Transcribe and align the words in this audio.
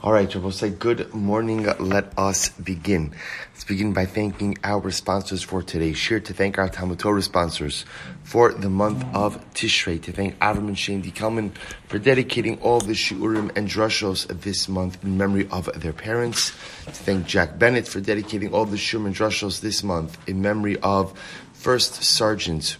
All 0.00 0.12
right, 0.12 0.32
Rabbi 0.32 0.50
say 0.50 0.70
good 0.70 1.12
morning. 1.12 1.66
Let 1.80 2.16
us 2.16 2.50
begin. 2.50 3.16
Let's 3.52 3.64
begin 3.64 3.92
by 3.92 4.06
thanking 4.06 4.56
our 4.62 4.92
sponsors 4.92 5.42
for 5.42 5.60
today. 5.60 5.92
Share 5.92 6.20
to 6.20 6.32
thank 6.32 6.56
our 6.56 6.68
Talmud 6.68 7.00
Torah 7.00 7.20
sponsors 7.20 7.84
for 8.22 8.52
the 8.52 8.70
month 8.70 9.04
of 9.12 9.44
Tishrei. 9.54 10.00
To 10.02 10.12
thank 10.12 10.38
Avram 10.38 10.68
and 10.68 10.78
Shane 10.78 11.00
D. 11.00 11.10
Kelman 11.10 11.50
for 11.88 11.98
dedicating 11.98 12.60
all 12.60 12.78
the 12.78 12.92
shiurim 12.92 13.50
and 13.56 13.68
drushos 13.68 14.28
this 14.42 14.68
month 14.68 15.02
in 15.02 15.18
memory 15.18 15.48
of 15.50 15.68
their 15.74 15.92
parents. 15.92 16.50
To 16.84 16.92
thank 16.92 17.26
Jack 17.26 17.58
Bennett 17.58 17.88
for 17.88 17.98
dedicating 18.00 18.54
all 18.54 18.66
the 18.66 18.76
shiurim 18.76 19.06
and 19.06 19.16
drushos 19.16 19.62
this 19.62 19.82
month 19.82 20.16
in 20.28 20.40
memory 20.40 20.78
of 20.78 21.12
First 21.54 22.04
Sergeant 22.04 22.76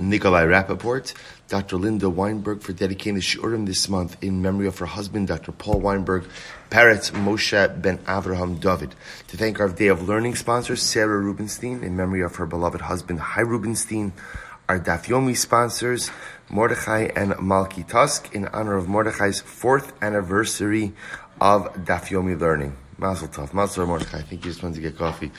Nikolai 0.00 0.44
Rappaport. 0.44 1.14
Dr. 1.48 1.76
Linda 1.76 2.10
Weinberg 2.10 2.60
for 2.60 2.72
dedicating 2.72 3.14
the 3.14 3.20
Shiurim 3.20 3.66
this 3.66 3.88
month 3.88 4.16
in 4.20 4.42
memory 4.42 4.66
of 4.66 4.78
her 4.78 4.86
husband, 4.86 5.28
Dr. 5.28 5.52
Paul 5.52 5.78
Weinberg, 5.80 6.24
Parrot 6.70 7.12
Moshe 7.14 7.80
Ben 7.80 7.98
Avraham 7.98 8.58
David. 8.58 8.96
To 9.28 9.36
thank 9.36 9.60
our 9.60 9.68
Day 9.68 9.86
of 9.86 10.08
Learning 10.08 10.34
sponsor, 10.34 10.74
Sarah 10.74 11.20
Rubenstein, 11.20 11.84
in 11.84 11.96
memory 11.96 12.22
of 12.22 12.34
her 12.36 12.46
beloved 12.46 12.80
husband, 12.80 13.20
Hai 13.20 13.42
Rubenstein. 13.42 14.12
Our 14.68 14.80
Daf 14.80 15.04
Yomi 15.04 15.36
sponsors, 15.36 16.10
Mordechai 16.50 17.10
and 17.14 17.34
Malki 17.34 17.86
Tusk, 17.86 18.34
in 18.34 18.48
honor 18.48 18.74
of 18.74 18.88
Mordechai's 18.88 19.40
fourth 19.40 19.92
anniversary 20.02 20.92
of 21.40 21.72
Daf 21.74 22.08
Yomi 22.08 22.38
learning. 22.38 22.76
Mazel 22.98 23.28
Tov, 23.28 23.52
Mazel 23.52 23.86
Mordechai. 23.86 24.18
I 24.18 24.22
think 24.22 24.44
you 24.44 24.50
just 24.50 24.62
wanted 24.62 24.76
to 24.76 24.80
get 24.80 24.96
coffee. 24.96 25.30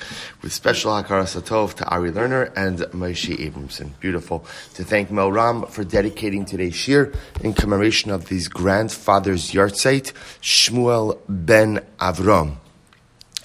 With 0.44 0.54
special 0.54 0.92
Hakara 0.92 1.24
Satov 1.24 1.74
to 1.76 1.86
Ari 1.86 2.12
Lerner 2.12 2.52
and 2.56 2.80
Moshe 2.94 3.36
Abramson. 3.36 4.00
Beautiful. 4.00 4.46
To 4.76 4.84
thank 4.84 5.10
Mel 5.10 5.32
Ram 5.32 5.66
for 5.66 5.84
dedicating 5.84 6.46
today's 6.46 6.76
shir 6.76 7.12
in 7.42 7.54
commemoration 7.54 8.12
of 8.12 8.28
his 8.28 8.48
grandfather's 8.48 9.52
yahrzeit, 9.52 10.14
Shmuel 10.42 11.20
Ben 11.28 11.84
Avram. 12.00 12.58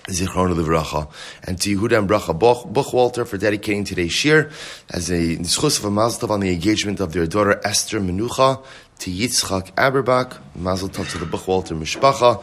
Zichron 0.09 0.53
Livracha, 0.53 1.09
and 1.45 1.61
to 1.61 1.77
Yehuda 1.77 1.99
and 1.99 2.09
Bracha 2.09 2.37
Buchwalter 2.37 3.25
for 3.25 3.39
dedicating 3.39 3.85
today's 3.85 4.13
shir 4.13 4.51
as 4.91 5.11
a 5.11 5.37
nischus 5.37 5.79
of 5.79 5.85
a 5.85 5.91
mazel 5.93 6.33
on 6.33 6.41
the 6.41 6.53
engagement 6.53 6.99
of 6.99 7.13
their 7.13 7.25
daughter 7.25 7.61
Esther 7.65 8.01
Menucha 8.01 8.65
to 9.03 9.11
Yitzchak 9.11 9.73
Aberbach, 9.73 10.39
Mazel 10.55 10.89
Tov 10.89 11.11
to 11.11 11.19
the 11.19 11.27
Buchwalter 11.27 11.77
Mishpacha. 11.77 12.41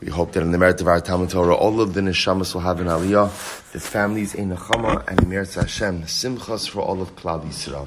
We 0.00 0.08
hope 0.08 0.32
that 0.32 0.40
in 0.40 0.50
the 0.50 0.58
merit 0.58 0.80
of 0.80 0.88
our 0.88 1.00
Talmud 1.00 1.30
Torah, 1.30 1.54
all 1.54 1.80
of 1.80 1.94
the 1.94 2.00
neshamas 2.00 2.52
will 2.52 2.62
have 2.62 2.80
an 2.80 2.88
aliyah, 2.88 3.30
the 3.70 3.78
families 3.78 4.34
in 4.34 4.50
Nechama 4.50 5.06
and 5.06 5.20
Meretz 5.20 5.54
Hashem, 5.54 6.02
simchas 6.02 6.68
for 6.68 6.80
all 6.80 7.00
of 7.00 7.14
Klal 7.14 7.44
Yisrael. 7.44 7.86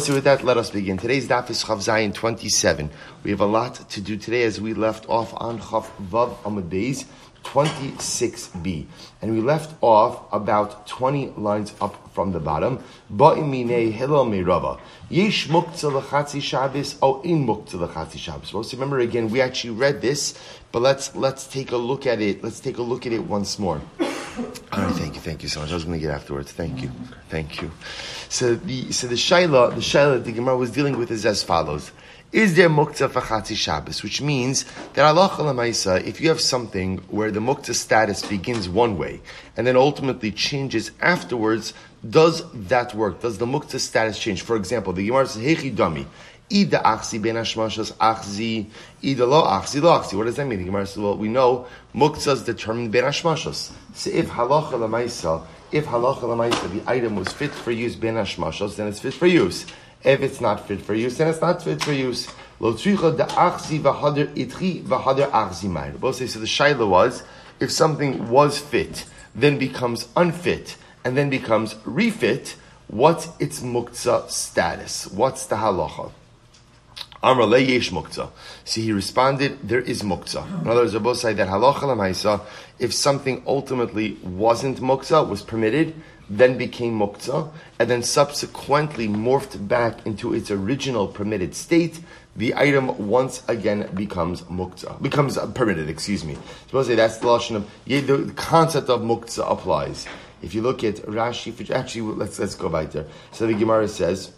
So 0.00 0.14
with 0.14 0.22
that, 0.22 0.44
let 0.44 0.56
us 0.56 0.70
begin. 0.70 0.96
Today's 0.96 1.26
daf 1.26 1.50
is 1.50 1.64
Chaf 1.64 1.78
Zayin 1.78 2.14
27. 2.14 2.88
We 3.24 3.32
have 3.32 3.40
a 3.40 3.46
lot 3.46 3.74
to 3.90 4.00
do 4.00 4.16
today 4.16 4.44
as 4.44 4.60
we 4.60 4.72
left 4.72 5.08
off 5.08 5.34
on 5.36 5.58
Chaf 5.58 5.90
Vav 5.98 6.36
Amud 6.44 6.68
Beis. 6.68 7.04
26b. 7.52 8.86
And 9.22 9.32
we 9.32 9.40
left 9.40 9.74
off 9.80 10.32
about 10.32 10.86
20 10.86 11.34
lines 11.36 11.74
up 11.80 12.12
from 12.12 12.32
the 12.32 12.40
bottom. 12.40 12.78
Yesh 15.08 15.48
muktzah 15.48 15.92
l'chatzi 15.92 16.42
Shabbos, 16.42 16.96
o 17.02 17.20
in 17.22 17.46
muktzah 17.46 17.80
l'chatzi 17.80 18.18
Shabbos. 18.18 18.52
Well, 18.52 18.62
so 18.62 18.76
remember 18.76 18.98
again, 18.98 19.30
we 19.30 19.40
actually 19.40 19.70
read 19.70 20.00
this, 20.00 20.34
but 20.72 20.82
let's, 20.82 21.14
let's 21.14 21.46
take 21.46 21.72
a 21.72 21.76
look 21.76 22.06
at 22.06 22.20
it. 22.20 22.42
Let's 22.42 22.60
take 22.60 22.78
a 22.78 22.82
look 22.82 23.06
at 23.06 23.12
it 23.12 23.24
once 23.24 23.58
more. 23.58 23.80
All 24.72 24.82
right, 24.82 24.94
thank 24.94 25.14
you, 25.14 25.20
thank 25.20 25.42
you 25.42 25.48
so 25.48 25.60
much. 25.60 25.70
I 25.70 25.74
was 25.74 25.84
going 25.84 25.98
to 25.98 26.06
get 26.06 26.14
afterwards. 26.14 26.52
Thank 26.52 26.82
you, 26.82 26.90
thank 27.30 27.62
you. 27.62 27.70
So 28.28 28.54
the 28.54 28.92
so 28.92 29.06
the 29.06 29.14
shaila, 29.14 29.74
the 29.74 29.80
shaila 29.80 30.22
the 30.22 30.32
Gemara 30.32 30.58
was 30.58 30.70
dealing 30.70 30.98
with 30.98 31.10
is 31.10 31.24
as 31.24 31.42
follows: 31.42 31.90
is 32.36 32.54
there 32.54 32.68
muktzah 32.68 33.10
for 33.10 33.22
Chatzi 33.22 33.56
Shabbos, 33.56 34.02
which 34.02 34.20
means 34.20 34.66
that 34.92 35.06
Allah 35.06 35.30
Maisa, 35.54 36.04
if 36.04 36.20
you 36.20 36.28
have 36.28 36.38
something 36.38 36.98
where 37.08 37.30
the 37.30 37.40
muktzah 37.40 37.74
status 37.74 38.26
begins 38.26 38.68
one 38.68 38.98
way 38.98 39.22
and 39.56 39.66
then 39.66 39.74
ultimately 39.74 40.30
changes 40.30 40.90
afterwards, 41.00 41.72
does 42.06 42.42
that 42.52 42.94
work? 42.94 43.22
Does 43.22 43.38
the 43.38 43.46
muktzah 43.46 43.80
status 43.80 44.18
change? 44.18 44.42
For 44.42 44.54
example, 44.54 44.92
the 44.92 45.06
Gemara 45.06 45.26
says, 45.26 45.42
Hechi 45.42 45.74
Dami, 45.74 46.04
Ida 46.52 46.82
achzi 46.84 47.22
ben 47.22 47.36
hashmashas 47.36 47.94
achzi, 47.94 48.66
ida 49.02 49.24
lo 49.24 49.42
achzi 49.42 49.80
lo 49.80 49.98
achzi. 49.98 50.12
What 50.12 50.24
does 50.24 50.36
that 50.36 50.46
mean? 50.46 50.58
The 50.58 50.66
Gemara 50.66 50.86
says, 50.86 50.98
well, 50.98 51.16
we 51.16 51.28
know 51.28 51.66
muktzah 51.94 52.34
is 52.34 52.42
determined 52.42 52.92
ben 52.92 53.04
hashmashas. 53.04 53.72
So 53.94 54.10
if 54.10 54.28
halacha 54.28 54.72
lamaisa, 54.72 55.42
if 55.72 55.86
halacha 55.86 56.20
lamaisa, 56.20 56.70
the 56.70 56.88
item 56.88 57.16
was 57.16 57.28
fit 57.32 57.50
for 57.50 57.70
use 57.70 57.96
ben 57.96 58.16
hashmashas, 58.16 58.76
then 58.76 58.88
it's 58.88 59.00
fit 59.00 59.14
for 59.14 59.26
use. 59.26 59.64
If 60.04 60.20
it's 60.20 60.40
not 60.40 60.66
fit 60.66 60.82
for 60.82 60.94
use, 60.94 61.18
then 61.18 61.28
it's 61.28 61.40
not 61.40 61.62
fit 61.62 61.82
for 61.82 61.92
use. 61.92 62.28
Both 62.58 62.80
say, 62.80 62.96
so 62.96 63.10
the 63.10 63.18
shaila 66.46 66.88
was, 66.88 67.22
if 67.60 67.70
something 67.70 68.28
was 68.30 68.58
fit, 68.58 69.04
then 69.34 69.58
becomes 69.58 70.08
unfit, 70.16 70.76
and 71.04 71.16
then 71.16 71.28
becomes 71.28 71.76
refit, 71.84 72.56
what's 72.88 73.28
its 73.38 73.60
muktzah 73.60 74.30
status? 74.30 75.06
What's 75.08 75.46
the 75.46 75.56
halacha? 75.56 76.12
Amr 77.22 77.44
le 77.44 77.58
yesh 77.58 77.90
muktzah. 77.90 78.30
See, 78.64 78.82
he 78.82 78.92
responded, 78.92 79.58
there 79.62 79.80
is 79.80 80.02
muktzah. 80.02 80.62
In 80.62 80.68
other 80.68 80.82
words, 80.82 80.94
both 80.94 81.18
say 81.18 81.34
that 81.34 81.48
halacha 81.48 81.80
lemaisa, 81.80 82.40
if 82.78 82.94
something 82.94 83.42
ultimately 83.46 84.16
wasn't 84.22 84.78
muktzah, 84.78 85.28
was 85.28 85.42
permitted, 85.42 85.94
then 86.28 86.58
became 86.58 86.98
muktzah, 86.98 87.50
and 87.78 87.90
then 87.90 88.02
subsequently 88.02 89.08
morphed 89.08 89.68
back 89.68 90.04
into 90.06 90.34
its 90.34 90.50
original 90.50 91.06
permitted 91.06 91.54
state, 91.54 92.00
the 92.34 92.54
item 92.54 93.08
once 93.08 93.42
again 93.48 93.88
becomes 93.94 94.42
muktzah, 94.42 95.00
becomes 95.00 95.38
permitted, 95.54 95.88
excuse 95.88 96.24
me. 96.24 96.36
Suppose 96.66 96.88
that's 96.88 97.18
the 97.18 97.26
lashon 97.26 97.56
of, 97.56 97.70
the 97.86 98.32
concept 98.34 98.90
of 98.90 99.00
muktzah 99.00 99.50
applies. 99.50 100.06
If 100.42 100.54
you 100.54 100.62
look 100.62 100.84
at 100.84 100.96
Rashi, 100.96 101.70
actually, 101.70 102.02
let's, 102.02 102.38
let's 102.38 102.54
go 102.54 102.68
right 102.68 102.90
there. 102.90 103.06
So 103.32 103.46
the 103.46 103.54
Gemara 103.54 103.88
says, 103.88 104.32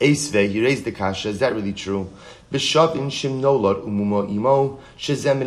Eisve, 0.00 0.50
he 0.50 0.62
raised 0.62 0.84
the 0.84 0.92
kasha, 0.92 1.30
is 1.30 1.38
that 1.40 1.54
really 1.54 1.72
true? 1.72 2.10
B'shavin 2.52 3.06
shim 3.06 3.40
nolad 3.40 3.84
umumo 3.84 4.28
imo, 4.30 4.78
shezem 4.98 5.42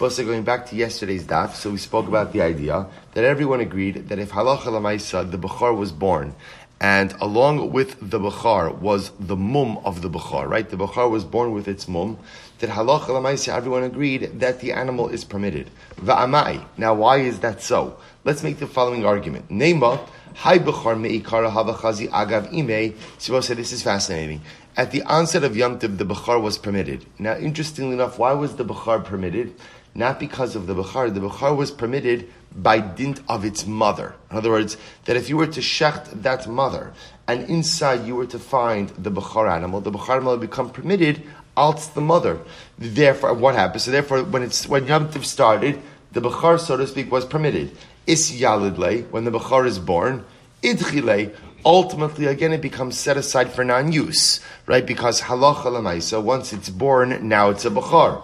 but 0.00 0.16
going 0.16 0.42
back 0.42 0.64
to 0.64 0.76
yesterday's 0.76 1.24
daf, 1.24 1.54
so 1.54 1.68
we 1.68 1.76
spoke 1.76 2.08
about 2.08 2.32
the 2.32 2.40
idea 2.40 2.86
that 3.12 3.22
everyone 3.22 3.60
agreed 3.60 4.08
that 4.08 4.18
if 4.18 4.30
halacha 4.30 4.62
lamaisa, 4.62 5.30
the 5.30 5.36
Bukhar 5.36 5.76
was 5.76 5.92
born, 5.92 6.34
and 6.80 7.14
along 7.20 7.70
with 7.70 7.98
the 8.00 8.18
Bukhar 8.18 8.74
was 8.78 9.10
the 9.20 9.36
mum 9.36 9.76
of 9.84 10.00
the 10.00 10.08
Bukhar, 10.08 10.48
right? 10.48 10.66
The 10.70 10.78
Bukhar 10.78 11.10
was 11.10 11.26
born 11.26 11.52
with 11.52 11.68
its 11.68 11.86
mum, 11.86 12.16
that 12.60 12.70
halacha 12.70 13.08
lamaisa, 13.08 13.54
everyone 13.54 13.82
agreed 13.82 14.40
that 14.40 14.60
the 14.60 14.72
animal 14.72 15.10
is 15.10 15.22
permitted. 15.22 15.68
Va'amai. 15.96 16.64
Now 16.78 16.94
why 16.94 17.18
is 17.18 17.40
that 17.40 17.60
so? 17.60 17.98
Let's 18.24 18.42
make 18.42 18.58
the 18.58 18.66
following 18.66 19.04
argument. 19.04 19.50
Nema, 19.50 20.00
Hi 20.36 20.58
Bukhar 20.58 20.98
me'ikara 20.98 21.50
havachazi 21.50 22.08
agav 22.08 22.50
ime. 22.54 22.94
Suppose 23.18 23.48
say 23.48 23.54
this 23.54 23.72
is 23.72 23.82
fascinating. 23.82 24.40
At 24.76 24.92
the 24.92 25.02
onset 25.02 25.44
of 25.44 25.56
Yom 25.56 25.78
Tov, 25.78 25.98
the 25.98 26.06
Bukhar 26.06 26.40
was 26.40 26.56
permitted. 26.56 27.04
Now, 27.18 27.36
interestingly 27.36 27.92
enough, 27.92 28.18
why 28.18 28.32
was 28.32 28.54
the 28.54 28.64
Bukhar 28.64 29.04
permitted? 29.04 29.52
Not 29.94 30.20
because 30.20 30.56
of 30.56 30.66
the 30.66 30.74
Bukhar. 30.74 31.12
The 31.12 31.20
Bukhar 31.20 31.56
was 31.56 31.70
permitted 31.70 32.30
by 32.54 32.80
dint 32.80 33.20
of 33.28 33.44
its 33.44 33.66
mother. 33.66 34.14
In 34.30 34.36
other 34.36 34.50
words, 34.50 34.76
that 35.04 35.16
if 35.16 35.28
you 35.28 35.36
were 35.36 35.46
to 35.46 35.60
shecht 35.60 36.22
that 36.22 36.48
mother, 36.48 36.92
and 37.28 37.48
inside 37.48 38.06
you 38.06 38.16
were 38.16 38.26
to 38.26 38.38
find 38.38 38.88
the 38.90 39.10
Bukhar 39.10 39.50
animal, 39.50 39.80
the 39.80 39.92
Bukhar 39.92 40.16
animal 40.16 40.32
would 40.32 40.40
become 40.40 40.70
permitted 40.70 41.22
als 41.56 41.88
the 41.88 42.00
mother. 42.00 42.38
Therefore, 42.78 43.34
what 43.34 43.54
happens? 43.54 43.84
So 43.84 43.90
therefore, 43.90 44.24
when 44.24 44.42
it's 44.42 44.66
when 44.66 44.86
Yom 44.86 45.08
Tov 45.08 45.24
started, 45.24 45.80
the 46.12 46.20
Bukhar, 46.20 46.58
so 46.58 46.76
to 46.76 46.86
speak, 46.86 47.12
was 47.12 47.24
permitted. 47.24 47.76
Is 48.06 48.32
Yalidle, 48.32 49.08
when 49.10 49.24
the 49.24 49.30
Bukhar 49.30 49.66
is 49.66 49.78
born, 49.78 50.24
Idchile, 50.62 51.34
ultimately 51.64 52.26
again 52.26 52.52
it 52.52 52.60
becomes 52.60 52.98
set 52.98 53.16
aside 53.16 53.52
for 53.52 53.64
non-use, 53.64 54.40
right? 54.66 54.84
Because 54.84 55.20
halacha 55.22 55.66
lemaisa, 55.66 56.22
once 56.22 56.52
it's 56.52 56.70
born, 56.70 57.28
now 57.28 57.50
it's 57.50 57.64
a 57.64 57.70
Bukhar. 57.70 58.22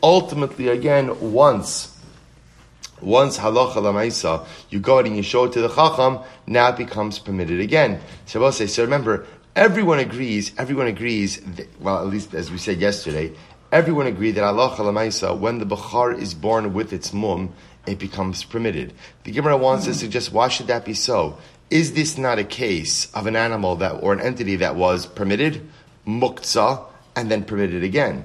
Ultimately, 0.00 0.68
again, 0.68 1.32
once, 1.32 1.98
once 3.02 3.38
halacha 3.38 3.74
lamaisa, 3.74 4.46
you 4.70 4.78
go 4.80 4.98
and 5.00 5.16
you 5.16 5.22
show 5.22 5.44
it 5.44 5.52
to 5.52 5.60
the 5.60 5.68
chacham, 5.68 6.20
now 6.46 6.68
it 6.68 6.76
becomes 6.76 7.18
permitted 7.18 7.60
again. 7.60 8.00
So 8.26 8.40
we'll 8.40 8.52
say, 8.52 8.66
so 8.66 8.84
remember, 8.84 9.26
everyone 9.56 9.98
agrees, 9.98 10.52
everyone 10.56 10.86
agrees, 10.86 11.40
that, 11.40 11.68
well, 11.80 11.98
at 11.98 12.06
least 12.06 12.32
as 12.34 12.50
we 12.50 12.58
said 12.58 12.80
yesterday, 12.80 13.32
everyone 13.72 14.06
agreed 14.06 14.36
that 14.36 14.42
halacha 14.44 14.78
lamaisa, 14.78 15.38
when 15.38 15.58
the 15.58 15.66
bachar 15.66 16.16
is 16.18 16.32
born 16.32 16.72
with 16.72 16.92
its 16.92 17.12
mum, 17.12 17.52
it 17.86 17.98
becomes 17.98 18.44
permitted. 18.44 18.92
The 19.24 19.32
Gemara 19.32 19.56
wants 19.56 19.84
to 19.86 19.94
suggest, 19.94 20.32
why 20.32 20.48
should 20.48 20.68
that 20.68 20.84
be 20.84 20.94
so? 20.94 21.38
Is 21.70 21.92
this 21.92 22.16
not 22.16 22.38
a 22.38 22.44
case 22.44 23.12
of 23.12 23.26
an 23.26 23.36
animal 23.36 23.76
that, 23.76 23.92
or 24.02 24.12
an 24.12 24.20
entity 24.20 24.56
that 24.56 24.76
was 24.76 25.06
permitted? 25.06 25.68
Muktzah, 26.06 26.84
and 27.18 27.28
then 27.28 27.42
permitted 27.42 27.82
again. 27.82 28.24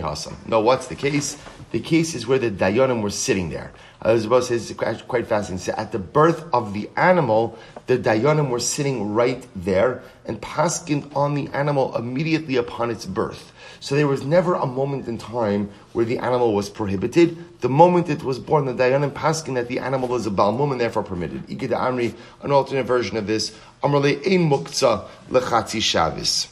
Hasam. 0.00 0.34
No, 0.48 0.60
what's 0.60 0.86
the 0.88 0.96
case? 0.96 1.36
The 1.70 1.80
case 1.80 2.14
is 2.14 2.26
where 2.26 2.38
the 2.38 2.50
dayanim 2.50 3.02
were 3.02 3.10
sitting 3.10 3.50
there. 3.50 3.72
Elizabeth 4.04 4.44
says 4.44 4.70
it's 4.70 5.02
quite 5.02 5.28
fascinating. 5.28 5.74
At 5.74 5.92
the 5.92 6.00
birth 6.00 6.44
of 6.52 6.72
the 6.72 6.90
animal, 6.96 7.56
the 7.86 7.98
dayanim 7.98 8.48
were 8.48 8.58
sitting 8.58 9.14
right 9.14 9.46
there 9.54 10.02
and 10.26 10.40
paskin 10.40 11.14
on 11.14 11.34
the 11.34 11.48
animal 11.48 11.94
immediately 11.96 12.56
upon 12.56 12.90
its 12.90 13.06
birth. 13.06 13.51
So 13.82 13.96
there 13.96 14.06
was 14.06 14.22
never 14.22 14.54
a 14.54 14.64
moment 14.64 15.08
in 15.08 15.18
time 15.18 15.68
where 15.92 16.04
the 16.04 16.18
animal 16.18 16.54
was 16.54 16.70
prohibited. 16.70 17.60
The 17.62 17.68
moment 17.68 18.08
it 18.08 18.22
was 18.22 18.38
born, 18.38 18.66
the 18.66 18.74
dayanim 18.74 19.10
paskin 19.10 19.54
that 19.54 19.66
the 19.66 19.80
animal 19.80 20.14
is 20.14 20.24
a 20.24 20.30
balmum 20.30 20.70
and 20.70 20.80
therefore 20.80 21.02
permitted. 21.02 21.48
Ikeda 21.48 21.70
Amri, 21.70 22.14
an 22.42 22.52
alternate 22.52 22.84
version 22.84 23.16
of 23.16 23.26
this, 23.26 23.50
Amrle 23.82 24.24
ein 24.24 24.48
muktzah 24.48 25.08
lechatzi 25.30 25.80
shavis. 25.80 26.46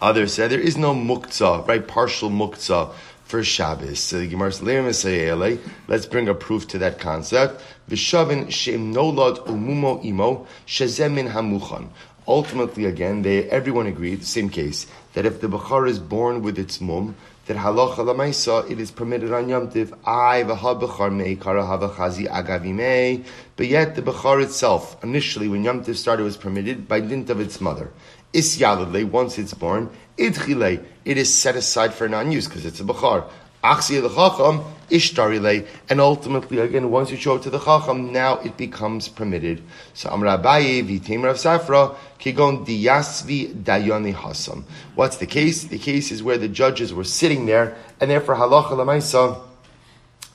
Others 0.00 0.34
say 0.34 0.46
there 0.46 0.60
is 0.60 0.76
no 0.76 0.94
muktzah, 0.94 1.66
right? 1.66 1.88
Partial 1.88 2.30
muktzah 2.30 2.94
for 3.24 3.42
Shabbos. 3.42 3.98
So 3.98 4.18
the 4.18 4.26
Gemara 4.28 4.52
says, 4.52 5.58
let's 5.88 6.06
bring 6.06 6.28
a 6.28 6.34
proof 6.34 6.68
to 6.68 6.78
that 6.78 7.00
concept. 7.00 7.64
V'shavin 7.88 8.50
shem 8.50 8.94
nolad 8.94 9.46
umumo 9.46 10.04
imo 10.04 10.46
shezemin 10.66 11.32
hamuchan. 11.32 11.88
Ultimately, 12.26 12.84
again, 12.84 13.22
they 13.22 13.50
everyone 13.50 13.86
agreed, 13.86 14.20
the 14.20 14.26
same 14.26 14.48
case, 14.48 14.86
that 15.14 15.26
if 15.26 15.40
the 15.40 15.48
Bechar 15.48 15.88
is 15.88 15.98
born 15.98 16.42
with 16.42 16.58
its 16.58 16.80
mum, 16.80 17.16
that 17.46 17.56
halacha 17.56 17.96
lamaisa 17.96 18.70
it 18.70 18.78
is 18.78 18.92
permitted 18.92 19.32
on 19.32 19.48
Yom 19.48 19.70
Tiv. 19.70 19.92
I 20.04 20.44
v'ha 20.44 20.80
Bechar 20.80 21.10
meikara 21.10 21.64
havachazi 21.66 22.28
agavime. 22.28 23.24
But 23.56 23.66
yet 23.66 23.96
the 23.96 24.02
Bechar 24.02 24.42
itself, 24.42 25.02
initially 25.02 25.48
when 25.48 25.64
Yom 25.64 25.82
Tiv 25.84 25.98
started, 25.98 26.22
was 26.22 26.36
permitted 26.36 26.86
by 26.86 27.00
dint 27.00 27.28
of 27.30 27.40
its 27.40 27.60
mother. 27.60 27.90
Isyalale, 28.32 29.10
once 29.10 29.38
it's 29.38 29.54
born, 29.54 29.90
idchile, 30.16 30.84
it 31.04 31.18
is 31.18 31.34
set 31.34 31.56
aside 31.56 31.92
for 31.92 32.08
non-use 32.08 32.46
because 32.46 32.64
it's 32.64 32.80
a 32.80 32.84
bachar. 32.84 33.28
Achsi 33.64 34.00
the 34.00 34.08
chacham, 34.08 34.64
ishtarile, 34.92 35.66
and 35.88 36.00
ultimately, 36.00 36.58
again, 36.58 36.90
once 36.90 37.10
you 37.10 37.16
show 37.16 37.36
it 37.36 37.42
to 37.42 37.50
the 37.50 37.58
chacham, 37.58 38.12
now 38.12 38.38
it 38.38 38.56
becomes 38.56 39.08
permitted. 39.08 39.62
So 39.94 40.10
Amr 40.10 40.26
Abaye, 40.26 40.86
v'temer 40.86 41.30
of 41.30 41.36
Safra, 41.36 41.96
kigon 42.20 42.66
diyasvi 42.66 43.54
dayoni 43.64 44.14
hasam. 44.14 44.64
What's 44.94 45.16
the 45.16 45.26
case? 45.26 45.64
The 45.64 45.78
case 45.78 46.12
is 46.12 46.22
where 46.22 46.38
the 46.38 46.48
judges 46.48 46.92
were 46.94 47.04
sitting 47.04 47.46
there, 47.46 47.76
and 48.00 48.10
therefore 48.10 48.36
halacha 48.36 48.70
lamaisa, 48.70 49.40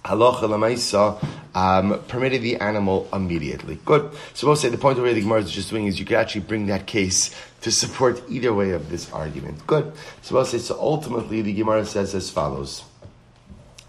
halacha 0.03 0.41
lamaisa 0.41 1.23
um, 1.55 2.01
permitted 2.07 2.41
the 2.41 2.57
animal 2.57 3.07
immediately. 3.13 3.79
Good. 3.85 4.11
So 4.33 4.47
we'll 4.47 4.55
say 4.55 4.69
the 4.69 4.77
point 4.77 4.97
of 4.97 5.03
where 5.03 5.13
the 5.13 5.21
Gemara 5.21 5.41
is 5.41 5.51
just 5.51 5.69
doing 5.69 5.87
is 5.87 5.99
you 5.99 6.05
could 6.05 6.17
actually 6.17 6.41
bring 6.41 6.67
that 6.67 6.87
case 6.87 7.33
to 7.61 7.71
support 7.71 8.21
either 8.29 8.53
way 8.53 8.71
of 8.71 8.89
this 8.89 9.11
argument. 9.11 9.65
Good. 9.65 9.91
So 10.21 10.35
we'll 10.35 10.45
say 10.45 10.59
so. 10.59 10.79
Ultimately, 10.79 11.41
the 11.41 11.53
Gemara 11.53 11.85
says 11.85 12.13
as 12.13 12.29
follows. 12.29 12.83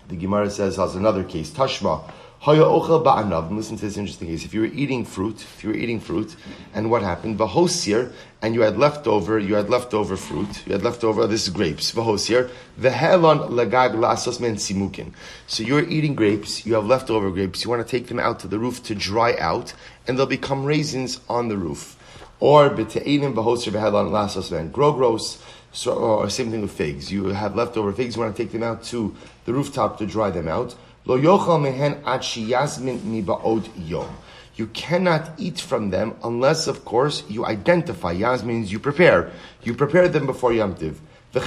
The 0.09 0.17
Gemara 0.17 0.51
says 0.51 0.79
as 0.79 0.97
another 0.97 1.23
case. 1.23 1.51
Tashma. 1.51 2.03
Listen 2.47 3.77
to 3.77 3.85
this 3.85 3.97
interesting 3.97 4.29
case. 4.29 4.45
If 4.45 4.55
you 4.55 4.61
were 4.61 4.69
eating 4.69 5.05
fruit, 5.05 5.43
if 5.43 5.65
you 5.65 5.71
were 5.71 5.77
eating 5.77 5.99
fruit, 5.99 6.37
and 6.73 6.89
what 6.89 7.03
happened? 7.03 7.37
Vahosir, 7.37 8.13
and 8.41 8.55
you 8.55 8.61
had 8.61 8.79
leftover, 8.79 9.41
you 9.41 9.57
had 9.57 9.69
leftover 9.69 10.17
fruit, 10.17 10.65
you 10.65 10.73
had 10.73 10.85
leftover, 10.85 11.27
this 11.27 11.49
is 11.49 11.53
grapes, 11.53 11.91
vahosir, 11.91 12.49
vehelon 12.81 13.51
lagag 13.51 13.97
lasos 13.97 14.41
men 14.41 14.55
simukin. 14.55 15.13
So 15.49 15.65
you're 15.65 15.83
eating 15.83 16.15
grapes, 16.15 16.65
you 16.65 16.75
have 16.75 16.87
leftover 16.87 17.33
grapes, 17.33 17.65
you 17.65 17.71
want 17.71 17.85
to 17.85 17.91
take 17.91 18.07
them 18.07 18.21
out 18.21 18.39
to 18.41 18.47
the 18.47 18.61
roof 18.61 18.85
to 18.85 18.95
dry 18.95 19.37
out, 19.39 19.75
and 20.07 20.17
they'll 20.17 20.25
become 20.27 20.65
raisins 20.65 21.21
on 21.29 21.49
the 21.49 21.57
roof. 21.57 21.97
Or 22.39 22.71
bete'inim 22.71 23.35
vahosir 23.35 23.73
vehelon 23.73 24.13
lasos 24.13 24.53
men 24.53 24.71
grogros, 24.71 25.43
so, 25.79 25.95
or 25.95 26.29
same 26.29 26.51
thing 26.51 26.63
with 26.63 26.73
figs. 26.73 27.13
You 27.13 27.27
have 27.27 27.55
leftover 27.55 27.93
figs, 27.93 28.17
you 28.17 28.23
want 28.23 28.35
to 28.35 28.43
take 28.43 28.51
them 28.51 28.65
out 28.65 28.83
to 28.85 29.15
the 29.45 29.53
rooftop 29.53 29.99
to 29.99 30.07
dry 30.07 30.29
them 30.29 30.49
out. 30.49 30.75
You 31.07 31.39
cannot 34.75 35.31
eat 35.39 35.61
from 35.61 35.91
them 35.91 36.17
unless, 36.25 36.67
of 36.67 36.85
course, 36.85 37.23
you 37.29 37.47
identify. 37.47 38.13
Yaz 38.13 38.43
means 38.43 38.73
you 38.73 38.81
prepare. 38.81 39.31
You 39.63 39.75
prepare 39.75 40.09
them 40.09 40.27
before 40.27 40.53
Yom 40.53 40.75
Tiv. 40.75 41.01
And 41.33 41.45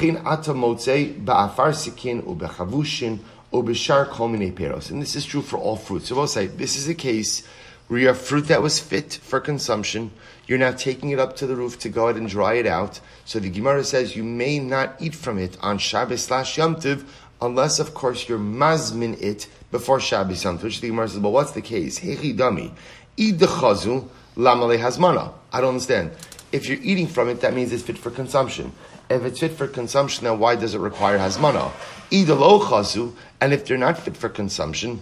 this 5.01 5.15
is 5.17 5.25
true 5.25 5.41
for 5.41 5.57
all 5.57 5.75
fruits. 5.75 6.07
So 6.07 6.15
we'll 6.15 6.27
say, 6.27 6.47
this 6.47 6.77
is 6.77 6.87
a 6.87 6.95
case 6.95 7.45
where 7.91 7.99
you 7.99 8.07
have 8.07 8.17
fruit 8.17 8.47
that 8.47 8.61
was 8.61 8.79
fit 8.79 9.19
for 9.21 9.41
consumption. 9.41 10.09
You're 10.47 10.57
now 10.57 10.71
taking 10.71 11.09
it 11.09 11.19
up 11.19 11.35
to 11.35 11.45
the 11.45 11.57
roof 11.57 11.77
to 11.79 11.89
go 11.89 12.07
ahead 12.07 12.15
and 12.15 12.29
dry 12.29 12.53
it 12.53 12.65
out. 12.65 13.01
So 13.25 13.37
the 13.37 13.49
Gemara 13.49 13.83
says 13.83 14.15
you 14.15 14.23
may 14.23 14.59
not 14.59 14.95
eat 15.01 15.13
from 15.13 15.37
it 15.37 15.57
on 15.59 15.77
Shabbos 15.77 16.23
slash 16.23 16.57
Yom 16.57 16.79
Tiv 16.79 17.03
unless, 17.41 17.79
of 17.79 17.93
course, 17.93 18.29
you're 18.29 18.39
mazmin 18.39 19.21
it 19.21 19.49
before 19.71 19.99
Shabbos 19.99 20.45
Yom 20.45 20.57
Which 20.59 20.79
the 20.79 20.87
Gemara 20.87 21.09
says, 21.09 21.19
well, 21.19 21.33
what's 21.33 21.51
the 21.51 21.61
case? 21.61 21.99
Hechi 21.99 22.33
dami, 22.33 22.71
id 23.17 23.39
chazu 23.39 24.07
lamale 24.37 24.79
hasmana. 24.79 25.33
I 25.51 25.59
don't 25.59 25.71
understand. 25.71 26.11
If 26.53 26.69
you're 26.69 26.79
eating 26.81 27.07
from 27.07 27.27
it, 27.27 27.41
that 27.41 27.53
means 27.53 27.73
it's 27.73 27.83
fit 27.83 27.97
for 27.97 28.09
consumption. 28.09 28.71
If 29.09 29.25
it's 29.25 29.41
fit 29.41 29.51
for 29.51 29.67
consumption, 29.67 30.23
then 30.23 30.39
why 30.39 30.55
does 30.55 30.75
it 30.75 30.79
require 30.79 31.19
hasmana? 31.19 31.73
Id 32.09 32.29
lo 32.29 32.61
chazu, 32.61 33.13
and 33.41 33.51
if 33.51 33.65
they're 33.65 33.77
not 33.77 33.97
fit 33.97 34.15
for 34.15 34.29
consumption, 34.29 35.01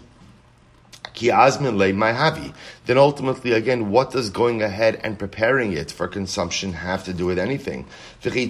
Havi. 1.14 2.54
Then 2.86 2.98
ultimately, 2.98 3.52
again, 3.52 3.92
what 3.92 4.12
does 4.12 4.30
going 4.30 4.62
ahead 4.62 5.00
and 5.04 5.20
preparing 5.20 5.74
it 5.74 5.92
for 5.92 6.08
consumption 6.08 6.74
have 6.74 7.04
to 7.06 7.14
do 7.14 7.26
with 7.26 7.38
anything? 7.38 7.86
So 8.22 8.32
maybe 8.32 8.50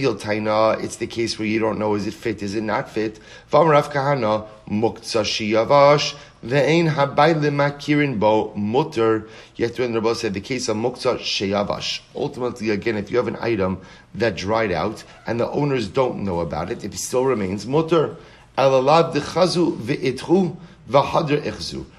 you'll 0.00 0.14
taina, 0.14 0.82
it's 0.82 0.96
the 0.96 1.06
case 1.06 1.38
where 1.38 1.48
you 1.48 1.58
don't 1.58 1.78
know, 1.78 1.94
is 1.94 2.06
it 2.06 2.14
fit, 2.14 2.42
is 2.42 2.54
it 2.54 2.62
not 2.62 2.88
fit? 2.90 3.18
V'amrav 3.50 3.90
kahana, 3.92 4.46
muktzah 4.68 5.24
shiyavash, 5.24 6.14
ve'ein 6.44 6.94
habayl 6.94 7.42
makirin 7.50 8.18
bo 8.18 8.54
mutter. 8.54 9.28
Yet 9.56 9.78
when 9.78 9.92
Rabbi 9.94 10.12
said 10.14 10.34
the 10.34 10.40
case 10.40 10.68
of 10.68 10.76
muktzah 10.76 11.18
sheyavash. 11.18 12.00
Ultimately, 12.14 12.70
again, 12.70 12.96
if 12.96 13.10
you 13.10 13.16
have 13.16 13.28
an 13.28 13.36
item 13.40 13.80
that 14.14 14.36
dried 14.36 14.72
out 14.72 15.04
and 15.26 15.40
the 15.40 15.50
owners 15.50 15.88
don't 15.88 16.24
know 16.24 16.40
about 16.40 16.70
it, 16.70 16.84
it 16.84 16.94
still 16.94 17.24
remains 17.24 17.66
mutter. 17.66 18.16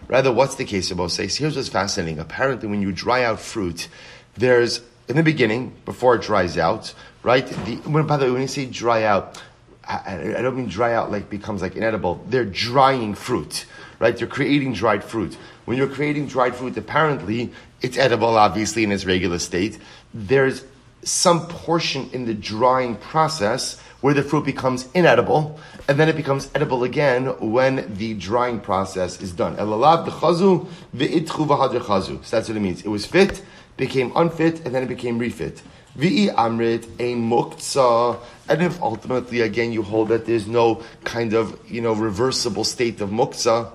Rather, 0.08 0.31
what's 0.31 0.56
the 0.56 0.66
case 0.66 0.92
about 0.92 1.12
says? 1.12 1.38
Here's 1.38 1.56
what's 1.56 1.69
fascinating. 1.69 2.19
Apparently, 2.19 2.68
when 2.68 2.81
you 2.81 2.92
dry 2.92 3.24
out 3.24 3.40
fruit, 3.40 3.88
there's 4.36 4.81
in 5.08 5.16
the 5.18 5.24
beginning, 5.24 5.74
before 5.86 6.16
it 6.16 6.22
dries 6.22 6.58
out, 6.58 6.94
right? 7.24 7.46
The, 7.46 7.75
when, 7.90 8.08
by 8.08 8.18
the 8.18 8.25
way, 8.25 8.31
when 8.31 8.42
you 8.42 8.48
say 8.48 8.66
dry 8.66 9.04
out, 9.04 9.42
I, 9.88 10.36
I 10.38 10.42
don't 10.42 10.56
mean 10.56 10.68
dry 10.68 10.94
out 10.94 11.12
like 11.12 11.30
becomes 11.30 11.62
like 11.62 11.75
inedible. 11.75 12.24
They're 12.28 12.46
drying 12.46 13.15
fruit, 13.15 13.65
right? 14.00 14.15
They're 14.15 14.27
creating 14.27 14.74
dried 14.74 15.03
fruit. 15.03 15.38
When 15.65 15.77
you're 15.77 15.89
creating 15.89 16.27
dried 16.27 16.56
fruit, 16.56 16.77
apparently 16.77 17.51
it's 17.82 17.98
edible, 17.98 18.38
obviously, 18.38 18.84
in 18.84 18.91
its 18.91 19.06
regular 19.06 19.39
state. 19.39 19.80
There's 20.13 20.63
some 21.03 21.48
portion 21.48 22.10
in 22.13 22.25
the 22.25 22.34
drying 22.34 22.96
process 22.96 23.82
where 24.01 24.13
the 24.13 24.24
fruit 24.24 24.43
becomes 24.43 24.88
inedible, 24.93 25.60
and 25.88 25.98
then 26.00 26.10
it 26.10 26.15
becomes 26.15 26.50
edible 26.53 26.84
again 26.84 27.27
when 27.39 27.96
the 27.96 28.13
drying 28.15 28.60
process 28.60 29.22
is 29.22 29.31
done. 29.31 29.55
So 29.55 29.65
that's 30.91 32.48
what 32.50 32.58
it 32.58 32.60
means. 32.60 32.81
It 32.81 32.89
was 32.89 33.05
fit, 33.05 33.41
became 33.77 34.12
unfit, 34.15 34.65
and 34.65 34.75
then 34.75 34.84
it 34.84 34.89
became 34.89 35.17
refit. 35.17 35.62
Vi'i 35.98 36.34
amrit 36.36 36.86
ein 37.00 37.29
muktza. 37.29 38.20
And 38.50 38.62
if 38.63 38.81
ultimately, 38.81 39.41
again, 39.41 39.72
you 39.72 39.84
hold 39.84 40.10
that 40.10 40.25
there's 40.25 40.48
no 40.48 40.84
kind 41.03 41.34
of, 41.34 41.60
you 41.70 41.81
know, 41.81 41.93
reversible 41.93 42.63
state 42.63 43.01
of 43.01 43.10
muktzah, 43.10 43.72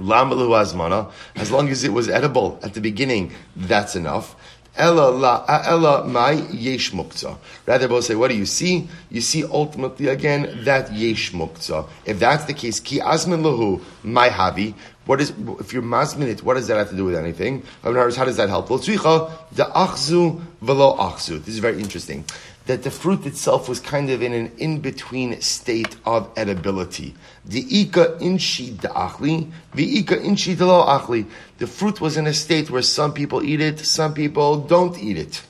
as 0.00 1.50
long 1.50 1.68
as 1.68 1.82
it 1.82 1.92
was 1.92 2.08
edible 2.08 2.60
at 2.62 2.74
the 2.74 2.80
beginning, 2.80 3.32
that's 3.56 3.96
enough. 3.96 4.36
Ella 4.78 5.10
la 5.10 5.44
ella 5.66 6.04
my 6.06 6.32
yesh 6.52 6.92
muktzah. 6.92 7.36
Rather, 7.66 7.88
both 7.88 8.04
say, 8.04 8.14
what 8.14 8.30
do 8.30 8.36
you 8.36 8.46
see? 8.46 8.88
You 9.10 9.20
see 9.20 9.44
ultimately 9.44 10.06
again 10.08 10.64
that 10.64 10.92
yesh 10.92 11.32
muktzah. 11.32 11.88
If 12.04 12.20
that's 12.20 12.44
the 12.44 12.54
case, 12.54 12.78
ki 12.78 13.00
asmin 13.00 13.42
lahu 13.42 13.82
my 14.04 14.28
havi. 14.28 14.74
What 15.04 15.20
is 15.20 15.32
if 15.58 15.72
you're 15.72 15.82
masminit? 15.82 16.42
What 16.42 16.54
does 16.54 16.68
that 16.68 16.76
have 16.76 16.90
to 16.90 16.96
do 16.96 17.06
with 17.06 17.16
anything? 17.16 17.62
How 17.82 17.92
does 17.92 18.36
that 18.36 18.48
help? 18.50 18.68
The 18.68 18.74
achzu 18.74 20.40
velo 20.60 20.96
achzu. 20.96 21.42
This 21.42 21.54
is 21.54 21.60
very 21.60 21.80
interesting 21.80 22.24
that 22.68 22.82
the 22.82 22.90
fruit 22.90 23.24
itself 23.24 23.66
was 23.66 23.80
kind 23.80 24.10
of 24.10 24.20
in 24.20 24.34
an 24.34 24.52
in-between 24.58 25.40
state 25.40 25.96
of 26.04 26.30
edibility. 26.34 27.14
The 27.46 27.60
ika 27.80 28.18
da'achli, 28.20 29.50
the 29.74 29.98
ika 29.98 30.16
achli. 30.16 31.26
The 31.56 31.66
fruit 31.66 31.98
was 32.02 32.18
in 32.18 32.26
a 32.26 32.34
state 32.34 32.70
where 32.70 32.82
some 32.82 33.14
people 33.14 33.42
eat 33.42 33.62
it, 33.62 33.78
some 33.78 34.12
people 34.12 34.58
don't 34.58 34.98
eat 34.98 35.16
it. 35.16 35.40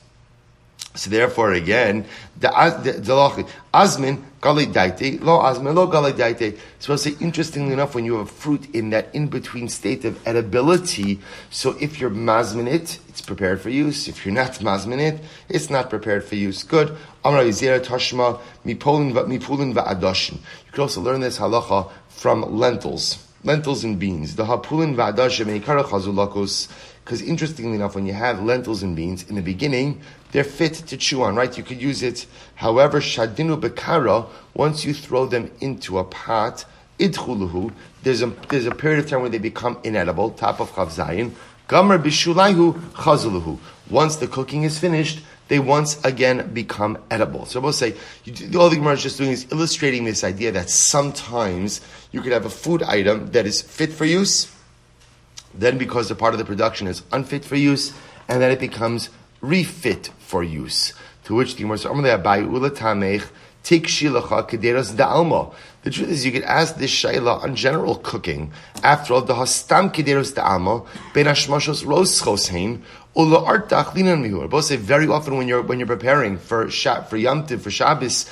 So 0.95 1.11
therefore, 1.11 1.53
again, 1.53 2.05
the 2.39 2.49
the 2.49 3.45
azmin 3.73 4.23
gali 4.41 4.65
daite 4.73 5.21
lo 5.21 5.39
azmin 5.39 5.75
lo 5.75 5.87
gali 5.87 6.11
daite. 6.13 6.57
So 6.79 6.93
I 6.93 6.95
say, 6.95 7.15
interestingly 7.19 7.73
enough, 7.73 7.93
when 7.93 8.05
you 8.05 8.17
have 8.17 8.31
fruit 8.31 8.73
in 8.73 8.89
that 8.89 9.13
in 9.13 9.27
between 9.27 9.69
state 9.69 10.03
of 10.03 10.21
edibility, 10.23 11.19
so 11.51 11.75
if 11.79 11.99
you're 11.99 12.09
mazmin 12.09 12.67
it, 12.67 12.99
it's 13.07 13.21
prepared 13.21 13.61
for 13.61 13.69
use. 13.69 14.07
If 14.07 14.25
you're 14.25 14.33
not 14.33 14.53
mazmin 14.53 14.99
it, 14.99 15.21
it's 15.47 15.69
not 15.69 15.91
prepared 15.91 16.23
for 16.23 16.35
use. 16.35 16.63
Good. 16.63 16.97
Amra 17.23 17.43
yizera 17.43 17.79
tashma 17.79 18.41
mipulin 18.65 19.13
mipulin 19.13 19.73
va'adoshin. 19.75 20.33
You 20.33 20.71
could 20.71 20.81
also 20.81 21.01
learn 21.01 21.21
this 21.21 21.37
halacha 21.37 21.91
from 22.09 22.57
lentils, 22.57 23.25
lentils 23.43 23.83
and 23.83 23.99
beans. 23.99 24.35
The 24.35 24.45
hapulin 24.45 24.95
va'adoshin 24.95 25.45
meikara 25.45 25.83
chazulakos. 25.83 26.67
Because 27.09 27.23
interestingly 27.23 27.73
enough, 27.73 27.95
when 27.95 28.05
you 28.05 28.13
have 28.13 28.43
lentils 28.43 28.83
and 28.83 28.95
beans 28.95 29.27
in 29.27 29.33
the 29.33 29.41
beginning, 29.41 29.99
they're 30.31 30.43
fit 30.43 30.75
to 30.75 30.95
chew 30.95 31.23
on, 31.23 31.35
right? 31.35 31.57
You 31.57 31.63
could 31.63 31.81
use 31.81 32.03
it. 32.03 32.27
However, 32.53 32.99
shadinu 32.99 33.59
bekara, 33.59 34.29
once 34.53 34.85
you 34.85 34.93
throw 34.93 35.25
them 35.25 35.49
into 35.59 35.97
a 35.97 36.03
pot, 36.03 36.65
idchuluhu, 36.99 37.73
there's 38.03 38.21
a, 38.21 38.27
there's 38.49 38.67
a 38.67 38.75
period 38.75 38.99
of 38.99 39.09
time 39.09 39.21
where 39.21 39.29
they 39.31 39.39
become 39.39 39.79
inedible, 39.83 40.29
top 40.29 40.59
of 40.59 40.71
chavzayin. 40.73 41.31
Gamar 41.67 41.97
bishulayhu 41.97 42.79
chazuluhu. 42.91 43.57
Once 43.89 44.17
the 44.17 44.27
cooking 44.27 44.61
is 44.61 44.77
finished, 44.77 45.21
they 45.47 45.57
once 45.57 45.99
again 46.05 46.53
become 46.53 46.95
edible. 47.09 47.47
So 47.47 47.59
I 47.59 47.63
will 47.63 47.73
say, 47.73 47.95
you, 48.23 48.59
all 48.59 48.69
the 48.69 48.75
Gemara 48.75 48.93
is 48.93 49.01
just 49.01 49.17
doing 49.17 49.31
is 49.31 49.47
illustrating 49.51 50.03
this 50.03 50.23
idea 50.23 50.51
that 50.51 50.69
sometimes 50.69 51.81
you 52.11 52.21
could 52.21 52.33
have 52.33 52.45
a 52.45 52.51
food 52.51 52.83
item 52.83 53.31
that 53.31 53.47
is 53.47 53.63
fit 53.63 53.91
for 53.91 54.05
use, 54.05 54.55
then 55.53 55.77
because 55.77 56.09
the 56.09 56.15
part 56.15 56.33
of 56.33 56.39
the 56.39 56.45
production 56.45 56.87
is 56.87 57.03
unfit 57.11 57.45
for 57.45 57.55
use, 57.55 57.93
and 58.27 58.41
then 58.41 58.51
it 58.51 58.59
becomes 58.59 59.09
refit 59.41 60.11
for 60.19 60.43
use. 60.43 60.93
To 61.25 61.35
which 61.35 61.55
the 61.55 61.63
Gemara 61.63 61.77
says, 61.77 61.85
Take 63.61 63.87
shilacha 63.87 64.49
kederas 64.49 64.95
da'alma. 64.95 65.53
The 65.83 65.91
truth 65.91 66.09
is, 66.09 66.25
you 66.25 66.31
could 66.31 66.43
ask 66.43 66.75
this 66.77 66.91
shayla 66.91 67.43
on 67.43 67.55
general 67.55 67.95
cooking. 67.95 68.51
After 68.83 69.13
all, 69.13 69.21
the 69.21 69.35
hastam 69.35 69.93
kederas 69.93 70.33
da'alma 70.33 70.87
ben 71.13 71.25
hashmashos 71.25 71.85
ros 71.85 72.21
chosein 72.21 72.81
ula 73.15 73.41
artach 73.41 73.93
linan 73.93 74.23
mihur. 74.25 74.49
Both 74.49 74.65
say 74.65 74.77
very 74.77 75.07
often 75.07 75.37
when 75.37 75.47
you're 75.47 75.61
when 75.61 75.77
you're 75.77 75.87
preparing 75.87 76.37
for 76.37 76.69
for 76.69 77.17
Yom 77.17 77.45
for 77.45 77.69
Shabbos, 77.69 78.25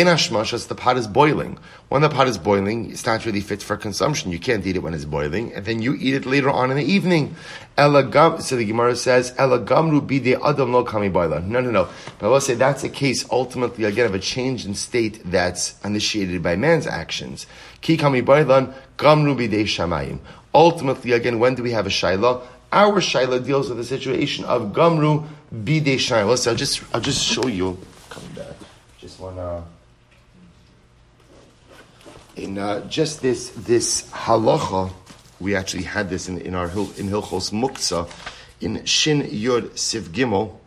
hashmashas, 0.00 0.68
the 0.68 0.74
pot 0.74 0.96
is 0.96 1.06
boiling. 1.06 1.58
When 1.88 2.02
the 2.02 2.08
pot 2.08 2.26
is 2.26 2.38
boiling, 2.38 2.90
it's 2.90 3.04
not 3.04 3.26
really 3.26 3.40
fit 3.40 3.62
for 3.62 3.76
consumption. 3.76 4.32
You 4.32 4.38
can't 4.38 4.66
eat 4.66 4.76
it 4.76 4.82
when 4.82 4.94
it's 4.94 5.04
boiling, 5.04 5.52
and 5.52 5.66
then 5.66 5.82
you 5.82 5.94
eat 5.94 6.14
it 6.14 6.24
later 6.24 6.50
on 6.50 6.70
in 6.70 6.78
the 6.78 6.84
evening. 6.84 7.34
Elagam, 7.76 8.40
so 8.40 8.56
the 8.56 8.64
Gemara 8.64 8.96
says, 8.96 9.32
Elagamru 9.32 10.00
bide 10.00 10.40
adam 10.42 10.72
lo 10.72 10.84
kami. 10.84 11.10
No, 11.10 11.38
no, 11.38 11.70
no. 11.70 11.88
But 12.18 12.26
I 12.26 12.30
will 12.30 12.40
say 12.40 12.54
that's 12.54 12.84
a 12.84 12.88
case 12.88 13.28
ultimately 13.30 13.84
again 13.84 14.06
of 14.06 14.14
a 14.14 14.18
change 14.18 14.64
in 14.64 14.74
state 14.74 15.20
that's 15.24 15.78
initiated 15.84 16.42
by 16.42 16.56
man's 16.56 16.86
actions. 16.86 17.46
Ki 17.82 17.96
kami 17.96 18.22
boilan 18.22 18.74
gamru 18.96 19.36
bide 19.36 19.66
shamayim. 19.66 20.20
Ultimately, 20.54 21.12
again, 21.12 21.38
when 21.38 21.54
do 21.54 21.62
we 21.62 21.72
have 21.72 21.86
a 21.86 21.90
shaila? 21.90 22.42
Our 22.72 23.00
shaila 23.00 23.44
deals 23.44 23.68
with 23.68 23.78
the 23.78 23.84
situation 23.84 24.44
of 24.46 24.72
gamru 24.72 25.26
bide 25.52 25.98
shaila. 25.98 26.38
So 26.38 26.52
I'll 26.52 26.56
just, 26.56 26.82
I'll 26.94 27.00
just 27.00 27.22
show 27.22 27.46
you. 27.46 27.78
Coming 28.08 28.32
back. 28.32 28.56
Just 28.98 29.20
wanna 29.20 29.64
in 32.36 32.58
uh, 32.58 32.86
just 32.88 33.22
this 33.22 33.50
this 33.50 34.08
halacha, 34.10 34.92
we 35.40 35.54
actually 35.54 35.84
had 35.84 36.08
this 36.08 36.28
in, 36.28 36.38
in 36.38 36.54
our 36.54 36.66
in 36.66 37.08
Hilchos 37.08 37.52
Muktzah, 37.52 38.10
in 38.60 38.84
Shin 38.84 39.22
Yud 39.22 39.70
Siv 39.70 40.02
Gimel. 40.08 40.58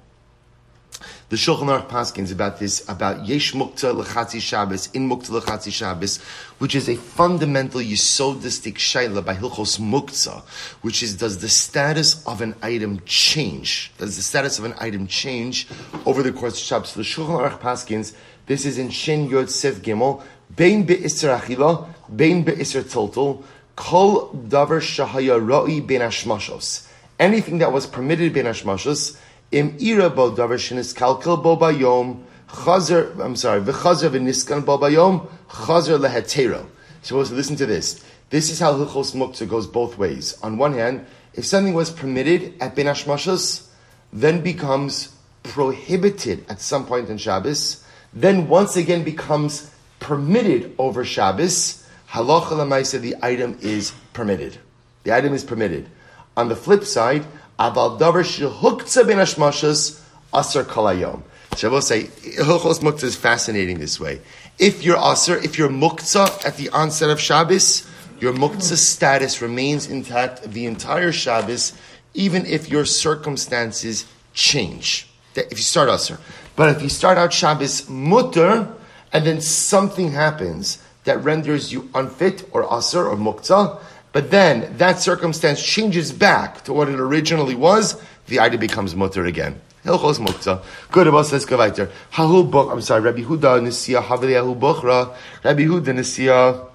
The 1.27 1.37
Shulchan 1.37 1.65
Aruch 1.65 1.89
Paskins 1.89 2.31
about 2.31 2.59
this 2.59 2.87
about 2.87 3.25
Yesh 3.25 3.53
Mukta 3.53 3.99
Lechatzi 3.99 4.39
Shabbos 4.39 4.91
in 4.93 5.09
Mukta 5.09 5.41
Lechatzi 5.41 5.73
Shabbos, 5.73 6.21
which 6.59 6.75
is 6.75 6.87
a 6.87 6.95
fundamental 6.95 7.81
yisodistic 7.81 8.75
shaila 8.75 9.25
by 9.25 9.33
Hilchos 9.33 9.79
Mukta, 9.79 10.43
which 10.83 11.01
is 11.01 11.15
does 11.15 11.39
the 11.39 11.49
status 11.49 12.25
of 12.27 12.41
an 12.41 12.53
item 12.61 13.01
change? 13.05 13.91
Does 13.97 14.15
the 14.17 14.21
status 14.21 14.59
of 14.59 14.65
an 14.65 14.75
item 14.79 15.07
change 15.07 15.67
over 16.05 16.21
the 16.21 16.31
course 16.31 16.53
of 16.53 16.59
Shabbos? 16.59 16.89
So 16.89 16.99
the 16.99 17.05
Shulchan 17.05 17.49
Aruch 17.49 17.59
Paskins. 17.59 18.13
This 18.45 18.63
is 18.67 18.77
in 18.77 18.91
Shin 18.91 19.27
Yod 19.27 19.47
Siv 19.47 19.77
Gimel. 19.77 20.21
Bein 20.53 20.85
be'isr 20.85 21.39
achila, 21.39 21.87
bein 22.13 22.43
be'isr 22.43 22.83
tiltul, 22.83 23.43
kol 23.75 24.31
davar 24.33 24.81
shahaya 24.81 25.39
ra'i 25.39 25.85
ben 25.85 26.01
ashmashos. 26.01 26.87
Anything 27.19 27.59
that 27.59 27.71
was 27.71 27.87
permitted 27.87 28.33
ben 28.33 28.45
ashmashos, 28.45 29.17
im 29.51 29.77
ira 29.79 30.09
bo 30.09 30.31
davar 30.31 30.57
shenis 30.57 30.93
kalkal 30.93 31.41
bo 31.41 31.55
bayom, 31.55 32.23
chazer, 32.47 33.17
I'm 33.19 33.35
sorry, 33.35 33.61
v'chazer 33.61 34.09
v'niskan 34.09 34.65
bo 34.65 34.77
bayom, 34.77 35.27
chazer 35.47 35.99
lehetero. 35.99 36.65
So 37.01 37.17
listen 37.17 37.55
to 37.57 37.65
this. 37.65 38.03
This 38.31 38.49
is 38.49 38.59
how 38.59 38.73
Hilchos 38.73 39.13
Muktzah 39.13 39.47
goes 39.47 39.67
both 39.67 39.97
ways. 39.97 40.37
On 40.41 40.57
one 40.57 40.73
hand, 40.73 41.05
if 41.35 41.45
something 41.45 41.75
was 41.75 41.91
permitted 41.91 42.55
at 42.59 42.75
Ben 42.75 42.87
Ashmashos, 42.87 43.67
then 44.11 44.41
becomes 44.41 45.13
prohibited 45.43 46.43
at 46.49 46.59
some 46.59 46.85
point 46.85 47.09
in 47.09 47.17
Shabbos, 47.17 47.85
then 48.13 48.47
once 48.47 48.75
again 48.75 49.03
becomes 49.03 49.69
permitted 50.05 50.71
over 50.77 51.03
Shabbos, 51.03 51.83
halacha 52.11 52.51
lemaisa, 52.51 53.01
the 53.01 53.15
item 53.23 53.57
is 53.61 53.91
permitted. 54.13 54.59
The 55.03 55.15
item 55.15 55.33
is 55.33 55.43
permitted. 55.43 55.89
On 56.37 56.47
the 56.47 56.55
flip 56.55 56.83
side, 56.83 57.25
aval 57.59 57.99
davar 57.99 58.23
shehukza 58.23 59.07
ben 59.07 59.17
ashmashas 59.17 59.99
asar 60.31 60.63
kalayom. 60.63 61.23
Will 61.63 61.81
say, 61.81 62.03
Hilchos 62.03 62.81
Muktzah 62.81 63.05
is 63.05 63.15
fascinating 63.15 63.79
this 63.79 63.99
way. 63.99 64.21
If 64.59 64.83
you're 64.83 64.97
asr, 64.97 65.43
if 65.43 65.57
you're 65.57 65.69
muktzah 65.69 66.45
at 66.45 66.57
the 66.57 66.69
onset 66.69 67.09
of 67.09 67.19
Shabbos, 67.19 67.89
your 68.19 68.33
muktzah 68.33 68.77
status 68.77 69.41
remains 69.41 69.89
intact 69.89 70.43
the 70.43 70.67
entire 70.67 71.11
Shabbos, 71.11 71.73
even 72.13 72.45
if 72.45 72.69
your 72.69 72.85
circumstances 72.85 74.05
change. 74.33 75.09
If 75.33 75.53
you 75.53 75.63
start 75.63 75.89
asr. 75.89 76.19
But 76.55 76.75
if 76.75 76.83
you 76.83 76.89
start 76.89 77.17
out 77.17 77.33
Shabbos 77.33 77.89
mutter, 77.89 78.67
and 79.15 79.25
then 79.25 79.39
something 79.39 80.11
happens 80.11 80.77
that 81.05 81.23
renders 81.23 81.71
you 81.71 81.89
unfit 81.95 82.43
or 82.51 82.65
asr 82.65 83.09
or 83.09 83.15
mukta, 83.15 83.79
but 84.11 84.29
then 84.29 84.75
that 84.75 84.99
circumstance 84.99 85.63
changes 85.63 86.11
back 86.11 86.65
to 86.65 86.73
what 86.73 86.89
it 86.89 86.99
originally 86.99 87.55
was, 87.55 87.95
the 88.27 88.41
item 88.41 88.59
becomes 88.59 88.93
mutter 88.93 89.23
again. 89.23 89.61
Hilchos 89.85 90.19
mukta. 90.19 90.61
Good 90.91 91.07
about 91.07 91.31
let's 91.31 91.45
buk, 91.45 92.69
I'm 92.69 92.81
sorry, 92.81 93.01
Rabbi 93.03 93.21
Huda 93.21 93.61
Nisiya 93.61 94.03
Havli 94.03 94.35
Ahul 94.35 94.59
Bukhra. 94.59 95.15
Rabbi 95.45 95.63
Huda 95.63 95.93
Nisiya 95.95 96.67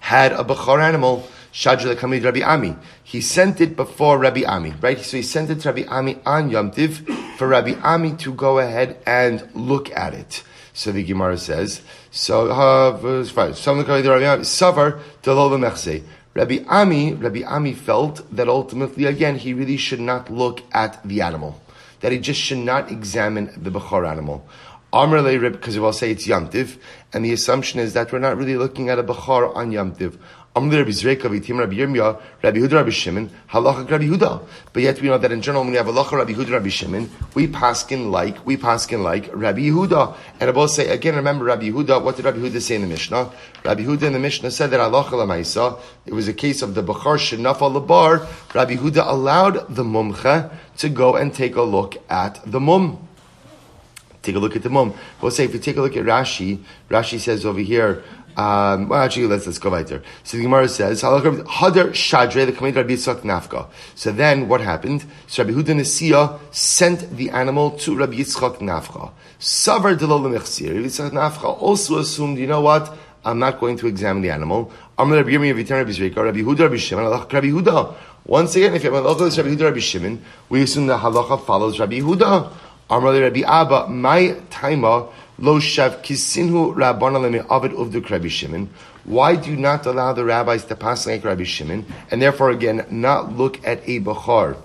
had 0.00 0.32
a 0.32 0.44
Bukhar 0.44 0.82
animal. 0.82 1.26
Shadra 1.50 1.94
Kamid 1.94 2.24
Rabbi 2.24 2.42
Ami. 2.42 2.76
He 3.04 3.20
sent 3.22 3.60
it 3.60 3.76
before 3.76 4.18
Rabbi 4.18 4.42
Ami, 4.46 4.72
right? 4.80 4.98
So 4.98 5.18
he 5.18 5.22
sent 5.22 5.50
it 5.50 5.60
to 5.60 5.68
Rabbi 5.72 5.84
Ami 5.86 6.18
on 6.24 6.50
Yom 6.50 6.70
Tiv 6.70 7.06
for 7.36 7.46
Rabbi 7.46 7.74
Ami 7.82 8.16
to 8.16 8.32
go 8.32 8.58
ahead 8.58 8.98
and 9.06 9.48
look 9.54 9.90
at 9.92 10.14
it. 10.14 10.42
So 10.74 10.90
the 10.90 11.02
Gemara 11.02 11.36
says, 11.36 11.82
so 12.10 12.50
uh, 12.50 12.92
verse 12.96 13.30
five. 13.30 13.54
Savar 13.54 15.00
the 15.22 15.34
lobe 15.34 15.60
mechse. 15.60 16.02
Rabbi 16.34 16.64
Ami, 16.66 17.12
Rabbi 17.12 17.42
Ami 17.42 17.74
felt 17.74 18.24
that 18.34 18.48
ultimately, 18.48 19.04
again, 19.04 19.36
he 19.36 19.52
really 19.52 19.76
should 19.76 20.00
not 20.00 20.30
look 20.30 20.62
at 20.72 21.06
the 21.06 21.20
animal. 21.20 21.60
That 22.00 22.12
he 22.12 22.18
just 22.18 22.40
should 22.40 22.58
not 22.58 22.90
examine 22.90 23.52
the 23.54 23.70
Bechor 23.70 24.08
animal. 24.08 24.46
Amr 24.94 25.22
because 25.50 25.74
we 25.74 25.80
will 25.80 25.92
say 25.92 26.10
it's 26.10 26.26
Yamtiv, 26.26 26.78
and 27.12 27.24
the 27.24 27.32
assumption 27.32 27.80
is 27.80 27.94
that 27.94 28.12
we're 28.12 28.18
not 28.18 28.36
really 28.36 28.56
looking 28.56 28.88
at 28.88 28.98
a 28.98 29.02
Bechor 29.02 29.54
on 29.54 29.72
Yamtiv. 29.72 30.18
Rabbi 30.54 30.68
Rabbi 30.70 31.76
Yirmiyah, 31.76 32.20
Rabbi 32.42 32.58
Huda, 32.58 32.72
Rabbi 32.72 32.90
Shimon, 32.90 33.30
Halacha 33.50 33.90
Rabbi 33.90 34.04
Huda. 34.04 34.42
But 34.72 34.82
yet 34.82 35.00
we 35.00 35.08
know 35.08 35.16
that 35.16 35.32
in 35.32 35.40
general, 35.40 35.64
when 35.64 35.72
we 35.72 35.78
have 35.78 35.88
a 35.88 35.92
Halacha 35.92 36.12
Rabbi 36.12 36.32
Huda, 36.34 36.52
Rabbi 36.52 36.68
Shimon, 36.68 37.10
we 37.34 37.48
paskin 37.48 38.10
like, 38.10 38.44
we 38.44 38.58
paskin 38.58 39.02
like 39.02 39.30
Rabbi 39.32 39.70
Huda. 39.70 40.14
And 40.40 40.50
I 40.50 40.52
will 40.52 40.68
say, 40.68 40.90
again, 40.90 41.16
remember 41.16 41.46
Rabbi 41.46 41.70
Huda, 41.70 42.02
what 42.02 42.16
did 42.16 42.26
Rabbi 42.26 42.38
Huda 42.38 42.60
say 42.60 42.74
in 42.74 42.82
the 42.82 42.86
Mishnah? 42.86 43.30
Rabbi 43.64 43.82
Huda 43.82 44.02
in 44.02 44.12
the 44.12 44.18
Mishnah 44.18 44.50
said 44.50 44.70
that 44.70 44.80
Halacha 44.80 45.12
Lamaisa, 45.12 45.80
it 46.04 46.12
was 46.12 46.28
a 46.28 46.34
case 46.34 46.60
of 46.60 46.74
the 46.74 46.82
Bechar 46.82 47.16
Shinafa 47.16 47.86
Labar, 47.86 48.26
Rabbi 48.54 48.76
Huda 48.76 49.08
allowed 49.08 49.74
the 49.74 49.84
Mumcha 49.84 50.52
to 50.76 50.88
go 50.90 51.16
and 51.16 51.32
take 51.32 51.56
a 51.56 51.62
look 51.62 51.96
at 52.10 52.40
the 52.44 52.60
Mum. 52.60 53.08
Take 54.22 54.36
a 54.36 54.38
look 54.38 54.54
at 54.54 54.62
the 54.62 54.70
mum. 54.70 54.94
We'll 55.20 55.32
say 55.32 55.44
if 55.44 55.52
you 55.52 55.58
take 55.58 55.76
a 55.76 55.82
look 55.82 55.96
at 55.96 56.04
Rashi, 56.04 56.60
Rashi 56.88 57.18
says 57.18 57.44
over 57.44 57.58
here, 57.58 58.04
um, 58.36 58.88
well, 58.88 59.02
actually, 59.02 59.26
let's 59.26 59.46
let's 59.46 59.58
go 59.58 59.70
weiter. 59.70 60.02
So 60.24 60.36
the 60.36 60.42
Gemara 60.44 60.68
says, 60.68 61.02
"Hadar 61.02 61.90
shadre 61.90 62.46
the 62.46 62.52
Kamid 62.52 62.76
Rabbi 62.76 62.94
Yitzchak 62.94 63.20
nafka." 63.20 63.68
So 63.94 64.12
then, 64.12 64.48
what 64.48 64.60
happened? 64.60 65.04
So 65.26 65.44
Rabbi 65.44 65.54
Huda 65.54 65.74
Nesiya 65.80 66.38
sent 66.50 67.16
the 67.16 67.30
animal 67.30 67.72
to 67.78 67.96
Rabbi 67.96 68.14
Yitzchak 68.14 68.58
nafka. 68.58 69.10
Savar 69.38 69.96
delol. 69.96 70.24
Rabbi 70.24 70.36
Yitzchak 70.44 71.10
nafka 71.10 71.44
also 71.60 71.98
assumed, 71.98 72.38
you 72.38 72.46
know 72.46 72.60
what? 72.60 72.96
I'm 73.24 73.38
not 73.38 73.60
going 73.60 73.76
to 73.78 73.86
examine 73.86 74.22
the 74.22 74.30
animal. 74.30 74.72
Amr 74.98 75.16
Rabbi 75.16 75.30
Yirmiyah 75.30 75.64
Vitan 75.64 75.76
Rabbi 75.78 75.90
Zrika, 75.90 76.24
Rabbi 76.24 76.40
Huda, 76.40 76.60
Rabbi 76.60 76.76
Shimon, 76.76 77.04
Rabbi 77.04 77.48
Huda. 77.48 77.94
Once 78.24 78.56
again, 78.56 78.74
if 78.74 78.82
you 78.82 78.92
have 78.92 79.04
halacha 79.04 79.36
Rabbi 79.36 79.50
Huda, 79.50 79.64
Rabbi 79.64 79.78
Shimon, 79.78 80.24
we 80.48 80.62
assume 80.62 80.86
the 80.86 80.96
halacha 80.96 81.44
follows 81.44 81.78
Rabbi 81.78 82.00
Huda. 82.00 82.50
Amr 82.90 83.20
Rabbi 83.20 83.40
Abba, 83.40 83.88
my 83.88 84.36
taima 84.50 85.08
lo 85.42 85.58
shav 85.58 86.02
kisinhu 86.02 86.72
Shimon. 88.30 88.70
Why 89.04 89.34
do 89.36 89.50
you 89.50 89.56
not 89.56 89.84
allow 89.86 90.12
the 90.12 90.24
rabbis 90.24 90.64
to 90.66 90.76
pass 90.76 91.06
like 91.06 91.24
Rabbi 91.24 91.42
Shimon, 91.42 91.84
and 92.10 92.22
therefore 92.22 92.50
again 92.50 92.86
not 92.90 93.36
look 93.36 93.58
at 93.66 93.80
a 93.86 94.00
bachar 94.00 94.56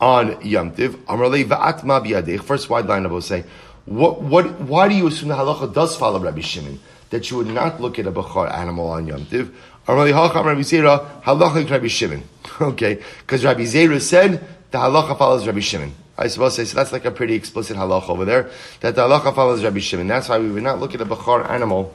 on 0.00 0.44
Yom 0.44 0.72
Tiv? 0.72 0.96
Amrle 1.06 1.44
va'at 1.44 1.84
ma 1.84 2.00
biyadech. 2.00 2.42
First 2.42 2.68
wide 2.68 2.86
line 2.86 3.08
will 3.08 3.20
say, 3.20 3.44
what, 3.86 4.20
what, 4.20 4.60
why 4.62 4.88
do 4.88 4.96
you 4.96 5.06
assume 5.06 5.28
the 5.28 5.36
halacha 5.36 5.72
does 5.72 5.96
follow 5.96 6.18
Rabbi 6.18 6.40
Shimon? 6.40 6.80
That 7.10 7.30
you 7.30 7.36
would 7.36 7.46
not 7.46 7.80
look 7.80 8.00
at 8.00 8.06
a 8.08 8.12
bachar 8.12 8.52
animal 8.52 8.88
on 8.88 9.06
Yom 9.06 9.26
Tiv? 9.26 9.56
Amrle 9.86 10.12
hacham 10.12 10.44
Rabbi 10.44 10.62
Zera, 10.62 11.22
halacha 11.22 11.70
Rabbi 11.70 11.86
Shimon. 11.86 12.22
Okay, 12.60 13.02
because 13.20 13.44
Rabbi 13.44 13.62
Zera 13.62 14.00
said 14.00 14.44
the 14.72 14.78
halacha 14.78 15.16
follows 15.16 15.46
Rabbi 15.46 15.60
Shimon. 15.60 15.92
I 16.18 16.28
suppose 16.28 16.56
so 16.56 16.64
that's 16.64 16.92
like 16.92 17.04
a 17.04 17.10
pretty 17.10 17.34
explicit 17.34 17.76
halacha 17.76 18.08
over 18.08 18.24
there. 18.24 18.50
That 18.80 18.94
the 18.94 19.02
halacha 19.02 19.34
follows 19.34 19.62
Rabbi 19.62 19.80
Shimon. 19.80 20.08
That's 20.08 20.28
why 20.28 20.38
we 20.38 20.50
would 20.50 20.62
not 20.62 20.80
look 20.80 20.94
at 20.94 21.00
a 21.00 21.04
bachar 21.04 21.48
animal 21.48 21.94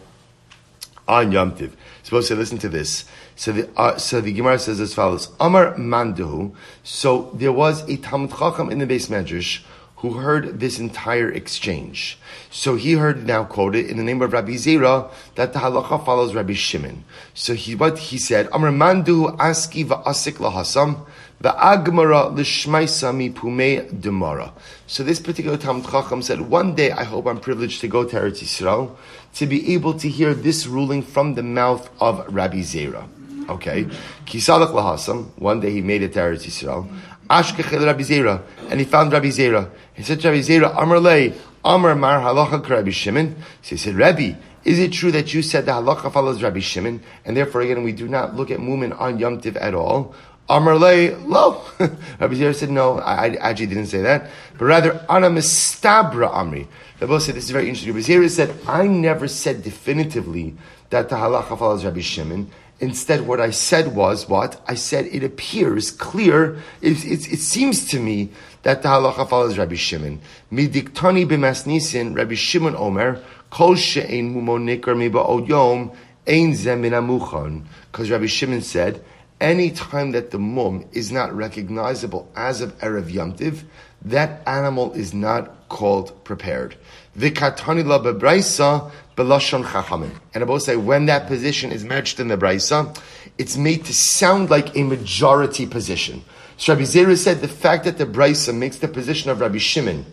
on 1.08 1.32
Yom 1.32 1.56
Tiv. 1.56 1.76
Supposed 2.04 2.28
to 2.30 2.36
listen 2.36 2.58
to 2.60 2.70
this. 2.70 3.06
So 3.36 3.52
the 3.52 3.70
uh, 3.76 3.98
so 3.98 4.22
the 4.22 4.32
Gemara 4.32 4.60
says 4.60 4.80
as 4.80 4.94
follows: 4.94 5.30
Amar 5.40 5.74
Manduhu. 5.76 6.54
So 6.84 7.32
there 7.34 7.52
was 7.52 7.88
a 7.90 7.98
Talmud 7.98 8.32
Chacham 8.32 8.70
in 8.70 8.80
the 8.80 8.86
base 8.86 9.08
medrash 9.08 9.64
who 9.98 10.14
heard 10.14 10.60
this 10.60 10.80
entire 10.80 11.32
exchange. 11.32 12.18
So 12.50 12.76
he 12.76 12.94
heard 12.94 13.28
now 13.28 13.44
quoted 13.44 13.86
in 13.86 13.98
the 13.98 14.04
name 14.04 14.22
of 14.24 14.34
Rabbi 14.34 14.54
Zera 14.54 15.12
that 15.36 15.54
the 15.54 15.60
halacha 15.60 16.04
follows 16.04 16.34
Rabbi 16.34 16.54
Shimon. 16.54 17.04
So 17.34 17.54
he 17.54 17.76
what 17.76 17.98
he 17.98 18.18
said: 18.18 18.50
Amar 18.52 18.72
Manduhu 18.72 19.38
aski 19.38 19.86
va'asik 19.86 20.34
lahasam. 20.34 21.06
The 21.42 21.50
Agmara 21.50 22.32
l'shmaisa 22.38 23.16
mi 23.16 23.32
pumei 23.32 23.90
demara. 23.92 24.54
So 24.86 25.04
this 25.04 25.20
particular 25.20 25.58
Talmud 25.58 25.90
Chacham 25.90 26.22
said, 26.22 26.40
one 26.40 26.76
day 26.76 26.92
I 26.92 27.04
hope 27.04 27.26
I'm 27.26 27.40
privileged 27.40 27.82
to 27.82 27.88
go 27.88 28.04
to 28.04 28.16
Eretz 28.16 28.44
Yisrael 28.44 28.96
to 29.34 29.48
be 29.48 29.74
able 29.74 29.96
to 29.96 30.08
hear 30.08 30.36
this 30.36 30.68
ruling 30.68 31.02
from 31.02 31.34
the 31.34 31.42
mouth 31.42 31.90
of 32.00 32.32
Rabbi 32.32 32.60
Zera. 32.60 33.08
Okay, 33.50 33.86
Kisalach 34.26 34.72
lahasam. 34.72 35.32
One 35.40 35.60
day 35.60 35.72
he 35.72 35.82
made 35.82 36.04
it 36.04 36.14
to 36.14 36.20
Eretz 36.20 36.46
Yisrael. 36.46 36.88
Ashkechel 37.28 37.88
Rabbi 37.88 38.04
Zera, 38.04 38.44
and 38.70 38.80
he 38.80 38.86
found 38.86 39.12
Rabbi 39.12 39.30
Zera. 39.30 39.68
He 39.96 40.04
said 40.04 40.20
to 40.22 40.30
Rabbi 40.30 40.42
Zera, 40.42 40.76
Amar 40.78 41.00
lei, 41.00 41.34
Amar 41.66 41.96
mar 41.96 42.20
halacha 42.20 42.70
Rabbi 42.70 42.92
Shimon. 42.92 43.36
So 43.64 43.70
he 43.72 43.78
said, 43.78 43.96
Rabbi, 43.96 44.34
is 44.64 44.78
it 44.78 44.94
true 44.94 45.12
that 45.12 45.34
you 45.34 45.42
said 45.42 45.66
the 45.66 45.72
halacha 45.72 46.12
follows 46.12 46.44
Rabbi 46.44 46.60
Shimon, 46.60 47.02
and 47.26 47.36
therefore 47.36 47.62
again 47.62 47.82
we 47.82 47.94
do 47.94 48.08
not 48.08 48.36
look 48.36 48.52
at 48.52 48.60
Mumin 48.60 49.00
on 49.00 49.18
Yom 49.18 49.42
Tiv 49.42 49.58
at 49.58 49.74
all? 49.74 50.14
Amarle 50.50 51.26
lo. 51.28 51.64
Rabbi 51.80 52.34
Zera 52.36 52.54
said, 52.54 52.70
no, 52.70 53.00
I, 53.00 53.28
I, 53.28 53.50
actually 53.50 53.68
didn't 53.68 53.88
say 53.88 54.02
that, 54.02 54.30
but 54.58 54.66
rather 54.66 55.06
ana 55.10 55.30
mistabra 55.30 56.32
amri. 56.34 56.68
both 57.00 57.24
said, 57.24 57.36
this 57.36 57.46
is 57.46 57.52
very 57.52 57.70
interesting. 57.70 57.94
Rabbi 57.94 58.06
Zera 58.06 58.30
said, 58.30 58.54
I 58.68 58.88
never 58.88 59.28
said 59.28 59.64
definitively 59.64 60.56
that 60.90 61.10
the 61.10 61.16
halacha 61.16 61.58
follows 61.58 61.86
Rabbi 61.86 62.02
Shimon. 62.02 62.50
Instead, 62.80 63.28
what 63.28 63.40
I 63.40 63.52
said 63.52 63.96
was 63.96 64.28
what? 64.28 64.60
I 64.68 64.74
said 64.74 65.06
it 65.06 65.24
appears 65.24 65.92
clear, 65.92 66.58
it, 66.82 67.06
it, 67.06 67.32
it 67.32 67.40
seems 67.40 67.88
to 67.90 68.00
me 68.00 68.30
that 68.64 68.82
the 68.82 68.90
halacha 68.90 69.30
follows 69.30 69.58
Rabbi 69.58 69.76
Shimon. 69.76 70.20
Midiktani 70.52 71.26
b'masnisin, 71.28 72.16
Rabbi 72.16 72.36
Shimon 72.36 72.76
Omer, 72.76 73.22
kol 73.52 73.76
she'ein 73.76 74.34
mumo 74.34 74.60
nikar 74.60 74.96
miba 74.96 75.48
yom, 75.48 75.92
ein 76.28 76.54
zemin 76.54 76.92
amuchon. 76.92 77.64
Because 77.92 78.10
Rabbi 78.10 78.26
Shimon 78.26 78.62
said, 78.62 79.04
any 79.42 79.72
time 79.72 80.12
that 80.12 80.32
the 80.32 80.40
mum 80.40 80.86
is 80.94 81.12
not 81.12 81.36
recognizable 81.36 82.32
as 82.36 82.62
of 82.62 82.78
Erev 82.78 83.12
Yomtiv, 83.12 83.64
that 84.04 84.42
animal 84.48 84.94
is 84.94 85.14
not 85.14 85.68
called 85.68 86.24
prepared. 86.24 86.76
Vikatani 87.18 87.86
la 87.86 88.00
bebraisa 88.00 88.92
belashon 89.18 89.64
chachamim. 89.66 90.12
And 90.34 90.44
I 90.44 90.48
both 90.48 90.64
say 90.64 90.76
when 90.76 91.08
that 91.08 91.28
position 91.28 91.72
is 91.72 91.84
matched 91.84 92.20
in 92.20 92.28
the 92.30 92.38
braisa, 92.38 92.98
it's 93.38 93.58
made 93.58 93.86
to 93.86 93.94
sound 93.94 94.50
like 94.50 94.78
a 94.78 94.84
majority 94.84 95.66
position. 95.66 96.24
So 96.58 96.74
Rabbi 96.74 96.86
Zera 96.86 97.18
said 97.18 97.42
the 97.42 97.48
fact 97.48 97.86
that 97.86 97.98
the 97.98 98.06
braisa 98.06 98.56
makes 98.56 98.78
the 98.78 98.88
position 98.88 99.32
of 99.32 99.42
Rabbi 99.42 99.58
Shimon 99.58 100.06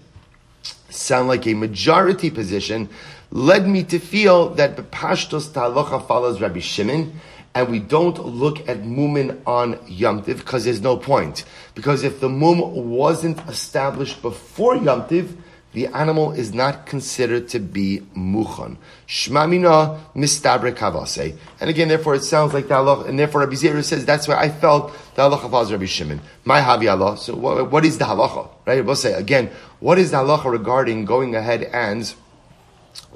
sound 0.89 1.29
like 1.29 1.47
a 1.47 1.55
majority 1.55 2.31
position 2.31 2.89
led 3.31 3.69
me 3.69 3.85
to 3.85 3.99
feel 3.99 4.51
that 4.55 4.77
the 4.77 4.83
pashtos 4.83 5.53
ta'alocha 5.53 6.07
follows 6.07 6.41
Rabbi 6.41 6.61
Shimon 6.61 7.21
and 7.59 7.69
we 7.69 7.81
don't 7.81 8.25
look 8.25 8.61
at 8.69 8.83
mumin 8.83 9.41
on 9.45 9.75
yamtiv 9.89 10.39
because 10.39 10.65
there's 10.65 10.81
no 10.81 10.97
point. 10.97 11.45
Because 11.75 12.05
if 12.05 12.21
the 12.21 12.29
mum 12.29 12.61
wasn't 12.89 13.41
established 13.49 14.23
before 14.23 14.77
yamtiv, 14.77 15.37
the 15.73 15.89
animal 15.89 16.31
is 16.31 16.55
not 16.55 16.87
considered 16.87 17.49
to 17.49 17.59
be 17.59 18.03
muchan. 18.17 18.77
Shmamina 19.09 19.99
mistabre 20.15 20.73
kavase. 20.73 21.37
And 21.61 21.69
again, 21.69 21.89
therefore, 21.89 22.15
it 22.15 22.23
sounds 22.23 22.55
like 22.55 22.69
the 22.69 22.77
Allah, 22.77 23.05
and 23.07 23.19
therefore 23.19 23.41
Rabbi 23.41 23.55
Zera 23.55 23.83
says 23.83 24.07
that's 24.07 24.29
why 24.29 24.37
I 24.37 24.51
felt 24.51 24.93
the 25.17 25.23
halacha 25.23 25.51
follows 25.51 25.73
Rabbi 25.73 25.87
Shimon. 25.87 26.21
My 26.45 26.61
havi 26.61 26.89
Allah. 26.89 27.17
So 27.17 27.35
what, 27.35 27.73
what 27.73 27.85
is 27.85 27.99
the 27.99 28.05
halacha? 28.05 28.49
Right? 28.67 28.85
We'll 28.85 28.95
say 28.95 29.15
again, 29.15 29.51
what 29.81 29.99
is 29.99 30.13
the 30.13 30.19
halacha 30.19 30.51
regarding 30.51 31.07
going 31.07 31.35
ahead 31.35 31.65
and 31.65 32.15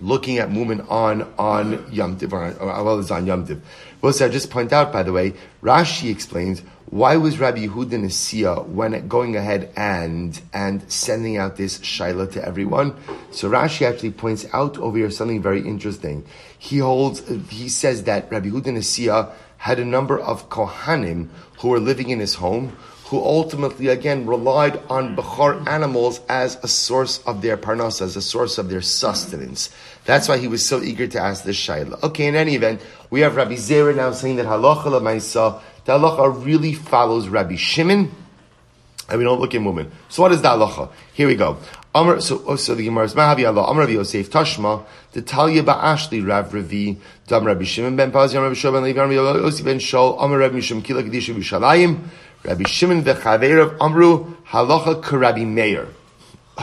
looking 0.01 0.39
at 0.39 0.51
mumin 0.51 0.89
on 0.91 1.33
on 1.39 1.87
Yom 1.93 2.17
Tiv, 2.19 2.33
or, 2.33 2.53
or 2.55 2.85
well, 2.85 2.99
it's 2.99 3.11
on 3.11 3.27
Yom 3.27 3.47
Tiv. 3.47 3.63
Well, 4.03 4.13
so 4.13 4.27
I 4.27 4.29
just 4.29 4.51
point 4.51 4.73
out, 4.73 4.93
by 4.93 5.05
the 5.05 5.13
way, 5.13 5.35
Rashi 5.63 6.11
explains 6.11 6.61
why 6.87 7.17
was 7.17 7.39
Rabbi 7.39 7.69
Yehuda 7.69 7.93
Nasiya 7.93 8.67
when 8.67 9.07
going 9.07 9.37
ahead 9.37 9.73
and 9.77 10.39
and 10.53 10.91
sending 10.91 11.37
out 11.37 11.57
this 11.57 11.79
shaila 11.79 12.33
to 12.33 12.45
everyone. 12.45 12.97
So 13.31 13.49
Rashi 13.49 13.87
actually 13.87 14.11
points 14.11 14.45
out 14.53 14.77
over 14.79 14.99
here 14.99 15.11
something 15.11 15.41
very 15.41 15.61
interesting. 15.65 16.25
He 16.59 16.79
holds, 16.79 17.23
he 17.49 17.69
says 17.69 18.03
that 18.03 18.29
Rabbi 18.29 18.49
Yehuda 18.49 18.77
Nasiya 18.77 19.31
had 19.59 19.79
a 19.79 19.85
number 19.85 20.19
of 20.19 20.49
kohanim 20.51 21.29
who 21.61 21.69
were 21.69 21.79
living 21.79 22.11
in 22.11 22.19
his 22.19 22.35
home 22.35 22.77
who 23.13 23.23
ultimately 23.23 23.89
again 23.89 24.25
relied 24.25 24.81
on 24.89 25.15
Bechar 25.15 25.69
animals 25.69 26.23
as 26.31 26.57
a 26.63 26.67
source 26.67 27.23
of 27.27 27.43
their 27.43 27.59
parnas, 27.59 28.01
as 28.01 28.17
a 28.17 28.23
source 28.23 28.57
of 28.57 28.71
their 28.71 28.81
sustenance. 28.81 29.69
That's 30.05 30.29
why 30.29 30.39
he 30.39 30.49
was 30.49 30.67
so 30.67 30.83
eager 30.83 31.07
to 31.07 31.21
ask 31.21 31.45
this 31.45 31.57
shayla. 31.57 32.03
Okay, 32.03 32.27
in 32.27 32.35
any 32.35 32.55
event, 32.57 32.81
we 33.11 33.21
have 33.21 33.37
Rabbi 33.37 33.55
Zera 33.55 33.95
now 33.95 34.11
saying 34.13 34.37
that 34.37 34.47
halacha 34.47 34.85
lemaisa, 34.85 35.61
the 35.85 35.99
halacha 35.99 36.45
really 36.45 36.73
follows 36.73 37.29
Rabbi 37.29 37.57
Shimon, 37.57 38.11
and 39.09 39.19
we 39.19 39.25
don't 39.25 39.41
look 39.41 39.55
in 39.55 39.65
women. 39.65 39.93
So 40.09 40.23
what 40.23 40.33
is 40.33 40.43
the 40.43 40.49
halacha? 40.49 40.91
Here 41.15 41.29
we 41.29 41.37
go. 41.37 41.59
Amr, 41.95 42.21
so, 42.21 42.43
oh, 42.47 42.57
so 42.57 42.75
the 42.75 42.85
Gemara 42.85 43.05
is 43.05 43.15
Mahavi 43.15 43.47
Allah, 43.47 43.65
Amr 43.65 43.81
Rabbi 43.81 43.93
Yosef 43.93 44.31
Tashma, 44.31 44.83
the 45.13 45.21
Talia 45.21 45.63
Ba'ashli 45.63 46.27
Rav 46.27 46.55
Ravi, 46.55 46.99
Dam 47.27 47.45
Rabbi 47.45 47.65
Shimon 47.65 47.97
ben 47.97 48.11
Paz, 48.11 48.33
Yam 48.33 48.43
Rabbi 48.43 48.55
Shimon 48.55 48.83
ben 48.83 48.85
Levi, 48.85 48.99
Rabbi 48.99 49.13
Yosef 49.13 49.65
ben 49.65 49.79
Shol, 49.79 50.19
Amr 50.19 50.39
Rabbi 50.39 50.57
Mishum 50.57 50.83
Kila 50.83 51.03
Kedisha 51.03 51.35
B'Shalayim, 51.35 52.01
Rabbi 52.45 52.65
Shimon 52.65 53.05
v'Chaveirav 53.05 53.77
Amru 53.79 54.35
Halacha 54.49 55.03
Karabi 55.03 55.47
Meir. 55.47 55.87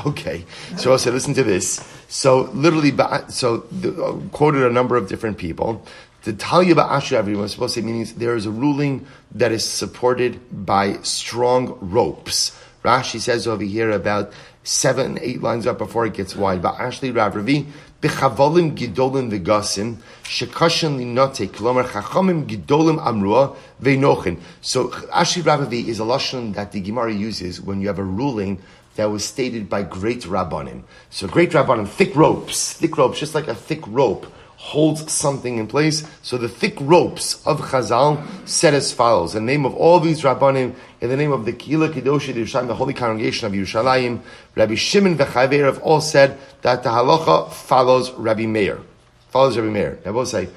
Okay, 0.06 0.46
so 0.78 0.92
also 0.92 1.12
listen 1.12 1.36
to 1.36 1.44
this. 1.44 1.99
So 2.10 2.50
literally, 2.54 2.92
so 3.30 3.68
uh, 3.86 4.30
quoted 4.32 4.64
a 4.64 4.72
number 4.72 4.98
of 4.98 5.08
different 5.08 5.38
people. 5.38 5.86
The 6.24 6.34
Talia 6.34 6.74
Ba'asher, 6.74 7.14
everyone 7.14 7.44
was 7.44 7.52
supposed 7.54 7.76
to 7.76 7.82
say 7.82 7.86
means 7.86 8.16
there 8.16 8.36
is 8.36 8.48
a 8.48 8.52
ruling 8.52 9.06
that 9.32 9.52
is 9.52 9.64
supported 9.64 10.66
by 10.66 10.98
strong 11.04 11.78
ropes. 11.80 12.60
Rashi 12.84 13.20
says 13.20 13.48
over 13.48 13.64
here 13.64 13.92
about 13.92 14.34
seven, 14.64 15.20
eight 15.22 15.44
lines 15.44 15.68
up 15.68 15.78
before 15.78 16.08
it 16.08 16.16
gets 16.16 16.36
wide. 16.36 16.64
Ba'ashli 16.64 17.16
Rav 17.16 17.36
Ravi, 17.36 17.68
B'chavolim 18.02 18.76
gidolim 18.76 19.30
v'gasim, 19.30 19.98
shekashin 20.24 20.98
linote, 20.98 21.48
klomer 21.50 21.84
chachamim 21.84 22.48
gidolim 22.48 22.98
amrua 22.98 23.56
ve'nochin. 23.84 24.40
So 24.62 24.88
Ashli 24.88 25.44
Ravavi 25.44 25.88
is 25.88 26.00
a 26.00 26.04
lashon 26.04 26.56
that 26.56 26.72
the 26.72 26.82
Gemara 26.82 27.14
uses 27.14 27.62
when 27.62 27.82
you 27.82 27.88
have 27.88 28.00
a 28.00 28.04
ruling 28.04 28.60
that 29.00 29.10
was 29.10 29.24
stated 29.24 29.70
by 29.70 29.82
great 29.82 30.24
rabbanim. 30.24 30.84
So 31.10 31.26
great 31.26 31.52
rabbanim, 31.52 31.88
thick 31.88 32.14
ropes, 32.18 32.74
thick 32.74 32.98
ropes, 32.98 33.18
just 33.18 33.34
like 33.34 33.48
a 33.48 33.56
thick 33.56 33.80
rope 33.88 34.26
holds 34.58 35.10
something 35.10 35.58
in 35.58 35.68
place. 35.68 36.06
So 36.22 36.38
the 36.38 36.50
thick 36.50 36.76
ropes 36.82 37.42
of 37.48 37.62
Chazal 37.62 38.22
said 38.46 38.74
as 38.74 38.92
follows: 38.92 39.36
in 39.36 39.46
the 39.46 39.52
name 39.54 39.66
of 39.66 39.74
all 39.74 40.02
these 40.02 40.24
rabbanim, 40.24 40.76
in 41.00 41.10
the 41.10 41.16
name 41.16 41.32
of 41.32 41.46
the 41.46 41.54
Kila 41.54 41.88
Kedoshi 41.88 42.34
Yerushalayim, 42.34 42.68
the 42.68 42.76
Holy 42.76 42.94
Congregation 42.94 43.48
of 43.48 43.54
Yerushalayim, 43.54 44.20
Rabbi 44.56 44.76
Shimon 44.76 45.18
v'Chayver 45.18 45.64
have 45.64 45.82
all 45.82 46.02
said 46.02 46.38
that 46.62 46.84
the 46.84 46.90
halacha 46.90 47.54
follows 47.54 48.12
Rabbi 48.12 48.48
Meir. 48.48 48.82
Follows 49.30 49.58
Rabbi 49.58 49.70
Meir. 49.70 50.00
Now 50.06 50.12
both 50.12 50.28
say. 50.28 50.50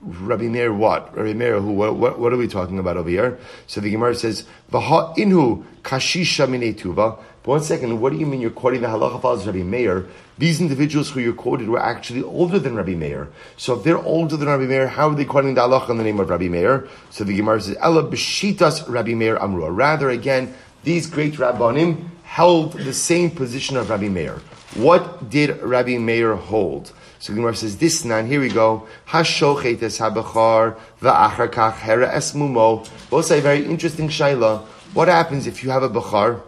Rabbi 0.00 0.44
Meir 0.44 0.72
what? 0.72 1.16
Rabbi 1.16 1.32
Meir 1.32 1.58
who? 1.60 1.72
What, 1.72 1.96
what, 1.96 2.20
what, 2.20 2.32
are 2.32 2.36
we 2.36 2.46
talking 2.46 2.78
about 2.78 2.96
over 2.96 3.10
here? 3.10 3.36
So 3.66 3.80
the 3.80 3.90
Gemara 3.90 4.14
says, 4.14 4.44
"V'ha 4.70 5.16
inhu 5.16 5.64
kashisha 5.82 6.46
minetuva." 6.46 7.18
One 7.48 7.62
second, 7.62 7.98
what 7.98 8.12
do 8.12 8.18
you 8.18 8.26
mean 8.26 8.42
you're 8.42 8.50
quoting 8.50 8.82
the 8.82 8.88
halacha 8.88 9.22
follows 9.22 9.46
Rabbi 9.46 9.62
Meir? 9.62 10.06
These 10.36 10.60
individuals 10.60 11.08
who 11.08 11.20
you 11.20 11.32
quoted 11.32 11.70
were 11.70 11.80
actually 11.80 12.22
older 12.22 12.58
than 12.58 12.74
Rabbi 12.74 12.92
Meir. 12.94 13.28
So 13.56 13.72
if 13.72 13.84
they're 13.84 13.96
older 13.96 14.36
than 14.36 14.48
Rabbi 14.48 14.66
Meir, 14.66 14.86
how 14.86 15.08
are 15.08 15.14
they 15.14 15.24
quoting 15.24 15.54
the 15.54 15.62
halacha 15.62 15.88
in 15.88 15.96
the 15.96 16.04
name 16.04 16.20
of 16.20 16.28
Rabbi 16.28 16.48
Meir? 16.48 16.86
So 17.08 17.24
the 17.24 17.34
Gemara 17.34 17.62
says, 17.62 17.78
Ella 17.80 18.02
b'shitas 18.02 18.86
Rabbi 18.86 19.14
Meir 19.14 19.38
amrua. 19.38 19.74
Rather, 19.74 20.10
again, 20.10 20.54
these 20.84 21.06
great 21.06 21.36
rabbanim 21.36 22.08
held 22.24 22.74
the 22.74 22.92
same 22.92 23.30
position 23.30 23.78
of 23.78 23.88
Rabbi 23.88 24.08
Meir. 24.08 24.42
What 24.74 25.30
did 25.30 25.62
Rabbi 25.62 25.96
Meir 25.96 26.36
hold? 26.36 26.92
So 27.18 27.32
the 27.32 27.36
Gemara 27.38 27.56
says 27.56 27.78
this 27.78 28.04
now, 28.04 28.22
here 28.22 28.40
we 28.40 28.50
go. 28.50 28.86
Hashochet 29.06 29.82
es 29.82 30.00
habachar 30.00 30.76
va'achar 31.00 31.48
kach 31.48 31.78
hera 31.78 32.14
es 32.14 32.34
mumo. 32.34 32.86
Both 33.08 33.24
say 33.24 33.40
very 33.40 33.64
interesting 33.64 34.08
shaila. 34.08 34.66
What 34.92 35.08
happens 35.08 35.46
if 35.46 35.64
you 35.64 35.70
have 35.70 35.82
a 35.82 35.88
bachar 35.88 36.42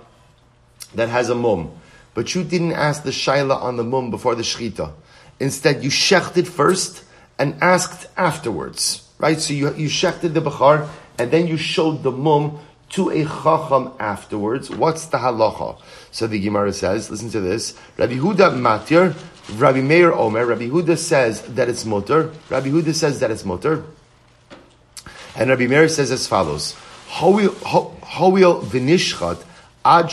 that 0.94 1.09
has 1.09 1.29
a 1.29 1.35
mum, 1.35 1.70
but 2.14 2.35
you 2.35 2.44
didn't 2.44 2.72
ask 2.72 3.03
the 3.03 3.11
shaila 3.11 3.61
on 3.61 3.76
the 3.76 3.85
mum 3.85 4.11
before 4.11 4.35
the 4.35 4.42
shechita? 4.42 4.92
Instead, 5.38 5.83
you 5.83 5.90
shechted 5.90 6.46
first 6.46 7.05
and 7.38 7.55
asked 7.62 8.07
afterwards, 8.16 9.09
right? 9.18 9.40
So 9.40 9.55
you, 9.55 9.74
you 9.74 9.88
shechted 9.88 10.35
the 10.35 10.40
bachar 10.40 10.88
and 11.18 11.31
then 11.31 11.46
you 11.46 11.57
showed 11.57 12.03
the 12.03 12.11
mum 12.11 12.59
to 12.90 13.11
a 13.11 13.24
chacham 13.24 13.92
afterwards. 13.98 14.68
What's 14.70 15.07
the 15.07 15.18
halacha? 15.18 15.81
So 16.11 16.26
the 16.26 16.40
Gemara 16.40 16.72
says, 16.72 17.11
listen 17.11 17.31
to 17.31 17.40
this. 17.40 17.79
Rabbi 17.96 18.14
Huda 18.14 18.53
matir, 18.53 19.14
Rabbi 19.59 19.81
Meir 19.81 20.12
Omer. 20.12 20.44
Rabbi 20.44 20.68
Huda 20.68 20.98
says 20.98 21.42
that 21.42 21.68
it's 21.68 21.85
mutter. 21.85 22.33
Rabbi 22.50 22.68
Huda 22.68 22.94
says 22.94 23.20
that 23.20 23.31
it's 23.31 23.44
mutter. 23.44 23.85
And 25.37 25.50
Rabbi 25.50 25.66
Meir 25.66 25.88
says 25.88 26.11
as 26.11 26.26
follows: 26.26 26.74
Hoil 27.09 27.50
v'nishchat 27.50 29.44
ad. 29.85 30.11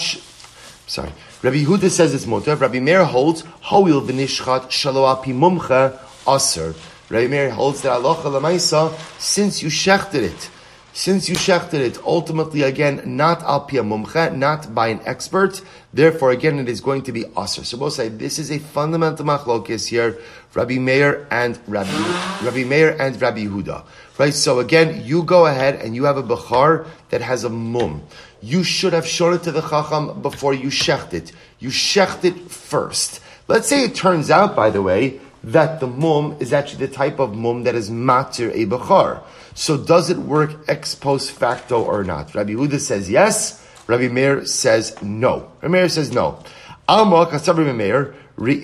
Sorry. 0.88 1.12
Rabbi 1.44 1.66
Huda 1.66 1.90
says 1.90 2.16
it's 2.16 2.26
mutter. 2.26 2.56
Rabbi 2.56 2.80
Meir 2.80 3.04
holds 3.04 3.42
hoil 3.62 4.02
v'nishchat 4.02 4.70
shalo 4.70 5.08
api 5.12 5.34
mumcha 5.34 6.00
aser. 6.28 6.74
Rabbi 7.10 7.28
Meir 7.28 7.52
holds 7.52 7.82
that 7.82 7.92
Allah 7.92 8.16
lamaisa 8.16 8.98
since 9.20 9.62
you 9.62 9.68
shechted 9.68 10.24
it 10.24 10.50
since 10.98 11.30
you 11.30 11.36
shechted 11.36 11.76
it, 11.76 12.00
ultimately 12.04 12.64
again, 12.64 13.04
not 13.06 13.44
al 13.44 13.62
pia 13.62 13.84
mumcha, 13.84 14.36
not 14.36 14.74
by 14.74 14.88
an 14.88 15.00
expert, 15.06 15.62
therefore 15.94 16.32
again 16.32 16.58
it 16.58 16.68
is 16.68 16.82
going 16.82 17.04
to 17.04 17.12
be 17.12 17.24
aser. 17.38 17.64
So 17.64 17.78
we'll 17.78 17.92
say 17.92 18.10
this 18.10 18.40
is 18.40 18.50
a 18.50 18.58
fundamental 18.58 19.24
machlokis 19.24 19.88
here, 19.90 20.18
Rabbi 20.56 20.80
Meir 20.80 21.28
and 21.30 21.60
Rabbi, 21.68 22.44
Rabbi 22.44 22.64
Meir 22.64 23.00
and 23.00 23.22
Rabbi 23.22 23.46
Huda. 23.46 23.86
Right? 24.18 24.34
So 24.34 24.58
again, 24.58 25.06
you 25.06 25.22
go 25.22 25.46
ahead 25.46 25.76
and 25.76 25.96
you 25.96 26.06
have 26.06 26.18
a 26.18 26.24
bechar 26.24 26.88
that 27.10 27.22
has 27.22 27.44
a 27.44 27.50
mum. 27.50 28.02
You 28.42 28.64
should 28.64 28.94
have 28.94 29.08
shown 29.08 29.34
it 29.34 29.44
to 29.44 29.52
the 29.52 29.62
chacham 29.62 30.22
before 30.22 30.54
you 30.54 30.68
shecht 30.68 31.14
it. 31.14 31.32
You 31.60 31.70
shecht 31.70 32.24
it 32.24 32.52
first. 32.52 33.22
Let's 33.48 33.68
say 33.68 33.84
it 33.84 33.96
turns 33.96 34.30
out, 34.30 34.56
by 34.56 34.70
the 34.70 34.82
way, 34.82 35.20
that 35.44 35.80
the 35.80 35.88
mum 35.88 36.36
is 36.40 36.52
actually 36.54 36.86
the 36.86 36.94
type 36.94 37.20
of 37.20 37.36
mum 37.36 37.64
that 37.64 37.76
is 37.76 37.90
matir 37.90 38.52
a 38.54 38.66
bechar. 38.66 39.24
So 39.54 39.78
does 39.78 40.10
it 40.10 40.18
work 40.18 40.52
ex 40.68 40.94
post 40.94 41.32
facto 41.32 41.84
or 41.84 42.04
not? 42.04 42.36
Rabbi 42.36 42.52
Huda 42.52 42.80
says 42.80 43.10
yes. 43.10 43.64
Rabbi 43.88 44.10
Meir 44.10 44.46
says 44.46 45.02
no. 45.02 45.52
Rabbi 45.62 45.72
Meir 45.72 45.90
says 45.90 46.12
no. 46.12 46.44
Alma 46.88 47.26
kasab 47.26 47.58
Rabbi 47.58 47.72
Meir. 47.72 48.14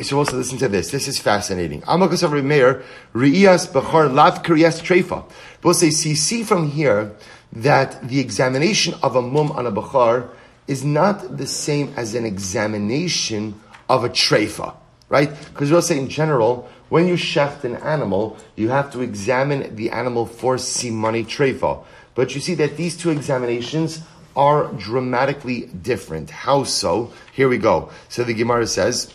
So 0.03 0.19
also 0.19 0.37
listen 0.37 0.59
to 0.59 0.67
this. 0.67 0.91
This 0.91 1.07
is 1.07 1.17
fascinating. 1.17 1.83
Alma 1.85 2.09
kasab 2.09 2.31
Rabbi 2.31 2.45
Meir. 2.45 2.83
Ri'as 3.13 3.67
bechar 3.71 4.13
lav 4.13 4.43
kriyas 4.43 4.81
trefa. 4.81 5.23
Both 5.61 5.77
say, 5.77 5.89
see 5.91 6.43
from 6.43 6.69
here 6.69 7.15
that 7.53 8.07
the 8.07 8.19
examination 8.19 8.95
of 9.03 9.15
a 9.15 9.21
mum 9.21 9.51
on 9.51 9.65
a 9.65 9.71
bechar 9.71 10.29
is 10.67 10.83
not 10.83 11.37
the 11.37 11.47
same 11.47 11.93
as 11.95 12.15
an 12.15 12.25
examination 12.25 13.59
of 13.89 14.03
a 14.03 14.09
trefa, 14.09 14.75
right? 15.09 15.29
Because 15.53 15.71
we'll 15.71 15.81
say 15.81 15.99
in 15.99 16.09
general, 16.09 16.69
when 16.89 17.07
you 17.07 17.13
shecht 17.13 17.63
an 17.63 17.75
animal, 17.77 18.37
you 18.55 18.69
have 18.69 18.91
to 18.93 19.01
examine 19.01 19.75
the 19.75 19.91
animal 19.91 20.25
for 20.25 20.55
simani 20.55 21.25
trefa. 21.25 21.83
But 22.15 22.33
you 22.33 22.41
see 22.41 22.55
that 22.55 22.77
these 22.77 22.97
two 22.97 23.09
examinations 23.09 24.01
are 24.35 24.71
dramatically 24.73 25.67
different. 25.67 26.29
How 26.31 26.63
so? 26.63 27.13
Here 27.33 27.47
we 27.47 27.57
go. 27.57 27.91
So 28.09 28.23
the 28.23 28.33
Gemara 28.33 28.67
says, 28.67 29.13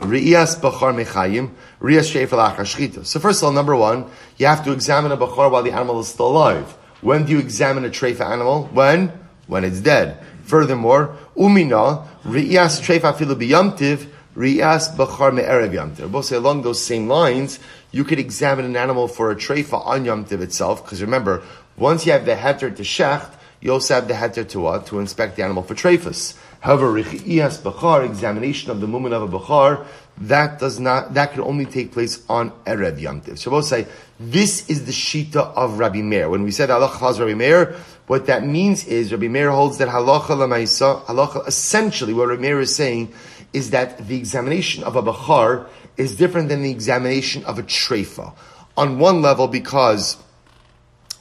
Riyas 0.00 0.60
bachar 0.60 0.94
mechayim, 0.94 1.50
riyas 1.80 2.10
shefel 2.10 3.06
So 3.06 3.20
first 3.20 3.42
of 3.42 3.46
all, 3.46 3.52
number 3.52 3.76
one, 3.76 4.06
you 4.38 4.46
have 4.46 4.64
to 4.64 4.72
examine 4.72 5.12
a 5.12 5.16
bachar 5.16 5.50
while 5.50 5.62
the 5.62 5.72
animal 5.72 6.00
is 6.00 6.08
still 6.08 6.28
alive. 6.28 6.76
When 7.04 7.26
do 7.26 7.32
you 7.32 7.38
examine 7.38 7.84
a 7.84 7.90
trefa 7.90 8.22
animal? 8.22 8.64
When? 8.72 9.12
When 9.46 9.62
it's 9.62 9.80
dead. 9.80 10.24
Furthermore, 10.44 11.14
umina, 11.36 12.08
riyas 12.24 12.80
trefa 12.80 13.12
filu 13.12 13.34
biyamtiv, 13.34 14.08
Riyas 14.34 14.96
Bachar 14.96 15.34
Me'erev 15.34 15.70
Yamtiv. 15.70 16.10
Both 16.10 16.24
say 16.24 16.36
along 16.36 16.62
those 16.62 16.82
same 16.82 17.06
lines, 17.06 17.58
you 17.92 18.04
could 18.04 18.18
examine 18.18 18.64
an 18.64 18.74
animal 18.74 19.06
for 19.06 19.30
a 19.30 19.36
treifa 19.36 19.84
on 19.86 20.06
Yamtiv 20.06 20.40
itself, 20.40 20.82
because 20.82 21.02
remember, 21.02 21.42
once 21.76 22.06
you 22.06 22.12
have 22.12 22.24
the 22.24 22.36
heter 22.36 22.74
to 22.74 22.82
shecht, 22.82 23.30
you 23.60 23.70
also 23.70 23.96
have 23.96 24.08
the 24.08 24.14
heter 24.14 24.48
to 24.48 24.60
what? 24.60 24.86
To 24.86 24.98
inspect 24.98 25.36
the 25.36 25.44
animal 25.44 25.62
for 25.62 25.74
treifas. 25.74 26.38
However, 26.64 26.94
Riyas 26.94 27.60
Bachar, 27.60 28.06
examination 28.06 28.70
of 28.70 28.80
the 28.80 28.86
movement 28.86 29.14
of 29.14 29.22
a 29.22 29.38
Bachar, 29.38 29.84
that 30.16 30.58
does 30.58 30.80
not, 30.80 31.12
that 31.12 31.32
can 31.32 31.42
only 31.42 31.66
take 31.66 31.92
place 31.92 32.24
on 32.26 32.52
Erev 32.64 32.98
Yamtiv. 32.98 33.36
So 33.36 33.50
both 33.50 33.66
say, 33.66 33.86
this 34.18 34.70
is 34.70 34.86
the 34.86 34.92
Shita 34.92 35.36
of 35.36 35.78
Rabbi 35.78 36.00
Meir. 36.00 36.30
When 36.30 36.42
we 36.42 36.50
said 36.50 36.70
halacha 36.70 37.18
Rabbi 37.18 37.34
Meir, 37.34 37.76
what 38.06 38.24
that 38.28 38.46
means 38.46 38.86
is 38.86 39.12
Rabbi 39.12 39.28
Meir 39.28 39.50
holds 39.50 39.76
that 39.76 39.88
halacha 39.88 40.28
lamaisa, 40.28 41.04
halacha, 41.04 41.46
essentially 41.46 42.14
what 42.14 42.28
Rabbi 42.28 42.40
Meir 42.40 42.60
is 42.60 42.74
saying 42.74 43.12
is 43.52 43.68
that 43.68 44.08
the 44.08 44.16
examination 44.16 44.84
of 44.84 44.96
a 44.96 45.02
Bachar 45.02 45.68
is 45.98 46.16
different 46.16 46.48
than 46.48 46.62
the 46.62 46.70
examination 46.70 47.44
of 47.44 47.58
a 47.58 47.62
Trefa. 47.62 48.32
On 48.78 48.98
one 48.98 49.20
level, 49.20 49.48
because 49.48 50.16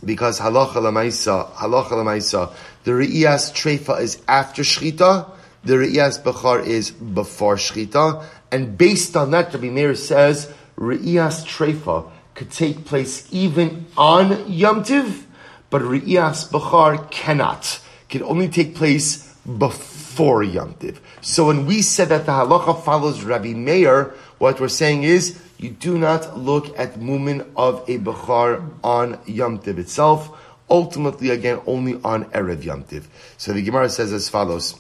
because 0.06 0.40
halacha 0.40 0.76
lamaisa, 0.76 1.52
halacha 1.52 1.92
lamaisa, 1.92 2.54
the 2.84 2.92
re'iyas 2.92 3.54
trefa 3.54 4.02
is 4.02 4.22
after 4.28 4.64
shchita, 4.64 5.30
the 5.64 5.74
re'iyas 5.76 6.22
bechar 6.22 6.66
is 6.66 6.92
before 6.92 7.56
shchita, 7.56 8.26
and 8.52 8.78
based 8.78 9.16
on 9.16 9.32
that, 9.32 9.54
Rabbi 9.54 9.70
Meir 9.70 9.96
says 9.96 10.54
re'iyas 10.78 11.46
trefa 11.46 12.10
could 12.36 12.52
take 12.52 12.86
place 12.86 13.28
even 13.32 13.86
on 13.98 14.52
Yom 14.52 14.84
Tiv, 14.84 15.26
but 15.70 15.82
re'iyas 15.82 16.50
bechar 16.50 17.10
cannot. 17.10 17.80
Can 18.10 18.24
only 18.24 18.48
take 18.48 18.76
place 18.76 19.34
before 19.58 20.44
Yom 20.44 20.76
Tiv. 20.76 21.02
So 21.22 21.48
when 21.48 21.66
we 21.66 21.82
said 21.82 22.10
that 22.10 22.26
the 22.26 22.32
halacha 22.32 22.84
follows 22.84 23.24
Rabbi 23.24 23.54
Meir, 23.54 24.14
what 24.38 24.60
we're 24.60 24.68
saying 24.68 25.04
is 25.04 25.40
you 25.58 25.70
do 25.70 25.98
not 25.98 26.38
look 26.38 26.78
at 26.78 26.96
mumin 27.00 27.48
of 27.56 27.88
a 27.90 27.98
bechar 27.98 28.70
on 28.84 29.20
Yom 29.26 29.60
Tiv 29.60 29.80
itself. 29.80 30.38
Ultimately, 30.70 31.30
again, 31.30 31.62
only 31.66 32.00
on 32.04 32.26
Erev 32.26 32.64
Yom 32.64 32.84
Tiv. 32.84 33.08
So 33.38 33.54
the 33.54 33.62
Gemara 33.62 33.90
says 33.90 34.12
as 34.14 34.30
follows. 34.30 34.76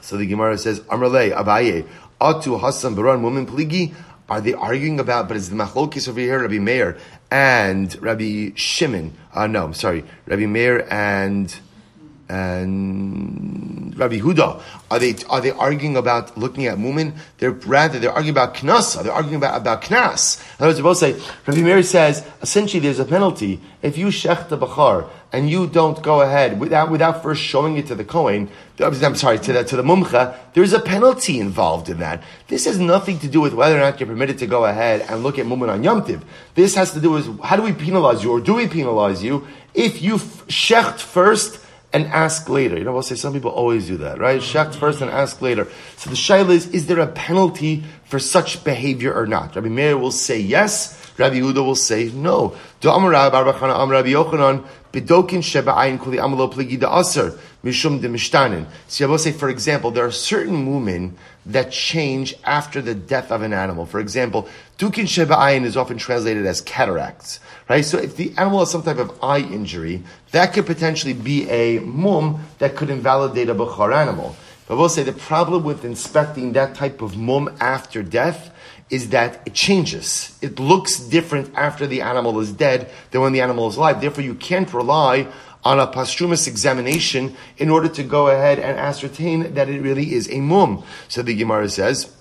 So 0.00 0.16
the 0.16 0.26
Gemara 0.26 0.58
says, 0.58 0.80
Amrle, 0.80 1.34
Abaye, 1.34 1.86
Atu 2.20 2.60
Hassan 2.60 2.94
Baran 2.94 3.22
Mumin 3.22 3.46
Pligi. 3.46 3.94
Are 4.28 4.40
they 4.40 4.54
arguing 4.54 5.00
about, 5.00 5.28
but 5.28 5.36
it's 5.36 5.48
the 5.48 5.54
machlokis 5.54 6.08
over 6.08 6.18
here, 6.18 6.40
Rabbi 6.40 6.58
Meir 6.58 6.96
and 7.30 7.94
Rabbi 8.00 8.52
Shimon. 8.54 9.16
Uh, 9.34 9.46
no, 9.46 9.64
I'm 9.64 9.74
sorry, 9.74 10.04
Rabbi 10.26 10.46
Meir 10.46 10.90
and 10.90 11.54
and 12.28 13.96
Rabbi 13.98 14.18
Huda, 14.18 14.62
are 14.90 14.98
they 14.98 15.14
are 15.28 15.40
they 15.40 15.50
arguing 15.50 15.96
about 15.96 16.36
looking 16.38 16.66
at 16.66 16.78
Mumin? 16.78 17.16
They're 17.38 17.50
rather 17.50 17.98
they're 17.98 18.12
arguing 18.12 18.34
about 18.34 18.54
Knasa. 18.54 19.02
They're 19.02 19.12
arguing 19.12 19.36
about 19.36 19.60
about 19.60 19.82
Knas. 19.82 20.40
In 20.58 20.64
other 20.64 20.82
words, 20.82 21.00
they 21.00 21.12
both 21.12 21.22
say 21.22 21.34
Rabbi 21.46 21.62
Meir 21.62 21.82
says 21.82 22.26
essentially 22.40 22.80
there's 22.80 22.98
a 22.98 23.04
penalty 23.04 23.60
if 23.82 23.98
you 23.98 24.06
shech 24.06 24.48
the 24.48 24.56
bachar 24.56 25.08
and 25.32 25.50
you 25.50 25.66
don't 25.66 26.02
go 26.02 26.22
ahead 26.22 26.58
without 26.58 26.90
without 26.90 27.22
first 27.22 27.42
showing 27.42 27.76
it 27.76 27.86
to 27.88 27.94
the 27.94 28.04
Kohen. 28.04 28.48
I'm 28.80 29.14
sorry 29.14 29.38
to 29.40 29.52
the 29.52 29.64
to 29.64 29.76
the 29.76 29.82
Mumcha. 29.82 30.36
There's 30.54 30.72
a 30.72 30.80
penalty 30.80 31.38
involved 31.40 31.88
in 31.90 31.98
that. 31.98 32.22
This 32.48 32.64
has 32.64 32.78
nothing 32.78 33.18
to 33.18 33.28
do 33.28 33.40
with 33.40 33.52
whether 33.52 33.76
or 33.76 33.80
not 33.80 34.00
you're 34.00 34.08
permitted 34.08 34.38
to 34.38 34.46
go 34.46 34.64
ahead 34.64 35.04
and 35.08 35.22
look 35.22 35.38
at 35.38 35.46
Mumin 35.46 35.68
on 35.68 35.84
Yom 35.84 36.04
Tiv. 36.04 36.24
This 36.54 36.74
has 36.74 36.92
to 36.92 37.00
do 37.00 37.10
with 37.10 37.40
how 37.40 37.56
do 37.56 37.62
we 37.62 37.72
penalize 37.72 38.24
you 38.24 38.30
or 38.30 38.40
do 38.40 38.54
we 38.54 38.66
penalize 38.66 39.22
you 39.22 39.46
if 39.74 40.00
you 40.02 40.16
shecht 40.16 41.00
first 41.00 41.63
and 41.94 42.06
ask 42.08 42.48
later. 42.48 42.76
You 42.76 42.82
know, 42.82 42.92
we'll 42.92 43.02
say 43.02 43.14
some 43.14 43.32
people 43.32 43.52
always 43.52 43.86
do 43.86 43.96
that, 43.98 44.18
right? 44.18 44.40
Shecht 44.40 44.74
first 44.74 45.00
and 45.00 45.10
ask 45.10 45.40
later. 45.40 45.68
So 45.96 46.10
the 46.10 46.16
shaila 46.16 46.50
is, 46.50 46.66
is 46.70 46.86
there 46.88 46.98
a 46.98 47.06
penalty 47.06 47.84
for 48.04 48.18
such 48.18 48.64
behavior 48.64 49.14
or 49.14 49.26
not? 49.26 49.54
Rabbi 49.54 49.68
Meir 49.68 49.96
will 49.96 50.10
say 50.10 50.40
yes. 50.40 51.00
Rabbi 51.16 51.36
Yehuda 51.36 51.64
will 51.64 51.76
say 51.76 52.10
no. 52.12 52.56
Bidokin 54.94 55.42
Sheba'ayin 55.42 56.00
Kuli 56.00 56.18
Amalo 56.18 56.52
Pligi 56.52 56.78
Da 56.78 57.00
Aser 57.00 57.38
Mishum 57.64 58.00
De 58.00 58.08
Mishtanin. 58.08 58.66
So 58.86 59.06
I 59.06 59.08
will 59.10 59.18
say, 59.18 59.32
for 59.32 59.48
example, 59.48 59.90
there 59.90 60.04
are 60.04 60.12
certain 60.12 60.72
women 60.72 61.16
that 61.46 61.72
change 61.72 62.34
after 62.44 62.80
the 62.80 62.94
death 62.94 63.32
of 63.32 63.42
an 63.42 63.52
animal. 63.52 63.86
For 63.86 63.98
example, 64.00 64.48
Dukin 64.78 65.04
Sheba'ayin 65.04 65.64
is 65.64 65.76
often 65.76 65.98
translated 65.98 66.46
as 66.46 66.60
cataracts. 66.60 67.40
Right? 67.68 67.84
So 67.84 67.98
if 67.98 68.16
the 68.16 68.34
animal 68.36 68.60
has 68.60 68.70
some 68.70 68.82
type 68.82 68.98
of 68.98 69.18
eye 69.22 69.38
injury, 69.38 70.02
that 70.32 70.52
could 70.52 70.66
potentially 70.66 71.14
be 71.14 71.48
a 71.48 71.78
mum 71.80 72.44
that 72.58 72.76
could 72.76 72.90
invalidate 72.90 73.48
a 73.48 73.54
Bukhar 73.54 73.94
animal. 73.94 74.36
But 74.66 74.76
we'll 74.76 74.88
say 74.88 75.02
the 75.02 75.12
problem 75.12 75.64
with 75.64 75.84
inspecting 75.84 76.52
that 76.52 76.74
type 76.74 77.02
of 77.02 77.16
mum 77.16 77.54
after 77.60 78.02
death 78.02 78.50
is 78.90 79.10
that 79.10 79.42
it 79.46 79.54
changes. 79.54 80.38
It 80.42 80.58
looks 80.58 80.98
different 80.98 81.54
after 81.54 81.86
the 81.86 82.02
animal 82.02 82.38
is 82.40 82.52
dead 82.52 82.90
than 83.10 83.22
when 83.22 83.32
the 83.32 83.40
animal 83.40 83.68
is 83.68 83.76
alive. 83.76 84.00
Therefore, 84.00 84.24
you 84.24 84.34
can't 84.34 84.72
rely 84.72 85.26
on 85.64 85.80
a 85.80 85.86
posthumous 85.86 86.46
examination 86.46 87.34
in 87.56 87.70
order 87.70 87.88
to 87.88 88.02
go 88.02 88.28
ahead 88.28 88.58
and 88.58 88.78
ascertain 88.78 89.54
that 89.54 89.68
it 89.68 89.80
really 89.80 90.12
is 90.12 90.30
a 90.30 90.40
mum. 90.40 90.84
So 91.08 91.22
the 91.22 91.34
Gemara 91.34 91.68
says, 91.70 92.13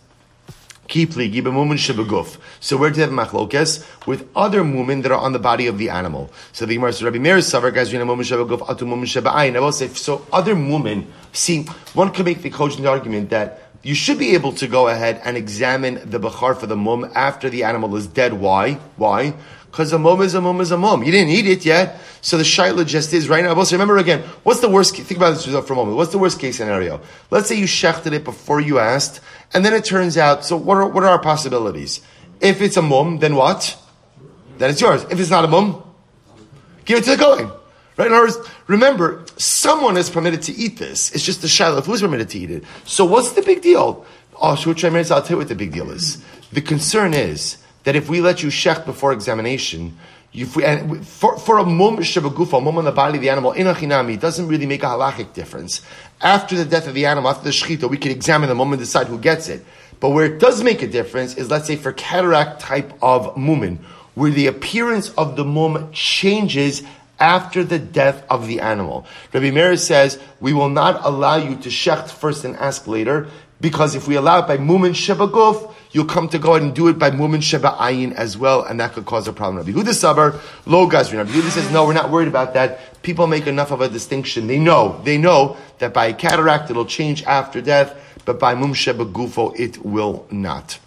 Kipli, 0.87 1.31
mumin 1.31 1.77
shebeguf. 1.77 2.37
So 2.59 2.77
where 2.77 2.89
do 2.91 2.99
you 2.99 3.07
have 3.07 3.11
machlokes? 3.11 3.85
With 4.05 4.27
other 4.35 4.63
mumin 4.63 5.01
that 5.03 5.11
are 5.11 5.19
on 5.19 5.33
the 5.33 5.39
body 5.39 5.67
of 5.67 5.77
the 5.77 5.89
animal. 5.89 6.31
So 6.51 6.65
the 6.65 6.75
Gemara 6.75 6.93
says, 6.93 7.03
Rabbi 7.03 7.19
Meir 7.19 7.37
savar 7.37 7.73
guys, 7.73 7.91
mumin 7.91 8.19
shebeguf, 8.19 8.59
atu 8.67 8.87
mumin 8.87 9.03
sheba'ayin. 9.03 9.55
I 9.55 9.59
will 9.59 9.71
say, 9.71 9.87
so 9.87 10.25
other 10.31 10.55
mumin, 10.55 11.05
see, 11.31 11.63
one 11.93 12.11
could 12.11 12.25
make 12.25 12.41
the 12.41 12.49
cogent 12.49 12.85
argument 12.85 13.29
that 13.29 13.61
you 13.83 13.95
should 13.95 14.17
be 14.17 14.33
able 14.33 14.53
to 14.53 14.67
go 14.67 14.87
ahead 14.87 15.21
and 15.25 15.35
examine 15.35 15.95
the 16.09 16.19
bachar 16.19 16.57
for 16.57 16.67
the 16.67 16.77
mum 16.77 17.11
after 17.15 17.49
the 17.49 17.65
animal 17.65 17.95
is 17.97 18.07
dead. 18.07 18.33
Why? 18.33 18.73
Why? 18.95 19.33
Because 19.73 19.91
a 19.91 19.97
mom 19.97 20.21
is 20.21 20.35
a 20.35 20.39
mom 20.39 20.61
is 20.61 20.69
a 20.69 20.77
mom. 20.77 21.01
You 21.01 21.11
didn't 21.11 21.29
eat 21.29 21.47
it 21.47 21.65
yet. 21.65 21.99
So 22.21 22.37
the 22.37 22.43
shaila 22.43 22.85
just 22.85 23.11
is 23.11 23.27
right 23.27 23.43
now. 23.43 23.55
Also, 23.55 23.73
remember 23.73 23.97
again, 23.97 24.21
what's 24.43 24.59
the 24.59 24.69
worst, 24.69 24.95
think 24.95 25.17
about 25.17 25.31
this 25.31 25.45
for 25.45 25.73
a 25.73 25.75
moment. 25.75 25.97
What's 25.97 26.11
the 26.11 26.19
worst 26.19 26.39
case 26.39 26.57
scenario? 26.57 27.01
Let's 27.31 27.47
say 27.47 27.55
you 27.55 27.65
shechted 27.65 28.11
it 28.11 28.23
before 28.23 28.61
you 28.61 28.77
asked, 28.77 29.19
and 29.51 29.65
then 29.65 29.73
it 29.73 29.83
turns 29.83 30.15
out, 30.15 30.45
so 30.45 30.55
what 30.55 30.77
are, 30.77 30.87
what 30.87 31.03
are 31.03 31.09
our 31.09 31.19
possibilities? 31.19 32.01
If 32.39 32.61
it's 32.61 32.77
a 32.77 32.83
mom, 32.83 33.17
then 33.17 33.33
what? 33.33 33.75
Then 34.59 34.69
it's 34.69 34.79
yours. 34.79 35.05
If 35.09 35.19
it's 35.19 35.31
not 35.31 35.43
a 35.43 35.47
mom, 35.47 35.81
give 36.85 36.99
it 36.99 37.05
to 37.05 37.15
the 37.15 37.17
Kohen. 37.17 37.51
Right? 37.97 38.05
In 38.05 38.13
other 38.13 38.25
words, 38.25 38.37
remember, 38.67 39.25
someone 39.37 39.97
is 39.97 40.07
permitted 40.07 40.43
to 40.43 40.53
eat 40.53 40.77
this. 40.77 41.11
It's 41.15 41.25
just 41.25 41.41
the 41.41 41.47
shaila 41.47 41.83
who's 41.83 42.01
permitted 42.01 42.29
to 42.29 42.37
eat 42.37 42.51
it. 42.51 42.63
So 42.85 43.05
what's 43.05 43.31
the 43.31 43.41
big 43.41 43.63
deal? 43.63 44.05
Oh, 44.39 44.49
I'll 44.49 44.55
tell 44.55 44.75
you 44.75 45.37
what 45.37 45.47
the 45.47 45.55
big 45.55 45.73
deal 45.73 45.89
is. 45.89 46.23
The 46.51 46.61
concern 46.61 47.15
is 47.15 47.57
that 47.83 47.95
if 47.95 48.09
we 48.09 48.21
let 48.21 48.43
you 48.43 48.49
shech 48.49 48.85
before 48.85 49.13
examination, 49.13 49.97
if 50.33 50.55
we, 50.55 50.65
and 50.65 51.05
for, 51.05 51.37
for 51.37 51.59
a 51.59 51.65
mum 51.65 51.97
shabagufa, 51.97 52.57
a 52.57 52.61
mum 52.61 52.77
on 52.77 52.85
the 52.85 52.91
body 52.91 53.17
of 53.17 53.21
the 53.21 53.29
animal, 53.29 53.51
in 53.51 53.67
a 53.67 53.73
chinami, 53.73 54.15
it 54.15 54.19
doesn't 54.19 54.47
really 54.47 54.65
make 54.65 54.81
a 54.83 54.87
halachic 54.87 55.33
difference. 55.33 55.81
After 56.21 56.55
the 56.55 56.65
death 56.65 56.87
of 56.87 56.95
the 56.95 57.05
animal, 57.05 57.29
after 57.29 57.43
the 57.43 57.51
shechita, 57.51 57.89
we 57.89 57.97
can 57.97 58.11
examine 58.11 58.49
the 58.49 58.55
mum 58.55 58.73
and 58.73 58.79
decide 58.79 59.07
who 59.07 59.19
gets 59.19 59.47
it. 59.47 59.63
But 59.99 60.09
where 60.09 60.25
it 60.25 60.39
does 60.39 60.63
make 60.63 60.81
a 60.81 60.87
difference 60.87 61.35
is, 61.35 61.51
let's 61.51 61.67
say, 61.67 61.75
for 61.75 61.93
cataract 61.93 62.61
type 62.61 62.93
of 63.01 63.35
mumin, 63.35 63.77
where 64.15 64.31
the 64.31 64.47
appearance 64.47 65.09
of 65.11 65.35
the 65.35 65.45
mum 65.45 65.91
changes 65.91 66.83
after 67.19 67.63
the 67.63 67.79
death 67.79 68.25
of 68.29 68.47
the 68.47 68.59
animal. 68.59 69.05
Rabbi 69.33 69.51
Meir 69.51 69.77
says, 69.77 70.19
we 70.41 70.51
will 70.51 70.69
not 70.69 71.05
allow 71.05 71.35
you 71.35 71.55
to 71.57 71.69
shecht 71.69 72.09
first 72.09 72.43
and 72.43 72.55
ask 72.57 72.87
later, 72.87 73.27
because 73.61 73.95
if 73.95 74.07
we 74.07 74.15
allow 74.15 74.39
it 74.39 74.47
by 74.47 74.57
mumin 74.57 74.91
shebaguf, 74.91 75.73
you'll 75.93 76.03
come 76.03 76.27
to 76.27 76.39
go 76.39 76.55
ahead 76.55 76.63
and 76.63 76.75
do 76.75 76.89
it 76.89 76.99
by 76.99 77.11
mumin 77.11 77.41
sheba 77.41 77.69
ayin 77.79 78.13
as 78.13 78.37
well, 78.37 78.63
and 78.63 78.79
that 78.81 78.91
could 78.91 79.05
cause 79.05 79.27
a 79.27 79.33
problem. 79.33 79.65
Rabbi 79.65 79.71
Huda 79.71 79.93
Sabar, 79.93 80.39
lo 80.65 80.89
gazrin. 80.89 81.19
Rabbi 81.19 81.29
Huda 81.29 81.49
says, 81.51 81.71
no, 81.71 81.85
we're 81.85 81.93
not 81.93 82.09
worried 82.11 82.27
about 82.27 82.53
that. 82.55 83.01
People 83.01 83.27
make 83.27 83.47
enough 83.47 83.71
of 83.71 83.79
a 83.79 83.87
distinction. 83.87 84.47
They 84.47 84.59
know, 84.59 84.99
they 85.05 85.17
know 85.17 85.55
that 85.79 85.93
by 85.93 86.11
cataract 86.11 86.69
it'll 86.69 86.85
change 86.85 87.23
after 87.23 87.61
death, 87.61 87.95
but 88.25 88.39
by 88.39 88.55
mum 88.55 88.73
sheba 88.73 89.05
gufo 89.05 89.57
it 89.57 89.85
will 89.85 90.27
not. 90.29 90.79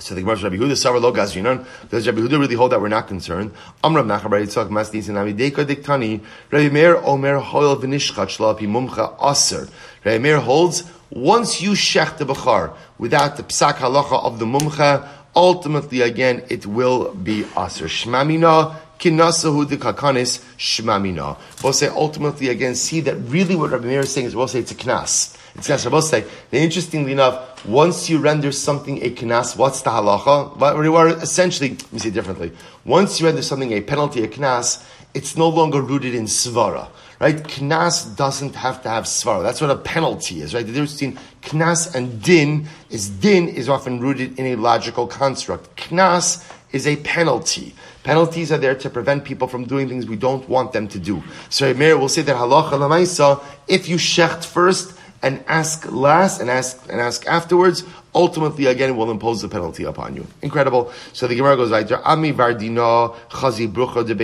So 0.00 0.14
the 0.14 0.20
Gemara 0.22 0.36
Rabbi 0.36 0.56
Huda 0.56 0.72
Savar 0.72 1.00
Lo 1.00 1.12
Gazrinon. 1.12 1.64
Does 1.88 2.06
Rabbi 2.06 2.18
Huda 2.18 2.38
really 2.38 2.56
hold 2.56 2.72
that 2.72 2.80
we're 2.80 2.88
not 2.88 3.06
concerned? 3.06 3.52
Amram 3.82 4.08
Nachar 4.08 4.28
Yitzchak 4.28 4.68
Masnis 4.68 5.08
and 5.08 5.38
Diktani. 5.38 6.20
Rabbi 6.50 6.68
Meir 6.68 6.96
Omer 6.96 7.38
Hoil 7.38 7.76
V'Nishchat 7.76 8.26
Shlapi 8.26 8.68
Mumcha 8.68 9.16
Aser. 9.22 9.68
Rabbi 10.04 10.18
Meir 10.18 10.40
holds 10.40 10.82
once 11.14 11.62
you 11.62 11.70
shech 11.70 12.18
the 12.18 12.26
bachar 12.26 12.74
without 12.98 13.36
the 13.36 13.42
psak 13.44 13.74
halacha 13.74 14.20
of 14.24 14.40
the 14.40 14.44
mumcha, 14.44 15.08
ultimately 15.36 16.00
again 16.00 16.42
it 16.50 16.66
will 16.66 17.14
be 17.14 17.44
aser. 17.56 17.86
Shmamina 17.86 18.74
kinasahu 18.98 19.68
de 19.68 19.76
kakanis 19.76 20.44
shmamina. 20.58 21.38
We'll 21.62 21.72
say 21.72 21.86
ultimately 21.86 22.48
again, 22.48 22.74
see 22.74 23.00
that 23.02 23.14
really 23.14 23.54
what 23.54 23.70
Rabbi 23.70 23.86
Meir 23.86 24.00
is 24.00 24.12
saying 24.12 24.26
is 24.26 24.34
we'll 24.34 24.48
say 24.48 24.58
it's 24.58 24.72
a 24.72 24.74
knas. 24.74 25.36
It's 25.54 25.68
knas. 25.68 25.88
We'll 25.88 26.02
say 26.02 26.24
that 26.50 26.58
interestingly 26.58 27.12
enough, 27.12 27.64
once 27.64 28.10
you 28.10 28.18
render 28.18 28.50
something 28.50 29.00
a 29.04 29.10
knas, 29.10 29.56
what's 29.56 29.82
the 29.82 29.90
halacha? 29.90 30.56
What, 30.56 30.76
we 30.76 30.88
were 30.88 31.10
essentially, 31.10 31.70
let 31.70 31.92
me 31.92 31.98
say 32.00 32.10
differently. 32.10 32.50
Once 32.84 33.20
you 33.20 33.26
render 33.26 33.42
something 33.42 33.70
a 33.72 33.82
penalty, 33.82 34.24
a 34.24 34.28
knas, 34.28 34.84
it's 35.14 35.36
no 35.36 35.48
longer 35.48 35.80
rooted 35.80 36.12
in 36.12 36.24
svara 36.24 36.88
right? 37.20 37.36
Knas 37.36 38.16
doesn't 38.16 38.54
have 38.54 38.82
to 38.82 38.88
have 38.88 39.04
svara. 39.04 39.42
That's 39.42 39.60
what 39.60 39.70
a 39.70 39.76
penalty 39.76 40.40
is, 40.40 40.54
right? 40.54 40.64
The 40.64 40.72
difference 40.72 40.94
between 40.94 41.18
knas 41.42 41.94
and 41.94 42.22
din 42.22 42.68
is 42.90 43.08
din 43.08 43.48
is 43.48 43.68
often 43.68 44.00
rooted 44.00 44.38
in 44.38 44.46
a 44.46 44.56
logical 44.56 45.06
construct. 45.06 45.76
Knas 45.76 46.50
is 46.72 46.86
a 46.86 46.96
penalty. 46.96 47.74
Penalties 48.02 48.52
are 48.52 48.58
there 48.58 48.74
to 48.74 48.90
prevent 48.90 49.24
people 49.24 49.48
from 49.48 49.64
doing 49.64 49.88
things 49.88 50.06
we 50.06 50.16
don't 50.16 50.46
want 50.48 50.72
them 50.72 50.88
to 50.88 50.98
do. 50.98 51.22
So 51.48 51.72
Meir 51.72 51.96
will 51.96 52.08
say 52.08 52.22
that 52.22 52.36
halacha 52.36 52.72
lamaisa, 52.72 53.42
if 53.68 53.88
you 53.88 53.96
shecht 53.96 54.44
first 54.44 54.98
and 55.22 55.42
ask 55.46 55.90
last 55.90 56.40
and 56.40 56.50
ask 56.50 56.84
and 56.90 57.00
ask 57.00 57.26
afterwards, 57.26 57.84
ultimately 58.14 58.66
again 58.66 58.96
will 58.96 59.10
impose 59.10 59.40
the 59.40 59.48
penalty 59.48 59.84
upon 59.84 60.14
you. 60.16 60.26
Incredible. 60.42 60.92
So 61.14 61.26
the 61.26 61.34
Gemara 61.34 61.56
goes 61.56 61.70
right 61.70 61.88
there. 61.88 62.06
Ami 62.06 62.32
vardina 62.32 63.14
chazi 63.30 63.72
brucha 63.72 64.06
de 64.06 64.14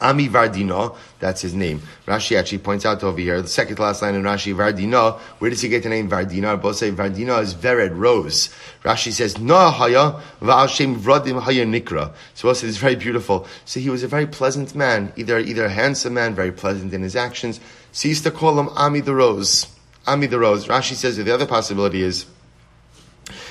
Ami 0.00 0.28
Vardino, 0.28 0.96
that's 1.18 1.42
his 1.42 1.54
name. 1.54 1.82
Rashi 2.06 2.36
actually 2.36 2.58
points 2.58 2.86
out 2.86 3.02
over 3.04 3.20
here, 3.20 3.42
the 3.42 3.48
second 3.48 3.76
to 3.76 3.82
last 3.82 4.02
line 4.02 4.14
in 4.14 4.22
Rashi, 4.22 4.54
Vardino, 4.54 5.18
where 5.38 5.50
does 5.50 5.60
he 5.60 5.68
get 5.68 5.82
the 5.82 5.88
name 5.88 6.08
Vardina? 6.08 6.60
Both 6.60 6.76
say 6.76 6.90
Vardina 6.90 7.42
is 7.42 7.54
Vered, 7.54 7.96
rose. 7.96 8.48
Rashi 8.82 9.12
says, 9.12 9.38
Noah 9.38 9.70
Haya, 9.70 10.20
Va'ashem 10.40 10.96
Vradim 10.96 11.40
Haya 11.42 11.66
Nikra. 11.66 12.12
So 12.34 12.48
both 12.48 12.58
say 12.58 12.68
it's 12.68 12.78
very 12.78 12.96
beautiful. 12.96 13.46
So 13.64 13.80
he 13.80 13.90
was 13.90 14.02
a 14.02 14.08
very 14.08 14.26
pleasant 14.26 14.74
man, 14.74 15.12
either, 15.16 15.38
either 15.38 15.66
a 15.66 15.70
handsome 15.70 16.14
man, 16.14 16.34
very 16.34 16.52
pleasant 16.52 16.94
in 16.94 17.02
his 17.02 17.16
actions. 17.16 17.60
So 17.92 18.04
he 18.04 18.08
used 18.10 18.24
to 18.24 18.30
call 18.30 18.58
him 18.58 18.68
Ami 18.70 19.00
the 19.00 19.14
Rose. 19.14 19.66
Ami 20.06 20.26
the 20.26 20.38
Rose. 20.38 20.66
Rashi 20.66 20.94
says 20.94 21.16
the 21.16 21.34
other 21.34 21.46
possibility 21.46 22.02
is, 22.02 22.26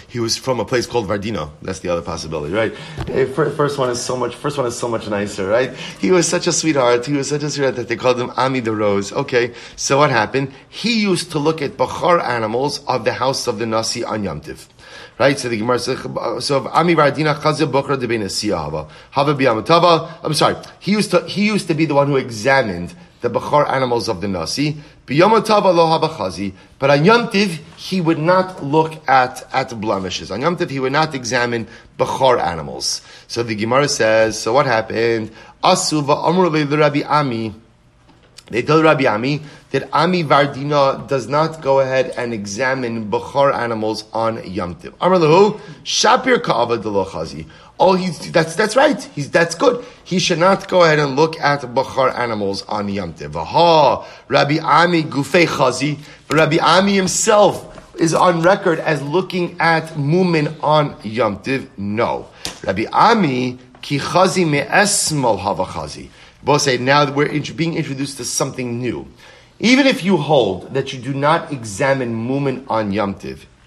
he 0.10 0.19
was 0.19 0.38
from 0.38 0.60
a 0.60 0.65
place 0.65 0.86
called 0.88 1.08
Vardino. 1.08 1.52
That's 1.62 1.80
the 1.80 1.89
other 1.89 2.02
possibility, 2.02 2.54
right? 2.54 2.76
First 3.36 3.78
one 3.78 3.89
is 3.89 4.02
so 4.02 4.17
much. 4.17 4.36
First 4.36 4.58
one 4.58 4.65
is 4.65 4.78
so 4.78 4.88
much 4.88 5.08
nicer, 5.08 5.48
right? 5.48 5.74
He 6.00 6.12
was 6.12 6.28
such 6.28 6.48
a 6.48 6.52
sweetheart. 6.52 7.06
He 7.06 7.13
was 7.13 7.30
such 7.30 7.43
a 7.43 7.50
sweetheart 7.50 7.76
that 7.76 7.88
they 7.88 7.95
called 7.95 8.19
him 8.19 8.32
Ami 8.36 8.60
the 8.60 8.74
Rose. 8.74 9.13
Okay, 9.13 9.54
so 9.76 10.00
what 10.00 10.10
happened? 10.10 10.52
He 10.69 11.02
used 11.02 11.32
to 11.32 11.39
look 11.39 11.62
at 11.62 11.78
bachar 11.78 12.22
animals 12.24 12.84
of 12.86 13.06
the 13.06 13.13
house 13.13 13.48
of 13.48 13.60
the 13.60 13.65
Nasi 13.65 14.04
on 14.04 14.24
Yom 14.24 14.41
Tiv. 14.41 14.67
Right, 15.19 15.38
so 15.38 15.50
the 15.50 15.58
Gemara 15.58 15.80
says, 15.80 16.00
so 16.45 16.67
Ami 16.69 16.95
Vardina 16.95 17.36
Chazir 17.36 17.69
Bokra 17.72 18.00
de 18.00 18.56
Hava. 18.56 18.88
Hava. 19.12 20.19
I'm 20.24 20.34
sorry. 20.34 20.56
He 20.80 20.93
used 20.93 21.12
to, 21.12 21.22
he 21.28 21.45
used 21.45 21.67
to 21.67 21.74
be 21.74 21.86
the 21.86 21.93
one 21.93 22.08
who 22.08 22.15
examined 22.15 22.95
the 23.22 23.30
Bachar 23.30 23.70
animals 23.70 24.08
of 24.08 24.22
the 24.22 24.28
Nasi. 24.28 24.78
But 25.06 26.90
on 26.90 27.06
Yom 27.06 27.30
Tiv, 27.32 27.60
he 27.78 28.00
would 28.00 28.20
not 28.20 28.64
look 28.64 29.10
at, 29.10 29.48
at 29.54 29.80
blemishes. 29.82 30.32
On 30.32 30.42
Yom 30.42 30.56
Tiv, 30.56 30.70
he 30.70 30.80
would 30.80 30.92
not 30.92 31.16
examine 31.16 31.68
Bachar 31.98 32.40
animals. 32.40 33.02
So 33.28 33.44
the 33.44 33.56
Gemara 33.56 33.88
says, 33.88 34.40
so 34.40 34.54
what 34.54 34.66
happened? 34.66 35.32
Asuva 35.64 36.80
Rabbi 36.80 37.02
Ami. 37.04 37.54
They 38.48 38.64
told 38.64 38.84
Rabbi 38.84 39.06
Ami 39.06 39.42
that 39.72 39.90
Ami 39.94 40.24
Vardina 40.24 41.08
does 41.08 41.28
not 41.28 41.62
go 41.62 41.80
ahead 41.82 42.14
and 42.18 42.34
examine 42.34 43.10
Bachar 43.12 43.54
animals 43.54 44.06
on 44.14 44.50
Yom 44.50 44.76
Tiv. 44.76 44.94
Amr 45.02 45.20
Shapir 45.84 46.42
Ka'ava 46.42 46.78
Chazi. 46.82 47.46
Oh, 47.80 47.94
he's, 47.94 48.32
that's, 48.32 48.56
that's 48.56 48.76
right. 48.76 49.02
He's, 49.15 49.32
that's 49.32 49.56
good. 49.56 49.86
He 50.04 50.20
should 50.20 50.39
not 50.39 50.68
go 50.68 50.84
ahead 50.84 51.00
and 51.00 51.15
look 51.15 51.39
at 51.39 51.62
Bachar 51.62 52.13
animals 52.13 52.63
on 52.63 52.89
Yom. 52.89 53.15
Aha, 53.34 54.06
Rabbi 54.28 54.60
Ami 54.60 55.04
Gufei 55.04 55.46
Chazi. 55.46 55.98
But 56.28 56.38
Rabbi 56.38 56.58
Ami 56.58 56.96
himself 56.96 57.96
is 57.96 58.13
on 58.13 58.42
record 58.42 58.80
as 58.80 59.02
looking 59.02 59.56
at 59.62 59.86
Mumin 59.94 60.62
on 60.62 60.98
Yom. 61.04 61.42
No. 61.78 62.28
Rabbi 62.65 62.86
Ami 62.92 63.60
Ki 63.82 63.98
Chazi 64.00 64.46
Me'esmal 64.50 65.39
Hava 65.39 65.63
Chazi. 65.63 66.10
Both 66.44 66.63
say 66.63 66.78
now 66.78 67.10
we're 67.12 67.30
being 67.56 67.76
introduced 67.76 68.18
to 68.18 68.26
something 68.26 68.80
new. 68.80 69.08
Even 69.60 69.88
if 69.88 70.04
you 70.04 70.18
hold 70.18 70.74
that 70.74 70.92
you 70.92 71.00
do 71.00 71.13
not 71.13 71.52
examine 71.54 72.28
Mumin 72.28 72.65
on 72.70 72.92
Yom 72.92 73.15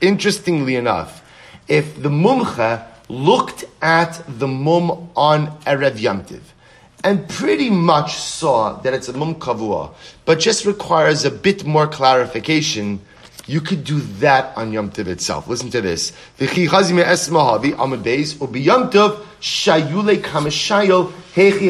interestingly 0.02 0.76
enough, 0.76 1.22
if 1.68 2.02
the 2.02 2.08
Mumcha 2.08 2.91
looked 3.12 3.64
at 3.82 4.22
the 4.26 4.48
mum 4.48 5.10
on 5.14 5.48
Erev 5.60 5.98
Yamtiv 5.98 6.40
and 7.04 7.28
pretty 7.28 7.68
much 7.68 8.14
saw 8.14 8.72
that 8.80 8.94
it's 8.94 9.08
a 9.08 9.12
mum 9.12 9.34
kavua, 9.34 9.92
but 10.24 10.40
just 10.40 10.64
requires 10.64 11.24
a 11.24 11.30
bit 11.30 11.66
more 11.66 11.86
clarification. 11.86 13.00
You 13.46 13.60
could 13.60 13.84
do 13.84 14.00
that 14.20 14.56
on 14.56 14.72
Yom 14.72 14.90
itself. 14.96 15.46
Listen 15.46 15.68
to 15.70 15.80
this. 15.82 16.12
Yom 16.38 16.48
hechi 16.48 16.68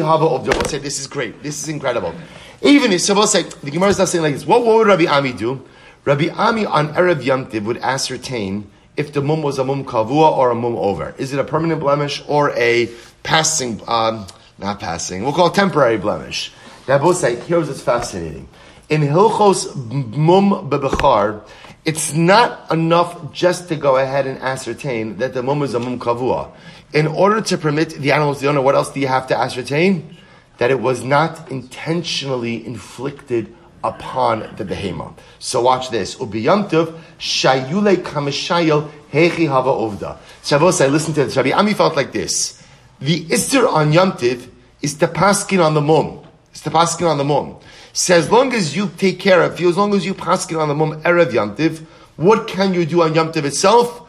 hava 0.01 0.69
Say 0.69 0.77
this 0.77 0.99
is 0.99 1.07
great. 1.07 1.43
This 1.43 1.61
is 1.61 1.67
incredible. 1.67 2.13
Even 2.61 2.93
if, 2.93 3.01
so 3.01 3.15
we'll 3.15 3.27
say, 3.27 3.43
the 3.43 3.71
Gemara 3.71 3.89
is 3.89 3.97
not 3.97 4.07
saying 4.07 4.23
like 4.23 4.33
this. 4.33 4.45
What, 4.45 4.63
what 4.65 4.77
would 4.77 4.87
Rabbi 4.87 5.07
Ami 5.07 5.33
do? 5.33 5.61
Rabbi 6.05 6.29
Ami 6.29 6.65
on 6.65 6.93
Erev 6.93 7.21
Yamtiv 7.21 7.65
would 7.65 7.77
ascertain 7.77 8.69
if 8.95 9.13
the 9.13 9.21
mum 9.21 9.41
was 9.41 9.59
a 9.59 9.63
mum 9.63 9.85
kavua 9.85 10.37
or 10.37 10.51
a 10.51 10.55
mum 10.55 10.75
over. 10.75 11.15
Is 11.17 11.33
it 11.33 11.39
a 11.39 11.43
permanent 11.43 11.79
blemish 11.79 12.23
or 12.27 12.51
a 12.51 12.89
passing, 13.23 13.81
um, 13.87 14.27
not 14.59 14.79
passing, 14.79 15.23
we'll 15.23 15.33
call 15.33 15.47
it 15.47 15.55
temporary 15.55 15.97
blemish. 15.97 16.51
Now, 16.87 16.99
both 16.99 17.17
say, 17.17 17.35
here's 17.35 17.67
what's 17.67 17.81
fascinating. 17.81 18.47
In 18.89 19.01
Hilchos 19.01 19.73
mum 20.15 20.69
bebechar, 20.69 21.47
it's 21.85 22.13
not 22.13 22.71
enough 22.71 23.33
just 23.33 23.69
to 23.69 23.75
go 23.75 23.97
ahead 23.97 24.27
and 24.27 24.37
ascertain 24.39 25.17
that 25.17 25.33
the 25.33 25.41
mum 25.41 25.63
is 25.63 25.73
a 25.73 25.79
mum 25.79 25.99
kavua. 25.99 26.51
In 26.93 27.07
order 27.07 27.41
to 27.41 27.57
permit 27.57 27.89
the 27.91 28.11
animals 28.11 28.41
to 28.41 28.47
owner, 28.47 28.61
what 28.61 28.75
else 28.75 28.91
do 28.91 28.99
you 28.99 29.07
have 29.07 29.27
to 29.27 29.37
ascertain? 29.37 30.17
That 30.59 30.69
it 30.69 30.79
was 30.79 31.03
not 31.03 31.49
intentionally 31.51 32.65
inflicted 32.65 33.55
upon 33.83 34.39
the 34.55 34.63
behema. 34.63 35.13
So 35.39 35.61
watch 35.61 35.89
this. 35.89 36.15
Ubiyamtiv 36.15 36.99
shayule 37.19 37.97
kamishayel 37.97 38.89
hechi 39.11 39.47
hava 39.47 39.69
ovda. 39.69 40.17
Shavuos, 40.43 40.83
I 40.83 40.87
listen 40.87 41.13
to 41.15 41.25
this. 41.25 41.35
Rabbi 41.35 41.51
Ami 41.51 41.73
felt 41.73 41.95
like 41.95 42.11
this. 42.11 42.63
The 42.99 43.25
ister 43.31 43.67
on 43.67 43.91
yamtiv 43.91 44.49
is 44.81 44.95
to 44.95 45.07
paskin 45.07 45.63
on 45.63 45.73
the 45.73 45.81
mum. 45.81 46.21
It's 46.51 46.61
to 46.61 46.69
paskin 46.69 47.09
on 47.09 47.17
the 47.17 47.23
mum. 47.23 47.57
So 47.91 48.15
as 48.15 48.31
long 48.31 48.53
as 48.53 48.75
you 48.75 48.89
take 48.97 49.19
care 49.19 49.41
of 49.41 49.59
you, 49.59 49.69
as 49.69 49.77
long 49.77 49.93
as 49.93 50.05
you 50.05 50.13
paskin 50.13 50.59
on 50.59 50.67
the 50.67 50.75
mum 50.75 51.01
erev 51.01 51.31
yamtiv, 51.31 51.85
what 52.15 52.47
can 52.47 52.73
you 52.73 52.85
do 52.85 53.01
on 53.01 53.13
yamtiv 53.13 53.43
itself? 53.43 53.99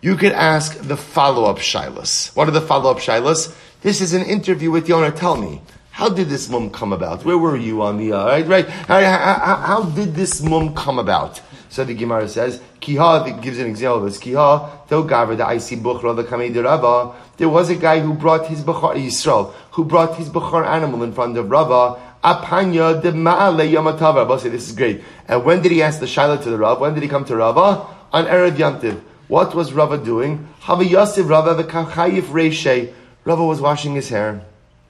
You 0.00 0.16
could 0.16 0.32
ask 0.32 0.78
the 0.78 0.96
follow-up 0.96 1.58
shilas. 1.58 2.34
What 2.36 2.46
are 2.46 2.50
the 2.50 2.60
follow-up 2.60 2.98
shilas? 2.98 3.54
This 3.80 4.00
is 4.00 4.12
an 4.12 4.22
interview 4.22 4.70
with 4.70 4.86
the 4.86 4.92
owner. 4.92 5.10
Tell 5.10 5.36
me, 5.36 5.62
how 5.94 6.08
did 6.08 6.28
this 6.28 6.48
mum 6.48 6.70
come 6.70 6.92
about? 6.92 7.24
Where 7.24 7.38
were 7.38 7.56
you 7.56 7.82
on 7.82 7.98
the, 7.98 8.12
uh, 8.14 8.26
right, 8.26 8.44
right? 8.48 8.68
How, 8.68 9.00
how, 9.00 9.56
how, 9.56 9.82
did 9.84 10.16
this 10.16 10.42
mum 10.42 10.74
come 10.74 10.98
about? 10.98 11.40
So 11.68 11.84
the 11.84 11.94
Gemara 11.94 12.28
says, 12.28 12.60
Kiha, 12.80 13.40
gives 13.40 13.60
an 13.60 13.68
example 13.68 13.98
of 13.98 14.12
this. 14.12 14.20
Kiha, 14.20 14.88
the 14.88 15.50
Isi 15.54 15.76
Bukhra, 15.76 16.16
the 16.16 17.14
there 17.36 17.48
was 17.48 17.70
a 17.70 17.76
guy 17.76 18.00
who 18.00 18.12
brought 18.12 18.48
his 18.48 18.62
Bukhar, 18.62 18.96
Yisrael, 18.96 19.52
who 19.70 19.84
brought 19.84 20.16
his 20.16 20.28
Bukhar 20.28 20.66
animal 20.66 21.04
in 21.04 21.12
front 21.12 21.38
of 21.38 21.48
Rava, 21.48 22.00
Apanya 22.24 23.00
de 23.00 23.12
Ma'ale 23.12 23.70
Yamatava. 23.70 24.16
Rabbi 24.16 24.36
say, 24.38 24.48
this 24.48 24.68
is 24.68 24.74
great. 24.74 25.00
And 25.28 25.44
when 25.44 25.62
did 25.62 25.70
he 25.70 25.80
ask 25.80 26.00
the 26.00 26.08
Shiloh 26.08 26.42
to 26.42 26.50
the 26.50 26.58
Rav? 26.58 26.80
When 26.80 26.94
did 26.94 27.04
he 27.04 27.08
come 27.08 27.24
to 27.26 27.36
Rava? 27.36 27.86
On 28.12 28.24
Erev 28.24 28.56
Yantiv. 28.56 29.00
What 29.28 29.54
was 29.54 29.72
Rava 29.72 29.98
doing? 29.98 30.48
Havi 30.62 30.90
Yosef 30.90 31.28
Rava 31.28 31.54
the 31.54 31.62
Kachayif. 31.62 32.92
Rava 33.24 33.44
was 33.44 33.60
washing 33.60 33.94
his 33.94 34.08
hair. 34.08 34.44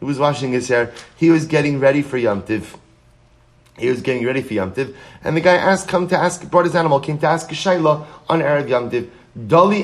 He 0.05 0.09
was 0.09 0.19
washing 0.19 0.53
his 0.53 0.69
hair. 0.69 0.93
He 1.17 1.31
was 1.31 1.47
getting 1.47 1.81
ready 1.81 2.03
for 2.03 2.19
Yom 2.19 2.43
Tiv. 2.43 2.77
He 3.79 3.88
was 3.88 4.03
getting 4.03 4.27
ready 4.27 4.43
for 4.43 4.53
Yom 4.53 4.75
Tiv. 4.75 4.95
And 5.25 5.35
the 5.35 5.40
guy 5.40 5.55
asked, 5.55 5.88
come 5.88 6.09
to 6.09 6.17
ask, 6.17 6.51
brought 6.51 6.67
his 6.67 6.75
animal, 6.75 7.01
came 7.01 7.17
to 7.21 7.27
ask 7.27 7.49
Shaila 7.49 8.05
on 8.29 8.40
Erev 8.40 8.69
Yom 8.69 8.90
Tiv. 8.90 9.11
Dali 9.35 9.83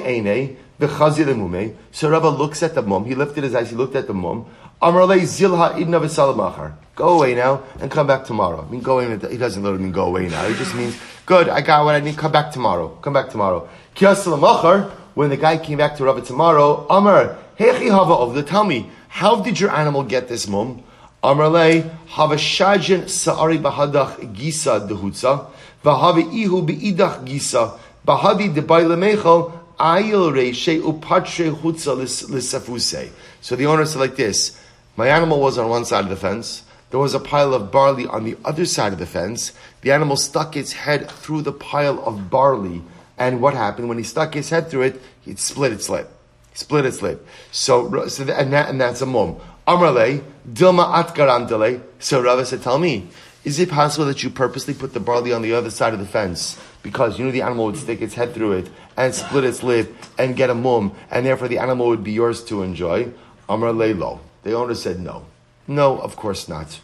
lemume. 0.78 1.74
So 1.90 2.10
Rabba 2.10 2.26
looks 2.26 2.62
at 2.62 2.74
the 2.74 2.82
mum. 2.82 3.06
He 3.06 3.14
lifted 3.14 3.44
his 3.44 3.54
eyes. 3.54 3.70
He 3.70 3.76
looked 3.76 3.96
at 3.96 4.06
the 4.08 4.12
mum. 4.12 4.44
Amrle 4.82 5.18
zilha 5.22 5.74
idna. 5.78 6.76
Go 6.94 7.08
away 7.16 7.34
now 7.34 7.62
and 7.80 7.90
come 7.90 8.06
back 8.06 8.26
tomorrow. 8.26 8.62
I 8.66 8.70
mean, 8.70 8.82
go 8.82 8.98
away. 9.00 9.18
He 9.30 9.38
doesn't 9.38 9.62
literally 9.62 9.84
mean 9.84 9.92
go 9.92 10.04
away 10.04 10.28
now. 10.28 10.46
He 10.46 10.54
just 10.54 10.74
means, 10.74 10.98
good, 11.24 11.48
I 11.48 11.62
got 11.62 11.86
what 11.86 11.94
I 11.94 12.00
need. 12.00 12.18
Come 12.18 12.32
back 12.32 12.52
tomorrow. 12.52 12.88
Come 13.00 13.14
back 13.14 13.30
tomorrow. 13.30 13.70
Kiyasalamachar. 13.96 14.90
When 15.14 15.30
the 15.30 15.38
guy 15.38 15.56
came 15.56 15.78
back 15.78 15.96
to 15.96 16.04
Rabba 16.04 16.20
tomorrow, 16.20 16.86
Amar, 16.88 17.36
hechi 17.58 17.90
hava 17.90 18.14
of 18.14 18.34
the 18.34 18.64
me, 18.64 18.90
how 19.10 19.42
did 19.42 19.58
your 19.58 19.70
animal 19.70 20.04
get 20.04 20.28
this 20.28 20.46
mum? 20.46 20.82
Amarle, 21.22 21.90
havashajin 22.08 23.10
sa'ari 23.10 23.58
bahadach 23.58 24.16
gisa 24.34 24.88
dehutza, 24.88 25.50
vahavi 25.84 26.32
ihu 26.32 26.62
beidach 26.62 27.26
gisa, 27.26 27.78
bahadi 28.06 28.54
debayle 28.54 28.96
mechel, 28.96 29.52
ayil 29.78 30.32
reishe 30.32 30.80
upatre 30.80 31.52
hutza 31.52 31.96
lisafuse. 31.96 33.10
So 33.40 33.56
the 33.56 33.66
owner 33.66 33.84
said 33.84 33.98
like 33.98 34.16
this, 34.16 34.58
my 34.96 35.08
animal 35.08 35.40
was 35.40 35.58
on 35.58 35.68
one 35.68 35.84
side 35.84 36.04
of 36.04 36.10
the 36.10 36.16
fence, 36.16 36.62
there 36.90 37.00
was 37.00 37.12
a 37.12 37.20
pile 37.20 37.52
of 37.52 37.72
barley 37.72 38.06
on 38.06 38.24
the 38.24 38.38
other 38.44 38.64
side 38.64 38.92
of 38.92 39.00
the 39.00 39.06
fence, 39.06 39.52
the 39.82 39.90
animal 39.90 40.16
stuck 40.16 40.56
its 40.56 40.72
head 40.72 41.10
through 41.10 41.42
the 41.42 41.52
pile 41.52 42.02
of 42.04 42.30
barley, 42.30 42.82
and 43.18 43.42
what 43.42 43.54
happened? 43.54 43.88
When 43.88 43.98
he 43.98 44.04
stuck 44.04 44.34
his 44.34 44.50
head 44.50 44.70
through 44.70 44.82
it, 44.82 45.02
he 45.20 45.34
split 45.34 45.72
its 45.72 45.90
lip 45.90 46.10
split 46.54 46.84
its 46.84 47.02
lip. 47.02 47.26
So, 47.52 48.06
so 48.08 48.24
and, 48.24 48.52
that, 48.52 48.68
and 48.68 48.80
that's 48.80 49.00
a 49.00 49.06
mum. 49.06 49.36
Amrale, 49.66 50.22
Dilma 50.48 51.02
Atgarantale. 51.02 51.82
So 51.98 52.22
Rava 52.22 52.44
said, 52.44 52.62
tell 52.62 52.78
me, 52.78 53.08
is 53.44 53.58
it 53.58 53.70
possible 53.70 54.06
that 54.06 54.22
you 54.22 54.30
purposely 54.30 54.74
put 54.74 54.92
the 54.92 55.00
barley 55.00 55.32
on 55.32 55.42
the 55.42 55.52
other 55.52 55.70
side 55.70 55.94
of 55.94 55.98
the 55.98 56.06
fence 56.06 56.60
because 56.82 57.18
you 57.18 57.24
knew 57.24 57.32
the 57.32 57.42
animal 57.42 57.66
would 57.66 57.76
stick 57.76 58.02
its 58.02 58.14
head 58.14 58.34
through 58.34 58.52
it 58.52 58.70
and 58.96 59.14
split 59.14 59.44
its 59.44 59.62
lip 59.62 59.94
and 60.18 60.36
get 60.36 60.50
a 60.50 60.54
mum, 60.54 60.94
and 61.10 61.24
therefore 61.24 61.48
the 61.48 61.58
animal 61.58 61.88
would 61.88 62.04
be 62.04 62.12
yours 62.12 62.44
to 62.44 62.62
enjoy? 62.62 63.10
Amrale 63.48 63.96
lo. 63.96 64.20
The 64.42 64.52
owner 64.52 64.74
said 64.74 65.00
no. 65.00 65.26
No, 65.66 65.98
of 65.98 66.16
course 66.16 66.48
not. 66.48 66.80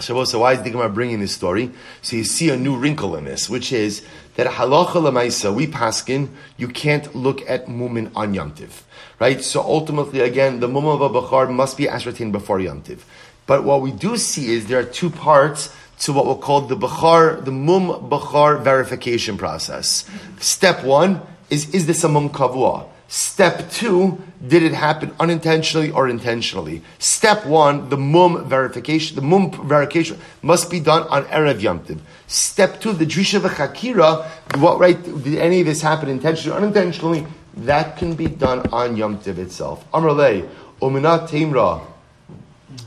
So, 0.00 0.24
so 0.24 0.40
why 0.40 0.52
is 0.52 0.62
the 0.62 0.70
Gemara 0.70 0.90
bringing 0.90 1.20
this 1.20 1.34
story? 1.34 1.70
So 2.02 2.16
you 2.16 2.24
see 2.24 2.50
a 2.50 2.56
new 2.56 2.76
wrinkle 2.76 3.16
in 3.16 3.24
this, 3.24 3.48
which 3.48 3.72
is 3.72 4.04
that 4.36 4.46
halacha 4.46 4.94
lemaisa, 4.94 5.52
we 5.54 5.66
paskin, 5.66 6.28
you 6.56 6.68
can't 6.68 7.14
look 7.14 7.42
at 7.48 7.66
mumin 7.66 8.10
on 8.14 8.34
yomtiv, 8.34 8.82
right? 9.18 9.42
So 9.42 9.60
ultimately, 9.60 10.20
again, 10.20 10.60
the 10.60 10.68
mum 10.68 10.86
of 10.86 11.00
a 11.00 11.08
bachar 11.08 11.50
must 11.52 11.76
be 11.76 11.88
ascertained 11.88 12.32
before 12.32 12.58
yomtiv. 12.58 13.00
But 13.46 13.64
what 13.64 13.80
we 13.80 13.92
do 13.92 14.16
see 14.16 14.52
is 14.52 14.66
there 14.66 14.80
are 14.80 14.84
two 14.84 15.10
parts 15.10 15.74
to 16.00 16.12
what 16.12 16.26
we'll 16.26 16.36
call 16.36 16.62
the 16.62 16.76
bachar, 16.76 17.44
the 17.44 17.52
mum 17.52 18.10
bachar 18.10 18.62
verification 18.62 19.38
process. 19.38 20.08
Step 20.38 20.84
one 20.84 21.22
is, 21.48 21.74
is 21.74 21.86
this 21.86 22.04
a 22.04 22.08
mum 22.08 22.30
kavua? 22.30 22.86
Step 23.08 23.70
two, 23.70 24.20
did 24.46 24.62
it 24.62 24.74
happen 24.74 25.14
unintentionally 25.20 25.90
or 25.90 26.08
intentionally? 26.08 26.82
Step 26.98 27.46
one, 27.46 27.88
the 27.88 27.96
mum 27.96 28.48
verification, 28.48 29.14
the 29.14 29.22
mum 29.22 29.50
verification 29.68 30.18
must 30.42 30.70
be 30.70 30.80
done 30.80 31.02
on 31.08 31.24
Erev 31.26 31.60
Yomtiv. 31.60 32.00
Step 32.26 32.80
two, 32.80 32.92
the 32.92 33.06
Drisha 33.06 33.40
v'chakira, 33.40 34.26
what 34.60 34.80
right, 34.80 35.00
did 35.02 35.38
any 35.38 35.60
of 35.60 35.66
this 35.66 35.82
happen 35.82 36.08
intentionally 36.08 36.56
or 36.56 36.60
unintentionally? 36.60 37.26
That 37.56 37.96
can 37.96 38.14
be 38.14 38.26
done 38.26 38.68
on 38.72 38.96
Yom 38.96 39.18
Tiv 39.18 39.38
itself. 39.38 39.90
Amrle, 39.92 40.48
Uminat 40.82 41.28
Timra, 41.28 41.80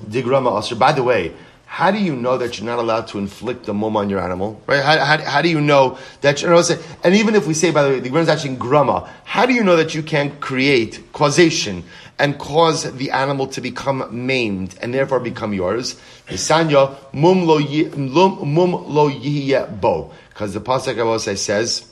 Digrama 0.09 0.51
Asr. 0.51 0.77
By 0.77 0.91
the 0.91 1.01
way, 1.01 1.33
how 1.69 1.91
do 1.91 1.99
you 1.99 2.15
know 2.15 2.35
that 2.35 2.57
you're 2.57 2.65
not 2.65 2.79
allowed 2.79 3.07
to 3.09 3.19
inflict 3.19 3.67
a 3.69 3.73
mum 3.73 3.95
on 3.95 4.09
your 4.09 4.19
animal? 4.19 4.59
Right? 4.65 4.81
How, 4.81 4.97
how, 5.05 5.17
how 5.19 5.41
do 5.43 5.49
you 5.49 5.61
know 5.61 5.99
that 6.21 6.41
you're 6.41 6.49
not 6.49 6.67
And 7.03 7.13
even 7.13 7.35
if 7.35 7.45
we 7.45 7.53
say, 7.53 7.69
by 7.69 7.83
the 7.83 7.89
way, 7.89 7.99
the 7.99 8.09
Gemara 8.09 8.23
is 8.23 8.27
actually 8.27 8.55
in 8.55 9.05
how 9.23 9.45
do 9.45 9.53
you 9.53 9.63
know 9.63 9.75
that 9.77 9.93
you 9.93 10.01
can 10.01 10.35
create 10.39 11.13
causation 11.13 11.83
and 12.17 12.39
cause 12.39 12.91
the 12.91 13.11
animal 13.11 13.45
to 13.47 13.61
become 13.61 14.07
maimed 14.11 14.75
and 14.81 14.95
therefore 14.95 15.19
become 15.19 15.53
yours? 15.53 15.95
Mum 17.13 17.45
lo 17.45 17.59
bo. 19.79 20.11
Because 20.29 20.53
the 20.55 20.61
pasuk 20.61 21.37
says, 21.37 21.85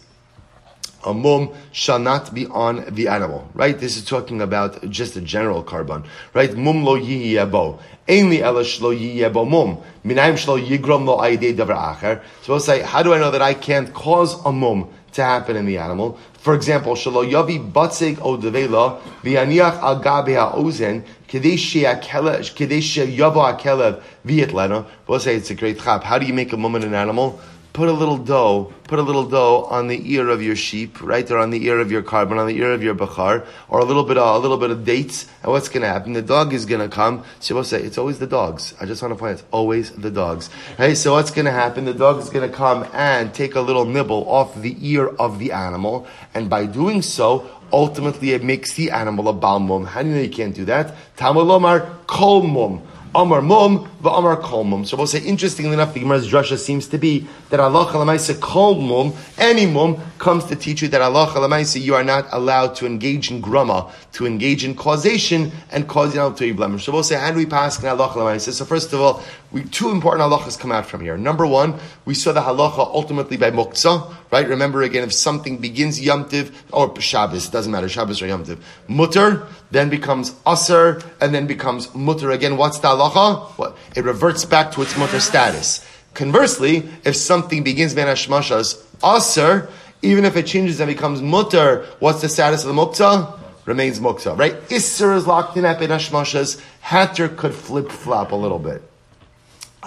a 1.06 1.14
mum 1.14 1.50
shall 1.72 2.00
not 2.00 2.34
be 2.34 2.46
on 2.48 2.84
the 2.94 3.08
animal, 3.08 3.50
right? 3.54 3.78
This 3.80 3.98
is 3.98 4.06
talking 4.06 4.42
about 4.42 4.90
just 4.90 5.16
a 5.16 5.22
general 5.22 5.64
korban, 5.64 6.06
right? 6.34 6.54
Mum 6.56 6.84
lo 6.84 6.98
bo. 6.98 7.80
Ainly 8.08 8.40
elash 8.40 8.82
lo 8.82 9.30
bo 9.30 9.46
mum. 9.46 9.78
Minaim 10.06 10.34
shlo 10.34 10.58
yigrom 10.64 11.06
lo 11.06 11.18
aidei 11.20 11.56
davar 11.56 11.96
acher. 11.96 12.22
So 12.42 12.54
we'll 12.54 12.60
say, 12.60 12.82
how 12.82 13.04
do 13.04 13.14
I 13.14 13.20
know 13.20 13.32
that 13.32 13.42
I 13.42 13.54
can't 13.54 13.94
cause 13.94 14.44
a 14.46 14.52
mum 14.52 14.90
to 15.14 15.24
happen 15.24 15.56
in 15.56 15.66
the 15.66 15.78
animal? 15.78 16.18
For 16.40 16.56
example, 16.56 16.96
shalo 16.96 17.30
yavi 17.30 17.72
batzeg 17.72 18.20
o 18.22 18.38
devela 18.38 19.00
v'aniach 19.24 19.82
al 19.82 20.02
gabe 20.02 20.36
ha'ozen 20.36 21.04
kadesh 21.28 21.76
yavo 21.76 23.42
akelev 23.58 24.02
v'yitlena. 24.26 24.86
We'll 25.08 25.20
say 25.20 25.36
it's 25.36 25.50
a 25.50 25.56
great 25.56 25.80
chap. 25.80 26.04
How 26.04 26.18
do 26.20 26.26
you 26.26 26.34
make 26.34 26.54
a 26.54 26.58
mum 26.58 26.76
in 26.76 26.84
an 26.84 26.94
animal? 26.94 27.40
Put 27.78 27.90
a 27.90 27.94
little 27.94 28.18
dough, 28.18 28.74
put 28.86 28.98
a 28.98 29.04
little 29.04 29.30
dough 29.30 29.66
on 29.70 29.88
the 29.88 30.12
ear 30.12 30.30
of 30.30 30.42
your 30.42 30.56
sheep, 30.56 31.00
right, 31.00 31.30
or 31.30 31.38
on 31.38 31.52
the 31.52 31.64
ear 31.68 31.80
of 31.80 31.92
your 31.92 32.02
korban, 32.02 32.40
on 32.40 32.48
the 32.48 32.58
ear 32.58 32.72
of 32.72 32.82
your 32.82 32.96
bachar, 32.96 33.46
or 33.70 33.78
a 33.78 33.86
little 33.86 34.04
bit 34.04 34.18
of, 34.18 34.36
a 34.36 34.40
little 34.40 34.58
bit 34.58 34.72
of 34.72 34.84
dates, 34.84 35.28
and 35.44 35.52
what's 35.52 35.70
going 35.70 35.84
to 35.84 35.88
happen? 35.88 36.14
The 36.14 36.24
dog 36.24 36.54
is 36.54 36.66
going 36.66 36.82
to 36.82 36.90
come. 36.90 37.24
So 37.40 37.54
will 37.54 37.64
say, 37.64 37.80
it's 37.80 38.00
always 38.00 38.18
the 38.18 38.26
dogs. 38.26 38.74
I 38.82 38.88
just 38.88 39.04
want 39.04 39.14
to 39.14 39.16
point 39.20 39.34
it's 39.34 39.44
always 39.52 39.92
the 39.92 40.10
dogs. 40.10 40.50
Hey, 40.78 40.96
so 40.96 41.14
what's 41.14 41.30
going 41.30 41.46
to 41.46 41.52
happen? 41.52 41.86
The 41.86 41.94
dog 41.94 42.18
is 42.18 42.32
going 42.32 42.50
to 42.50 42.58
come 42.58 42.88
and 42.94 43.32
take 43.32 43.54
a 43.54 43.62
little 43.62 43.86
nibble 43.86 44.28
off 44.28 44.60
the 44.60 44.76
ear 44.82 45.10
of 45.10 45.38
the 45.38 45.52
animal, 45.52 46.08
and 46.34 46.50
by 46.50 46.66
doing 46.66 47.04
so, 47.04 47.48
ultimately 47.72 48.32
it 48.32 48.44
makes 48.44 48.74
the 48.74 48.90
animal 48.90 49.30
a 49.30 49.34
balmum. 49.36 49.86
How 49.86 50.02
do 50.02 50.10
you 50.10 50.16
know 50.16 50.22
you 50.22 50.32
can't 50.32 50.56
do 50.56 50.66
that? 50.66 50.96
Tamalomar 51.16 52.06
kolmum. 52.08 52.82
Amar 53.18 53.42
mum, 53.42 53.90
Amar 54.06 54.38
kol 54.38 54.64
mum. 54.64 54.86
So 54.86 54.96
we'll 54.96 55.08
say, 55.08 55.20
interestingly 55.20 55.74
enough, 55.74 55.96
the 55.96 56.02
Gemara's 56.02 56.30
drasha 56.30 56.56
seems 56.56 56.88
to 56.90 57.00
be 57.00 57.28
that 57.50 57.60
halacha 57.60 57.94
lemaisa 57.94 58.40
kol 58.40 58.76
mum, 58.76 59.14
any 59.40 59.66
mum, 59.66 60.00
comes 60.20 60.46
to 60.46 60.56
teach 60.56 60.84
you 60.84 60.88
that 60.90 61.02
halacha 61.02 61.34
lemaisa, 61.34 61.82
you 61.82 61.96
are 61.96 62.04
not 62.04 62.28
allowed 62.32 62.76
to 62.76 62.86
engage 62.86 63.32
in 63.32 63.42
grama, 63.42 63.92
to 64.12 64.28
engage 64.28 64.64
in 64.64 64.76
causation 64.76 65.52
and 65.72 65.88
cause 65.88 66.14
you 66.14 66.32
to 66.32 66.54
blemish. 66.54 66.86
So 66.86 66.92
we'll 66.92 67.02
say, 67.02 67.16
how 67.16 67.32
do 67.32 67.38
we 67.38 67.48
pass 67.48 67.82
in 67.82 67.86
halacha 67.90 68.14
lemaisa? 68.14 68.54
So 68.54 68.66
first 68.66 68.94
of 68.94 69.02
all, 69.02 69.24
we, 69.52 69.64
two 69.64 69.92
important 69.92 70.30
halachas 70.30 70.60
come 70.60 70.74
out 70.74 70.86
from 70.86 71.02
here. 71.02 71.18
Number 71.18 71.48
one, 71.48 71.80
we 72.04 72.14
saw 72.14 72.34
the 72.34 72.42
halacha 72.42 72.80
ultimately 72.80 73.38
by 73.38 73.50
muktzah, 73.50 74.14
right? 74.30 74.48
Remember 74.48 74.82
again, 74.82 75.04
if 75.04 75.14
something 75.14 75.58
begins 75.58 76.02
yomtiv 76.02 76.54
or 76.74 77.00
Shabbos, 77.00 77.48
it 77.48 77.52
doesn't 77.52 77.72
matter, 77.72 77.88
Shabbos 77.88 78.22
or 78.22 78.28
yomtiv, 78.28 78.60
mutter, 78.90 79.48
then 79.72 79.90
becomes 79.90 80.36
aser, 80.46 81.02
and 81.22 81.34
then 81.34 81.48
becomes 81.48 81.94
mutter 81.96 82.32
again. 82.32 82.58
What's 82.58 82.80
the 82.80 82.90
halacha? 82.90 83.52
What? 83.58 83.78
It 83.96 84.04
reverts 84.04 84.44
back 84.44 84.74
to 84.74 84.82
its 84.82 84.98
mutter 84.98 85.22
status. 85.22 85.86
Conversely, 86.14 86.90
if 87.06 87.16
something 87.16 87.64
begins 87.64 87.94
ben 87.94 88.08
hashmashas 88.08 88.84
aser, 89.02 89.70
even 90.02 90.26
if 90.26 90.36
it 90.36 90.46
changes 90.46 90.80
and 90.82 90.90
becomes 90.90 91.22
mutter, 91.22 91.86
what's 92.00 92.22
the 92.22 92.28
status 92.28 92.66
of 92.66 92.76
the 92.76 92.82
muktzah? 92.82 93.40
Remains 93.66 94.00
muktzah, 94.00 94.38
right? 94.38 94.56
Isser 94.70 95.16
is 95.16 95.26
locked 95.26 95.56
in 95.56 95.64
at 95.64 95.80
ben 95.80 95.90
hashmashas. 95.90 96.62
Hatter 96.82 97.30
could 97.30 97.54
flip 97.54 97.92
flop 97.92 98.34
a 98.34 98.36
little 98.36 98.60
bit. 98.60 98.82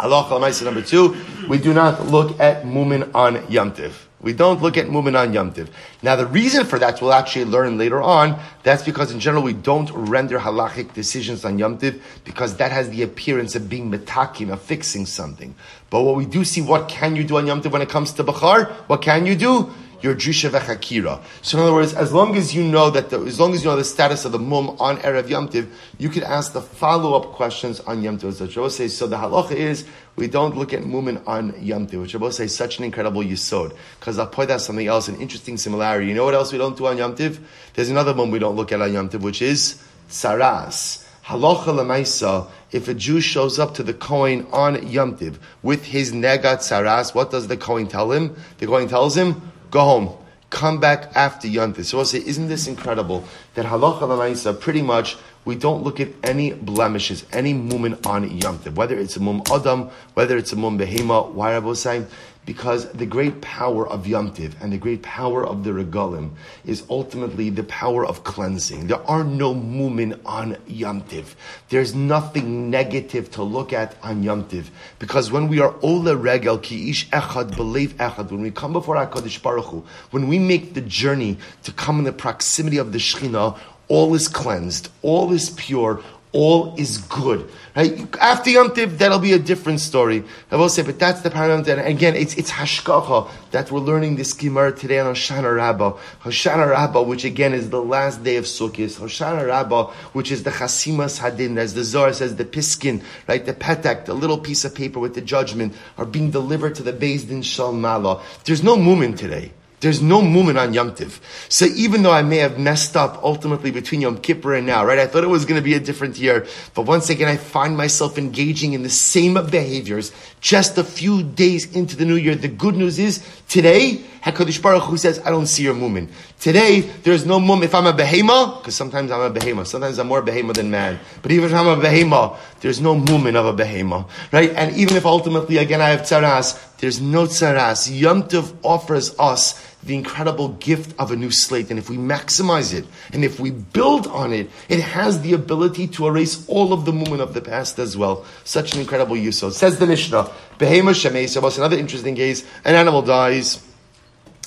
Halacha 0.00 0.64
number 0.64 0.82
two, 0.82 1.16
we 1.48 1.58
do 1.58 1.74
not 1.74 2.06
look 2.06 2.40
at 2.40 2.64
mumin 2.64 3.14
on 3.14 3.36
yamtiv. 3.48 3.92
We 4.22 4.32
don't 4.32 4.60
look 4.62 4.76
at 4.76 4.86
mumin 4.86 5.18
on 5.18 5.32
yamtiv. 5.32 5.68
Now 6.02 6.16
the 6.16 6.26
reason 6.26 6.64
for 6.66 6.78
that 6.78 7.00
we'll 7.00 7.12
actually 7.12 7.44
learn 7.46 7.76
later 7.76 8.00
on. 8.00 8.38
That's 8.62 8.82
because 8.82 9.12
in 9.12 9.20
general 9.20 9.42
we 9.42 9.52
don't 9.52 9.90
render 9.92 10.38
halachic 10.38 10.94
decisions 10.94 11.44
on 11.44 11.58
yamtiv 11.58 12.00
because 12.24 12.56
that 12.56 12.72
has 12.72 12.88
the 12.90 13.02
appearance 13.02 13.54
of 13.54 13.68
being 13.68 13.90
metakin, 13.90 14.50
of 14.50 14.62
fixing 14.62 15.04
something. 15.06 15.54
But 15.90 16.02
what 16.02 16.16
we 16.16 16.24
do 16.24 16.44
see, 16.44 16.62
what 16.62 16.88
can 16.88 17.16
you 17.16 17.24
do 17.24 17.36
on 17.36 17.46
yamtiv 17.46 17.70
when 17.70 17.82
it 17.82 17.88
comes 17.88 18.12
to 18.14 18.24
bachar? 18.24 18.70
What 18.88 19.02
can 19.02 19.26
you 19.26 19.36
do? 19.36 19.70
Your 20.02 20.14
drisha 20.14 20.50
v'chakira. 20.50 21.22
So 21.42 21.58
in 21.58 21.64
other 21.64 21.72
words, 21.72 21.94
as 21.94 22.12
long 22.12 22.36
as 22.36 22.54
you 22.54 22.62
know 22.62 22.90
that, 22.90 23.10
the, 23.10 23.20
as 23.20 23.38
long 23.38 23.54
as 23.54 23.64
you 23.64 23.70
know 23.70 23.76
the 23.76 23.84
status 23.84 24.24
of 24.24 24.32
the 24.32 24.38
mum 24.38 24.76
on 24.80 24.98
erev 24.98 25.24
yomtiv, 25.24 25.68
you 25.98 26.08
can 26.08 26.22
ask 26.22 26.52
the 26.52 26.60
follow 26.60 27.14
up 27.14 27.32
questions 27.32 27.80
on 27.80 28.02
yomtiv. 28.02 28.34
So 28.34 28.46
Shabbos 28.46 28.76
says, 28.76 28.96
so 28.96 29.06
the 29.06 29.16
halacha 29.16 29.52
is 29.52 29.86
we 30.16 30.26
don't 30.26 30.56
look 30.56 30.72
at 30.72 30.82
mumin 30.82 31.22
on 31.26 31.52
yomtiv, 31.52 32.02
which 32.02 32.12
Shabbos 32.12 32.36
says 32.36 32.54
such 32.54 32.78
an 32.78 32.84
incredible 32.84 33.22
yisod. 33.22 33.76
Because 33.98 34.18
I'll 34.18 34.26
point 34.26 34.50
out 34.50 34.60
something 34.60 34.86
else, 34.86 35.08
an 35.08 35.16
interesting 35.16 35.56
similarity. 35.56 36.08
You 36.08 36.14
know 36.14 36.24
what 36.24 36.34
else 36.34 36.52
we 36.52 36.58
don't 36.58 36.76
do 36.76 36.86
on 36.86 36.96
yomtiv? 36.96 37.38
There's 37.74 37.90
another 37.90 38.14
mum 38.14 38.30
we 38.30 38.38
don't 38.38 38.56
look 38.56 38.72
at 38.72 38.80
on 38.80 38.90
yomtiv, 38.90 39.20
which 39.20 39.42
is 39.42 39.82
saras. 40.08 41.06
Halacha 41.30 41.66
lemaisa, 41.66 42.48
if 42.72 42.88
a 42.88 42.94
Jew 42.94 43.20
shows 43.20 43.60
up 43.60 43.74
to 43.74 43.84
the 43.84 43.94
Kohen 43.94 44.48
on 44.52 44.76
Yomtiv 44.78 45.36
with 45.62 45.84
his 45.84 46.12
negat 46.12 46.58
saras, 46.58 47.14
what 47.14 47.30
does 47.30 47.46
the 47.46 47.56
Kohen 47.56 47.86
tell 47.86 48.10
him? 48.10 48.34
The 48.58 48.66
Kohen 48.66 48.88
tells 48.88 49.16
him, 49.16 49.49
go 49.70 49.80
home. 49.80 50.16
Come 50.50 50.80
back 50.80 51.14
after 51.14 51.46
Yontif. 51.46 51.84
So 51.84 51.98
I'll 51.98 52.04
say, 52.04 52.18
isn't 52.18 52.48
this 52.48 52.66
incredible 52.66 53.24
that 53.54 53.66
halacha 53.66 54.02
l'maisa 54.02 54.58
pretty 54.58 54.82
much 54.82 55.16
we 55.44 55.54
don't 55.54 55.82
look 55.82 56.00
at 56.00 56.08
any 56.22 56.52
blemishes, 56.52 57.24
any 57.32 57.54
mumin 57.54 58.04
on 58.04 58.28
Yontif, 58.28 58.74
whether 58.74 58.98
it's 58.98 59.16
a 59.16 59.20
mum 59.20 59.42
adam, 59.52 59.88
whether 60.14 60.36
it's 60.36 60.52
a 60.52 60.56
mum 60.56 60.78
behema. 60.78 61.30
Why 61.32 61.52
Rabbi 61.52 61.72
saying? 61.74 62.06
Because 62.46 62.90
the 62.92 63.06
great 63.06 63.40
power 63.40 63.86
of 63.86 64.06
Yomtiv 64.06 64.54
and 64.60 64.72
the 64.72 64.78
great 64.78 65.02
power 65.02 65.46
of 65.46 65.62
the 65.62 65.70
Regalim 65.70 66.30
is 66.64 66.82
ultimately 66.88 67.50
the 67.50 67.62
power 67.64 68.04
of 68.04 68.24
cleansing. 68.24 68.86
There 68.86 69.02
are 69.08 69.24
no 69.24 69.54
mumin 69.54 70.18
on 70.24 70.54
Yomtiv. 70.68 71.34
There's 71.68 71.94
nothing 71.94 72.70
negative 72.70 73.30
to 73.32 73.42
look 73.42 73.72
at 73.72 73.94
on 74.02 74.22
Yomtiv. 74.24 74.66
Because 74.98 75.30
when 75.30 75.48
we 75.48 75.60
are 75.60 75.74
Ola 75.82 76.16
Regel, 76.16 76.58
Ki 76.58 76.90
Ish 76.90 77.08
Echad, 77.10 77.56
Believe 77.56 77.94
Echad, 77.98 78.30
when 78.30 78.40
we 78.42 78.50
come 78.50 78.72
before 78.72 78.96
HaKadosh 78.96 79.42
Baruch 79.42 79.66
Hu, 79.66 79.84
when 80.10 80.26
we 80.26 80.38
make 80.38 80.74
the 80.74 80.80
journey 80.80 81.38
to 81.62 81.72
come 81.72 81.98
in 81.98 82.04
the 82.04 82.12
proximity 82.12 82.78
of 82.78 82.92
the 82.92 82.98
Shekhinah, 82.98 83.58
all 83.88 84.14
is 84.14 84.28
cleansed, 84.28 84.88
all 85.02 85.32
is 85.32 85.50
pure, 85.50 86.02
all 86.32 86.74
is 86.76 86.98
good. 86.98 87.48
Right? 87.74 88.16
After 88.20 88.50
Yom 88.50 88.74
Tiv, 88.74 88.98
that'll 88.98 89.18
be 89.18 89.32
a 89.32 89.38
different 89.38 89.80
story. 89.80 90.24
I 90.50 90.56
will 90.56 90.68
say, 90.68 90.82
but 90.82 90.98
that's 90.98 91.22
the 91.22 91.30
paradigm. 91.30 91.78
And 91.78 91.86
again, 91.86 92.14
it's 92.14 92.34
it's 92.34 92.50
hashgacha 92.50 93.30
that 93.50 93.70
we're 93.70 93.80
learning 93.80 94.16
this 94.16 94.32
Gemara 94.32 94.72
today 94.72 94.98
on 94.98 95.14
Hoshana 95.14 95.54
Rabbah. 95.56 95.96
Hoshana 96.22 96.70
Rabbah, 96.70 97.02
which 97.02 97.24
again 97.24 97.52
is 97.52 97.70
the 97.70 97.82
last 97.82 98.22
day 98.22 98.36
of 98.36 98.44
Sukkot. 98.44 98.98
Hoshana 98.98 99.46
Rabbah, 99.46 99.92
which 100.12 100.30
is 100.30 100.42
the 100.42 100.50
Chasimas 100.50 101.18
Hadin, 101.20 101.58
as 101.58 101.74
the 101.74 101.84
Zohar 101.84 102.12
says, 102.12 102.36
the 102.36 102.44
Piskin, 102.44 103.02
right? 103.26 103.44
The 103.44 103.54
Petak, 103.54 104.04
the 104.04 104.14
little 104.14 104.38
piece 104.38 104.64
of 104.64 104.74
paper 104.74 105.00
with 105.00 105.14
the 105.14 105.20
judgment, 105.20 105.74
are 105.98 106.06
being 106.06 106.30
delivered 106.30 106.74
to 106.76 106.82
the 106.82 106.92
Beis 106.92 107.26
Din 107.26 107.42
Shalmala. 107.42 108.22
There's 108.44 108.62
no 108.62 108.76
movement 108.76 109.18
today. 109.18 109.52
There's 109.80 110.02
no 110.02 110.20
movement 110.20 110.58
on 110.58 110.74
Yom 110.74 110.94
Tiv. 110.94 111.20
So 111.48 111.64
even 111.64 112.02
though 112.02 112.12
I 112.12 112.22
may 112.22 112.36
have 112.36 112.58
messed 112.58 112.98
up 112.98 113.22
ultimately 113.22 113.70
between 113.70 114.02
Yom 114.02 114.18
Kippur 114.18 114.54
and 114.54 114.66
now, 114.66 114.84
right? 114.84 114.98
I 114.98 115.06
thought 115.06 115.24
it 115.24 115.28
was 115.28 115.46
going 115.46 115.58
to 115.58 115.64
be 115.64 115.72
a 115.72 115.80
different 115.80 116.18
year. 116.18 116.46
But 116.74 116.82
once 116.82 117.08
again, 117.08 117.28
I 117.28 117.38
find 117.38 117.78
myself 117.78 118.18
engaging 118.18 118.74
in 118.74 118.82
the 118.82 118.90
same 118.90 119.34
behaviors 119.34 120.12
just 120.40 120.76
a 120.76 120.84
few 120.84 121.22
days 121.22 121.74
into 121.74 121.96
the 121.96 122.04
new 122.04 122.16
year. 122.16 122.34
The 122.34 122.48
good 122.48 122.76
news 122.76 122.98
is 122.98 123.26
today, 123.48 124.04
HaKadosh 124.22 124.60
Baruch 124.60 124.82
Hu 124.82 124.98
says, 124.98 125.18
I 125.24 125.30
don't 125.30 125.46
see 125.46 125.62
your 125.62 125.74
movement. 125.74 126.10
Today, 126.38 126.80
there's 126.80 127.24
no 127.24 127.40
movement. 127.40 127.64
If 127.64 127.74
I'm 127.74 127.86
a 127.86 127.92
behema, 127.94 128.58
because 128.58 128.74
sometimes 128.74 129.10
I'm 129.10 129.20
a 129.20 129.30
behema, 129.30 129.66
sometimes 129.66 129.98
I'm 129.98 130.08
more 130.08 130.22
behema 130.22 130.54
than 130.54 130.70
man. 130.70 130.98
But 131.22 131.32
even 131.32 131.50
if 131.50 131.54
I'm 131.54 131.66
a 131.66 131.76
behema, 131.76 132.36
there's 132.60 132.82
no 132.82 132.94
movement 132.94 133.38
of 133.38 133.46
a 133.46 133.54
behema, 133.54 134.06
right? 134.30 134.50
And 134.50 134.76
even 134.76 134.96
if 134.98 135.06
ultimately, 135.06 135.56
again, 135.56 135.80
I 135.80 135.88
have 135.88 136.02
tzaras, 136.02 136.76
there's 136.78 137.00
no 137.00 137.24
tzaras. 137.24 137.98
Yom 137.98 138.24
Tov 138.24 138.54
offers 138.62 139.14
us 139.18 139.69
the 139.82 139.94
incredible 139.94 140.48
gift 140.48 140.94
of 140.98 141.10
a 141.10 141.16
new 141.16 141.30
slate. 141.30 141.70
And 141.70 141.78
if 141.78 141.88
we 141.88 141.96
maximize 141.96 142.74
it, 142.74 142.84
and 143.12 143.24
if 143.24 143.40
we 143.40 143.50
build 143.50 144.06
on 144.08 144.32
it, 144.32 144.50
it 144.68 144.80
has 144.80 145.22
the 145.22 145.32
ability 145.32 145.88
to 145.88 146.06
erase 146.06 146.46
all 146.48 146.72
of 146.72 146.84
the 146.84 146.92
movement 146.92 147.22
of 147.22 147.34
the 147.34 147.40
past 147.40 147.78
as 147.78 147.96
well. 147.96 148.24
Such 148.44 148.74
an 148.74 148.80
incredible 148.80 149.16
use. 149.16 149.38
So 149.38 149.50
says 149.50 149.78
the 149.78 149.86
Mishnah, 149.86 150.30
Behema 150.58 151.42
what's 151.42 151.58
another 151.58 151.78
interesting 151.78 152.14
case? 152.14 152.44
An 152.64 152.74
animal 152.74 153.02
dies, 153.02 153.64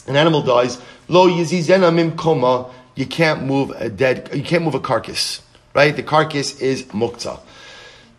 an 0.07 0.15
animal 0.15 0.41
dies, 0.41 0.79
Lo 1.07 1.27
Yizizena 1.27 1.93
Mim 1.93 2.15
Koma, 2.15 2.71
you 2.95 3.05
can't 3.05 3.43
move 3.43 3.71
a 3.71 3.89
dead, 3.89 4.29
you 4.33 4.43
can't 4.43 4.63
move 4.63 4.75
a 4.75 4.79
carcass, 4.79 5.41
right? 5.73 5.95
The 5.95 6.03
carcass 6.03 6.61
is 6.61 6.83
muktzah. 6.83 7.39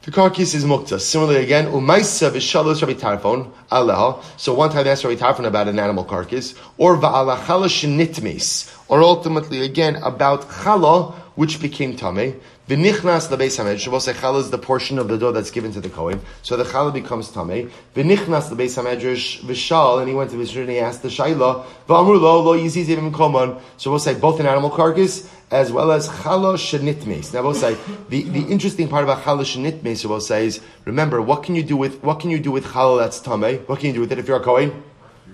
The 0.05 0.11
carcass 0.11 0.53
is 0.53 0.67
muktzah. 0.67 1.01
Similarly, 1.01 1.43
again, 1.43 1.69
umaisa 1.69 2.31
v'shalos 2.31 2.83
Rabbi 2.83 2.93
Tarfon 2.93 3.51
aleha. 3.73 4.23
So 4.39 4.53
one 4.53 4.69
time 4.69 4.85
they 4.85 4.91
asked 4.91 5.03
Rabbi 5.03 5.19
Tarfon 5.19 5.47
about 5.47 5.67
an 5.67 5.79
animal 5.79 6.05
carcass, 6.05 6.55
or 6.77 6.99
va'alachala 6.99 7.71
shenitmes, 7.71 8.71
or 8.89 9.03
ultimately 9.03 9.63
again 9.63 9.97
about 9.97 10.43
chala 10.43 11.15
which 11.35 11.61
became 11.61 11.97
tameh. 11.97 12.39
V'nichnas 12.69 13.29
lebeis 13.29 13.59
hamedrash. 13.59 13.89
Shavuos 13.89 14.13
chala 14.15 14.41
is 14.41 14.51
the 14.51 14.59
portion 14.59 14.99
of 14.99 15.09
the 15.09 15.19
dough 15.19 15.33
that's 15.33 15.51
given 15.51 15.73
to 15.73 15.81
the 15.81 15.89
kohen, 15.89 16.21
so 16.43 16.57
the 16.57 16.65
chala 16.65 16.93
becomes 16.93 17.31
tameh. 17.31 17.71
V'nichnas 17.95 18.51
lebeis 18.51 18.81
hamedrash 18.81 19.41
v'shal, 19.41 20.01
and 20.01 20.09
he 20.09 20.15
went 20.15 20.31
to 20.31 20.37
Mishra 20.37 20.63
and 20.63 20.71
he 20.71 20.79
asked 20.79 21.03
the 21.03 21.09
shaila. 21.09 21.65
V'amru 21.89 22.21
lo 22.21 22.41
lo 22.41 22.57
yiziz 22.57 22.89
even 22.89 23.13
koman. 23.13 23.61
Shavuos 23.79 24.01
say 24.01 24.15
both 24.15 24.41
an 24.41 24.47
animal 24.47 24.71
carcass 24.71 25.29
as 25.51 25.71
well 25.71 25.93
as 25.93 26.09
chala 26.09 26.55
shenitmes. 26.55 27.35
Now, 27.35 27.43
both 27.43 27.59
say 27.59 27.77
the, 28.09 28.23
the 28.23 28.43
interesting 28.47 28.89
part 28.89 29.05
about 29.05 29.23
chala 29.23 29.43
shenitmes. 29.43 30.05
Shavuos 30.05 30.23
say 30.23 30.47
is 30.47 30.61
remember 30.85 31.21
what 31.21 31.43
can 31.43 31.55
you 31.55 31.63
do 31.63 31.77
with 31.77 32.03
what 32.03 32.21
can 32.21 32.31
you 32.31 32.39
do 32.39 32.51
with 32.51 32.65
chala 32.65 33.01
that's 33.01 33.21
tameh? 33.21 33.67
What 33.69 33.81
can 33.81 33.89
you 33.89 33.95
do 33.95 34.01
with 34.01 34.13
it 34.13 34.19
if 34.19 34.29
you're 34.29 34.41
a 34.41 34.45
kohen? 34.45 34.83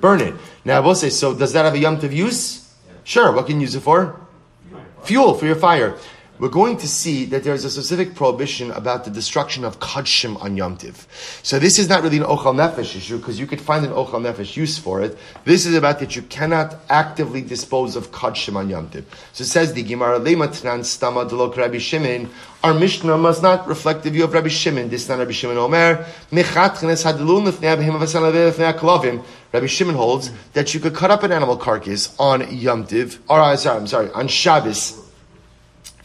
Burn 0.01 0.21
it. 0.21 0.35
Now, 0.65 0.79
I 0.79 0.81
will 0.81 0.95
say 0.95 1.11
so. 1.11 1.35
Does 1.35 1.53
that 1.53 1.67
have 1.67 1.75
a 1.75 1.79
yom 1.79 2.01
use? 2.01 2.13
use? 2.13 2.75
Sure. 3.05 3.33
What 3.33 3.47
can 3.47 3.57
you 3.57 3.63
use 3.63 3.75
it 3.75 3.81
for? 3.81 4.19
Fuel 5.05 5.35
for 5.35 5.47
your 5.47 5.57
fire 5.57 5.97
we're 6.41 6.49
going 6.49 6.79
to 6.79 6.89
see 6.89 7.27
that 7.27 7.45
there's 7.45 7.67
a 7.67 7.71
specific 7.71 8.15
prohibition 8.15 8.71
about 8.71 9.05
the 9.05 9.11
destruction 9.11 9.63
of 9.63 9.79
kadshim 9.79 10.43
on 10.43 10.57
Yom 10.57 10.75
Tiv. 10.79 11.07
So 11.43 11.59
this 11.59 11.79
is 11.79 11.87
not 11.87 12.03
really 12.03 12.17
an 12.17 12.23
ochal 12.23 12.55
nefesh 12.55 12.97
issue 12.97 13.19
because 13.19 13.39
you 13.39 13.47
could 13.47 13.61
find 13.61 13.85
an 13.85 13.93
ochal 13.93 14.23
nefesh 14.23 14.57
use 14.57 14.79
for 14.79 15.03
it. 15.03 15.19
This 15.45 15.67
is 15.67 15.75
about 15.75 15.99
that 15.99 16.17
you 16.17 16.23
cannot 16.23 16.77
actively 16.89 17.43
dispose 17.43 17.95
of 17.95 18.11
kadshim 18.11 18.57
on 18.57 18.71
Yom 18.71 18.89
Tiv. 18.89 19.05
So 19.35 19.43
it 19.43 19.49
says 19.49 19.75
the 19.75 19.83
Gemara 19.83 20.19
lematnan 20.19 20.81
stama 20.81 21.29
delok 21.29 21.59
Rabbi 21.59 21.77
Shimon. 21.77 22.31
Our 22.65 22.73
Mishnah 22.73 23.19
must 23.19 23.43
not 23.43 23.69
reflect 23.69 24.03
the 24.05 24.11
view 24.11 24.25
of 24.25 24.33
Rabbi 24.33 24.49
Shimon. 24.49 24.89
This 24.89 25.03
is 25.03 25.11
not 25.11 25.19
Rabbi 25.19 25.33
Shimon 25.33 25.59
Omer. 25.59 26.07
Rabbi 29.53 29.67
Shimon 29.67 29.95
holds 29.95 30.31
that 30.55 30.73
you 30.73 30.81
could 30.81 30.95
cut 30.95 31.11
up 31.11 31.23
an 31.23 31.33
animal 31.33 31.57
carcass 31.59 32.15
on 32.19 32.57
Yom 32.57 32.87
Tiv, 32.87 33.21
or 33.29 33.41
uh, 33.41 33.57
sorry, 33.57 33.79
I'm 33.79 33.87
sorry, 33.87 34.11
on 34.13 34.29
Shabbos 34.29 35.10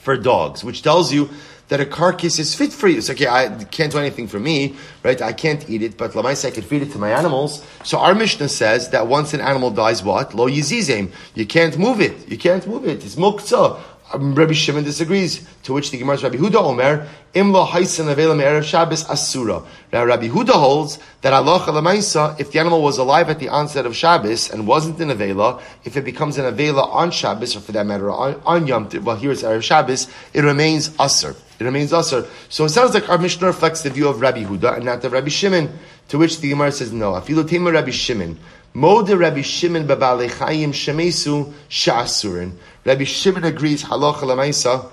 for 0.05 0.15
dogs, 0.15 0.63
which 0.63 0.83
tells 0.83 1.11
you 1.11 1.29
that 1.67 1.79
a 1.79 1.85
carcass 1.85 2.37
is 2.37 2.53
fit 2.53 2.71
for 2.71 2.87
you. 2.87 2.99
It's 2.99 3.09
okay, 3.09 3.27
I 3.27 3.63
can't 3.65 3.91
do 3.91 3.97
anything 3.97 4.27
for 4.27 4.39
me, 4.39 4.75
right? 5.03 5.19
I 5.19 5.33
can't 5.33 5.67
eat 5.67 5.81
it, 5.81 5.97
but 5.97 6.11
Lamaisa, 6.11 6.49
I 6.49 6.51
can 6.51 6.61
feed 6.61 6.83
it 6.83 6.91
to 6.91 6.99
my 6.99 7.09
animals. 7.11 7.65
So 7.83 7.97
our 7.97 8.13
Mishnah 8.13 8.49
says 8.49 8.91
that 8.91 9.07
once 9.07 9.33
an 9.33 9.41
animal 9.41 9.71
dies, 9.71 10.03
what? 10.03 10.35
Lo 10.35 10.47
yizizim. 10.47 11.11
You 11.33 11.47
can't 11.47 11.75
move 11.79 11.99
it. 12.01 12.29
You 12.29 12.37
can't 12.37 12.65
move 12.67 12.85
it. 12.87 13.03
It's 13.03 13.15
muktzah. 13.15 13.81
Um, 14.13 14.35
Rabbi 14.35 14.53
Shimon 14.53 14.83
disagrees, 14.83 15.47
to 15.63 15.73
which 15.73 15.89
the 15.89 15.97
Gemara 15.97 16.17
Rabbi 16.17 16.37
Huda 16.37 16.57
Omer, 16.57 17.07
Imla 17.33 17.67
Haisan 17.67 18.13
Avela 18.13 18.37
Me'erev 18.37 18.63
Shabbos 18.63 19.03
Asura. 19.09 19.63
Now 19.91 20.05
Rabbi 20.05 20.27
Huda 20.27 20.51
holds 20.51 20.99
that 21.21 21.33
Allah 21.33 21.59
Lamaisa, 21.59 22.39
if 22.39 22.51
the 22.51 22.59
animal 22.59 22.83
was 22.83 22.99
alive 22.99 23.31
at 23.31 23.39
the 23.39 23.49
onset 23.49 23.87
of 23.87 23.95
Shabbos 23.95 24.51
and 24.51 24.67
wasn't 24.67 25.01
in 25.01 25.07
Avela, 25.07 25.59
if 25.83 25.97
it 25.97 26.05
becomes 26.05 26.37
an 26.37 26.45
Avela 26.45 26.87
on 26.87 27.09
Shabbos, 27.09 27.55
or 27.55 27.61
for 27.61 27.71
that 27.71 27.87
matter 27.87 28.11
on, 28.11 28.39
on 28.45 28.67
Yom 28.67 28.89
Tov, 28.89 29.03
well 29.03 29.15
here 29.15 29.31
it's 29.31 29.41
Erev 29.41 29.63
Shabbos, 29.63 30.07
it 30.33 30.41
remains 30.41 30.89
Asr. 30.89 31.35
It 31.59 31.63
remains 31.63 31.91
Asr. 31.91 32.27
So 32.49 32.65
it 32.65 32.69
sounds 32.69 32.93
like 32.93 33.09
our 33.09 33.17
Mishnah 33.17 33.47
reflects 33.47 33.81
the 33.81 33.89
view 33.89 34.07
of 34.07 34.21
Rabbi 34.21 34.43
Huda 34.43 34.75
and 34.75 34.85
not 34.85 35.03
of 35.03 35.13
Rabbi 35.13 35.29
Shimon, 35.29 35.79
to 36.09 36.19
which 36.19 36.41
the 36.41 36.49
Gemara 36.49 36.71
says 36.71 36.93
no. 36.93 37.13
Afilu 37.13 37.49
Tema 37.49 37.71
Rabbi 37.71 37.89
Shimon. 37.89 38.37
Mode 38.75 39.09
Rabbi 39.09 39.41
Shimon 39.41 39.87
Babalechayim 39.87 40.69
Shemesu 40.69 41.53
Sha'asurin. 41.69 42.51
Rabbi 42.85 43.03
Shimon 43.03 43.43
agrees 43.43 43.83
halacha 43.83 44.21
lemaisa 44.21 44.87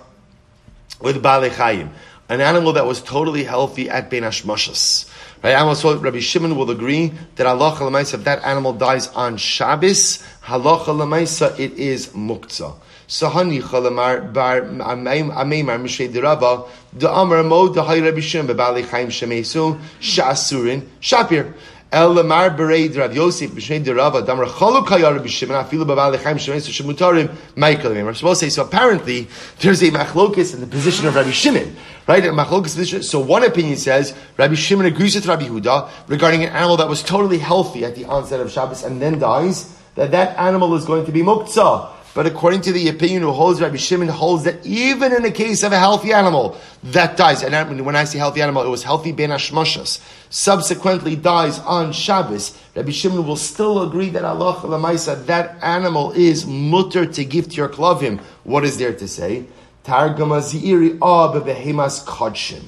with 1.03 1.22
Bale 1.22 1.51
Chayim, 1.51 1.90
an 2.30 2.40
animal 2.40 2.72
that 2.72 2.86
was 2.86 3.03
totally 3.03 3.45
healthy 3.45 3.90
at 3.90 4.09
Ben 4.09 4.22
Hashmashas. 4.22 5.11
Right? 5.43 5.53
Also, 5.53 5.99
Rabbi 5.99 6.20
Shimon 6.20 6.57
will 6.57 6.70
agree 6.70 7.12
that 7.36 7.47
halacha 7.47 7.80
lemaisa, 7.80 8.14
if 8.14 8.24
that 8.24 8.43
animal 8.45 8.72
dies 8.72 9.09
on 9.09 9.36
Shabbos, 9.36 10.24
halacha 10.43 10.86
lemaisa, 10.86 11.59
it 11.61 11.72
is 11.74 12.09
muktzah. 12.09 12.74
Sahani 13.09 13.61
chalamar 13.61 14.32
bar 14.32 14.62
ameimar 14.62 15.78
mishrei 15.78 16.11
derava 16.11 16.66
the 16.95 17.12
amar 17.12 17.43
mo 17.43 17.68
the 17.68 17.84
hay 17.84 18.01
Rabbi 18.01 18.20
Shimon 18.20 18.57
bebali 18.57 18.88
chaim 18.88 19.09
shemesu 19.09 19.78
shasurin 20.01 20.80
shapir. 20.99 21.53
El 21.93 22.14
Lamar 22.14 22.57
Bereid 22.57 22.97
Rav 22.97 23.14
Yosef 23.14 23.51
B'Shnei 23.51 23.84
Derava 23.84 24.24
Damar 24.24 24.47
Chaluk 24.47 24.86
Hayar 24.86 25.14
Rabbi 25.14 25.26
Shimon 25.26 25.62
Afilu 25.62 25.84
Baval 25.84 26.16
Lechaim 26.16 26.36
Shemesu 26.36 26.72
Shemutarim 26.72 27.30
Michael 27.55 28.14
supposed 28.14 28.40
to 28.40 28.47
say 28.47 28.51
so. 28.51 28.64
Apparently, 28.64 29.28
there's 29.61 29.82
a 29.82 29.90
machlokus 29.90 30.55
in 30.55 30.62
the 30.62 30.66
position 30.66 31.07
of 31.07 31.14
Rabbi 31.14 31.32
Shimon, 31.32 31.76
right? 32.09 32.24
A 32.24 32.28
machlokus 32.28 32.74
position. 32.74 33.03
So 33.03 33.20
one 33.20 33.45
opinion 33.45 33.76
says 33.76 34.16
Rabbi 34.38 34.55
Shimon 34.55 34.86
agrees 34.86 35.16
with 35.16 35.26
Rabbi 35.26 35.45
Huda 35.45 35.90
regarding 36.09 36.45
an 36.45 36.55
animal 36.55 36.78
that 36.78 36.88
was 36.88 37.03
totally 37.03 37.36
healthy 37.36 37.84
at 37.84 37.95
the 37.95 38.07
onset 38.07 38.40
of 38.40 38.51
Shabbos 38.51 38.84
and 38.84 39.03
then 39.03 39.18
dies. 39.18 39.76
That 39.95 40.12
that 40.12 40.38
animal 40.38 40.74
is 40.74 40.86
going 40.86 41.05
to 41.05 41.12
be 41.12 41.20
muktzah. 41.20 41.90
But 42.15 42.27
according 42.27 42.61
to 42.63 42.73
the 42.73 42.89
opinion 42.89 43.23
who 43.23 43.33
holds, 43.33 43.61
Rabbi 43.61 43.77
Shimon 43.77 44.09
holds 44.09 44.45
that 44.45 44.67
even 44.67 45.15
in 45.15 45.23
the 45.23 45.31
case 45.31 45.63
of 45.63 45.73
a 45.73 45.79
healthy 45.79 46.13
animal 46.13 46.59
that 46.85 47.17
dies, 47.17 47.43
and 47.43 47.87
when 47.87 47.97
I 47.97 48.05
say 48.05 48.19
healthy 48.19 48.43
animal, 48.43 48.63
it 48.65 48.69
was 48.69 48.83
healthy 48.83 49.13
ben 49.13 49.31
hashmoshas, 49.31 50.03
subsequently 50.29 51.17
dies 51.17 51.59
on 51.61 51.93
Shabbos, 51.93 52.59
Rabbi 52.77 52.91
Shimon 52.91 53.27
will 53.27 53.37
still 53.37 53.83
agree 53.83 54.11
that 54.11 54.25
Allah 54.25 54.57
Lamaisa, 54.57 55.25
that 55.27 55.57
animal 55.63 56.13
is 56.13 56.45
mutter 56.45 57.07
to 57.07 57.25
give 57.25 57.49
to 57.49 57.57
your 57.57 57.71
klavim. 57.71 58.21
What 58.45 58.65
is 58.65 58.77
there 58.77 58.93
to 58.93 59.09
say? 59.09 59.47
Targama 59.85 60.43
zi'iri 60.43 60.99
ah 61.01 61.33
behemas 61.33 62.05
kodshim. 62.05 62.63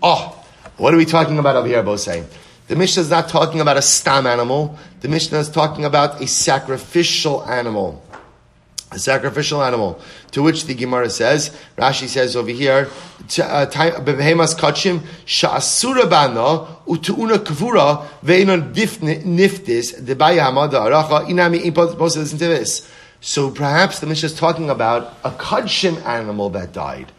Oh, 0.00 0.44
what 0.76 0.94
are 0.94 0.96
we 0.96 1.06
talking 1.06 1.38
about 1.40 1.56
over 1.56 1.66
here, 1.66 1.82
Bosei? 1.82 2.24
The 2.68 2.76
Mishnah 2.76 3.02
is 3.02 3.10
not 3.10 3.28
talking 3.28 3.60
about 3.60 3.76
a 3.76 3.82
stam 3.82 4.26
animal. 4.26 4.78
The 5.00 5.08
Mishnah 5.08 5.38
is 5.38 5.48
talking 5.48 5.84
about 5.84 6.20
a 6.20 6.26
sacrificial 6.26 7.44
animal 7.44 8.02
a 8.96 8.98
sacrificial 8.98 9.62
animal. 9.62 10.00
To 10.32 10.42
which 10.42 10.64
the 10.64 10.74
Gemara 10.74 11.10
says, 11.10 11.56
Rashi 11.76 12.08
says 12.08 12.34
over 12.34 12.50
here, 12.50 12.88
uh, 13.20 13.66
behemas 13.66 14.56
kachim 14.58 15.02
sha'asura 15.26 16.08
bana 16.10 16.66
utuuna 16.86 17.38
kavura 17.38 18.06
ve'enon 18.24 18.72
niftis 18.72 20.00
debaya 20.00 20.46
hamada 20.46 20.80
aracha 20.80 21.28
inami 21.28 21.62
to 22.30 22.36
this. 22.38 22.90
So 23.20 23.50
perhaps 23.50 24.00
the 24.00 24.06
Mishnah 24.06 24.26
is 24.28 24.34
talking 24.34 24.70
about 24.70 25.14
a 25.22 25.30
kachim 25.30 26.02
animal 26.04 26.50
that 26.50 26.72
died. 26.72 27.12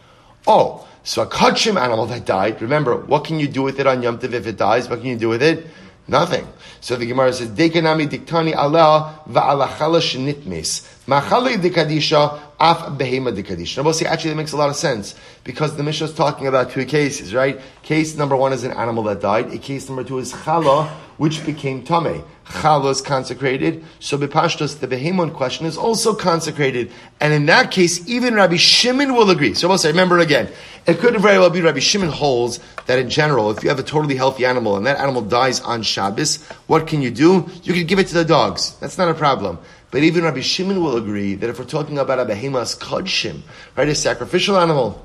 Oh, 0.46 0.86
so 1.04 1.22
a 1.22 1.26
kachim 1.26 1.80
animal 1.80 2.06
that 2.06 2.26
died. 2.26 2.60
Remember, 2.60 2.96
what 2.96 3.24
can 3.24 3.38
you 3.38 3.48
do 3.48 3.62
with 3.62 3.78
it 3.78 3.86
on 3.86 4.02
Yom 4.02 4.18
Tov 4.18 4.32
if 4.32 4.46
it 4.46 4.56
dies? 4.56 4.88
What 4.88 5.00
can 5.00 5.08
you 5.08 5.16
do 5.16 5.28
with 5.28 5.42
it? 5.42 5.66
Nothing. 6.08 6.48
So 6.80 6.96
the 6.96 7.06
Gemara 7.06 7.32
says, 7.34 7.50
Dekanami 7.50 8.08
diktani 8.08 8.56
Allah 8.56 9.20
va'alachala 9.28 10.00
shenitmis. 10.00 10.97
Machali 11.08 11.56
dikadisha 11.56 12.38
af 12.60 12.98
behema 12.98 13.34
dikadisha. 13.34 13.82
Now 13.82 13.92
see, 13.92 14.04
actually 14.04 14.30
that 14.30 14.36
makes 14.36 14.52
a 14.52 14.58
lot 14.58 14.68
of 14.68 14.76
sense. 14.76 15.14
Because 15.42 15.74
the 15.74 15.82
Mishnah 15.82 16.08
is 16.08 16.14
talking 16.14 16.46
about 16.46 16.70
two 16.70 16.84
cases, 16.84 17.34
right? 17.34 17.58
Case 17.82 18.14
number 18.14 18.36
one 18.36 18.52
is 18.52 18.62
an 18.62 18.72
animal 18.72 19.04
that 19.04 19.22
died. 19.22 19.50
A 19.54 19.58
case 19.58 19.88
number 19.88 20.04
two 20.04 20.18
is 20.18 20.34
chala, 20.34 20.86
which 21.16 21.46
became 21.46 21.82
tame. 21.82 22.22
Chala 22.44 22.90
is 22.90 23.00
consecrated. 23.00 23.86
So 24.00 24.18
bepashtos, 24.18 24.80
the 24.80 24.86
behemon 24.86 25.32
question 25.32 25.64
is 25.64 25.78
also 25.78 26.14
consecrated. 26.14 26.92
And 27.20 27.32
in 27.32 27.46
that 27.46 27.70
case, 27.70 28.06
even 28.06 28.34
Rabbi 28.34 28.56
Shimon 28.56 29.14
will 29.14 29.30
agree. 29.30 29.54
So 29.54 29.66
we'll 29.66 29.78
say, 29.78 29.88
remember 29.88 30.18
again, 30.18 30.50
it 30.86 30.98
could 30.98 31.16
very 31.20 31.38
well 31.38 31.48
be 31.48 31.62
Rabbi 31.62 31.78
Shimon 31.78 32.10
holds 32.10 32.60
that 32.84 32.98
in 32.98 33.08
general, 33.08 33.50
if 33.50 33.62
you 33.62 33.70
have 33.70 33.78
a 33.78 33.82
totally 33.82 34.16
healthy 34.16 34.44
animal 34.44 34.76
and 34.76 34.86
that 34.86 34.98
animal 34.98 35.22
dies 35.22 35.60
on 35.60 35.82
Shabbos, 35.82 36.42
what 36.66 36.86
can 36.86 37.00
you 37.00 37.10
do? 37.10 37.48
You 37.62 37.72
can 37.72 37.86
give 37.86 37.98
it 37.98 38.08
to 38.08 38.14
the 38.14 38.24
dogs. 38.26 38.76
That's 38.80 38.98
not 38.98 39.08
a 39.08 39.14
problem. 39.14 39.58
But 39.90 40.02
even 40.02 40.24
Rabbi 40.24 40.40
Shimon 40.40 40.82
will 40.82 40.96
agree 40.96 41.34
that 41.34 41.48
if 41.48 41.58
we're 41.58 41.64
talking 41.64 41.98
about 41.98 42.18
a 42.18 42.26
behemas 42.26 42.78
kodshim, 42.78 43.40
right, 43.76 43.88
a 43.88 43.94
sacrificial 43.94 44.58
animal, 44.58 45.02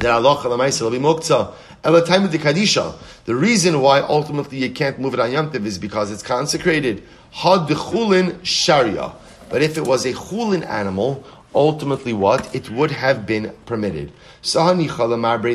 that 0.00 0.10
Allah 0.10 0.40
will 0.44 0.90
be 0.90 0.98
mokta. 0.98 1.52
At 1.84 1.90
the 1.90 2.04
time 2.04 2.24
of 2.24 2.32
the 2.32 2.38
Kadisha, 2.38 2.94
the 3.24 3.34
reason 3.34 3.80
why 3.80 4.00
ultimately 4.00 4.58
you 4.58 4.70
can't 4.70 4.98
move 4.98 5.14
it 5.14 5.20
on 5.20 5.32
Yom 5.32 5.50
is 5.54 5.78
because 5.78 6.12
it's 6.12 6.22
consecrated. 6.22 7.02
Had 7.32 7.66
chulin 7.68 8.38
sharia. 8.44 9.12
But 9.50 9.62
if 9.62 9.76
it 9.76 9.86
was 9.86 10.06
a 10.06 10.12
chulin 10.12 10.64
animal, 10.66 11.24
ultimately 11.54 12.12
what? 12.12 12.54
It 12.54 12.70
would 12.70 12.90
have 12.90 13.26
been 13.26 13.54
permitted. 13.66 14.12
Sahani 14.42 14.88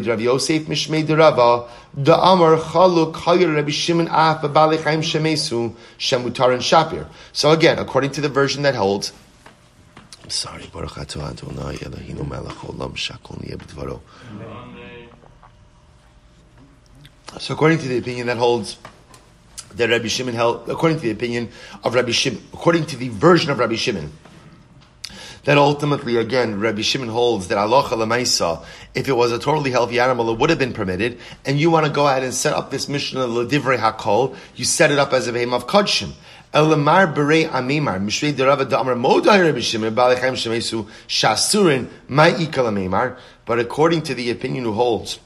Rav 0.07 0.21
Yosef 0.21 0.63
mishmei 0.63 1.07
Rabbi 3.55 3.71
Shimon 3.71 4.07
af 4.07 4.41
shemesu 4.41 5.75
shemutar 5.97 6.53
and 6.53 6.61
shapir. 6.61 7.07
So 7.33 7.51
again, 7.51 7.79
according 7.79 8.11
to 8.11 8.21
the 8.21 8.29
version 8.29 8.63
that 8.63 8.75
holds. 8.75 9.13
I'm 10.23 10.29
sorry, 10.29 10.63
So 17.39 17.53
according 17.53 17.77
to 17.79 17.87
the 17.87 17.97
opinion 17.97 18.27
that 18.27 18.37
holds 18.37 18.77
that 19.75 19.89
Rabbi 19.89 20.07
Shimon 20.07 20.33
held, 20.33 20.69
according 20.69 20.97
to 20.99 21.03
the 21.03 21.11
opinion 21.11 21.49
of 21.83 21.93
Rabbi 21.93 22.11
Shimon, 22.11 22.41
according 22.53 22.85
to 22.87 22.95
the 22.97 23.09
version 23.09 23.51
of 23.51 23.59
Rabbi 23.59 23.75
Shimon, 23.75 24.11
that 25.47 25.57
ultimately, 25.57 26.17
again, 26.17 26.59
Rabbi 26.59 26.81
Shimon 26.81 27.07
holds 27.07 27.47
that 27.47 27.57
Allah 27.57 27.83
Lamaisa, 27.83 28.65
if 28.93 29.07
it 29.07 29.13
was 29.13 29.31
a 29.31 29.39
totally 29.39 29.71
healthy 29.71 29.97
animal, 29.97 30.29
it 30.29 30.39
would 30.39 30.49
have 30.49 30.59
been 30.59 30.73
permitted, 30.73 31.19
and 31.45 31.57
you 31.57 31.71
want 31.71 31.85
to 31.85 31.91
go 31.91 32.05
ahead 32.05 32.21
and 32.23 32.33
set 32.33 32.51
up 32.51 32.69
this 32.69 32.89
mission 32.89 33.17
of 33.17 33.29
Ledivrei 33.29 33.77
Hakol, 33.77 34.35
you 34.57 34.65
set 34.65 34.91
it 34.91 34.99
up 34.99 35.13
as 35.13 35.29
a 35.29 35.31
behem 35.31 35.53
of 35.53 35.65
Kodshim. 35.65 36.11
Elamar 36.53 37.15
berei 37.15 37.47
amimar 37.47 37.97
mishrei 37.97 38.33
derava 38.33 38.69
damar 38.69 38.95
modai 38.95 39.45
Rabbi 39.45 39.61
Shimon 39.61 39.95
balechem 39.95 40.33
shemesu 40.33 40.85
shasurin 41.07 41.87
ma'ikal 42.09 42.67
amimar. 42.67 43.17
But 43.45 43.59
according 43.59 44.01
to 44.01 44.13
the 44.13 44.29
opinion 44.31 44.65
who 44.65 44.73
holds 44.73 45.17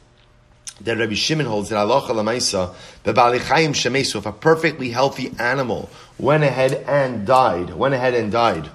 that 0.82 1.00
Rabbi 1.00 1.16
Shimon 1.16 1.48
holds 1.48 1.70
that 1.70 1.80
Allah 1.80 2.02
lamaisa 2.04 2.76
bebalechem 3.04 3.70
shemesu, 3.70 4.18
if 4.18 4.28
a 4.28 4.32
perfectly 4.32 4.92
healthy 4.92 5.34
animal 5.40 5.90
went 6.20 6.44
ahead 6.44 6.74
and 6.88 7.26
died, 7.26 7.72
went 7.72 7.96
ahead 7.96 8.14
and 8.14 8.32
died 8.32 8.70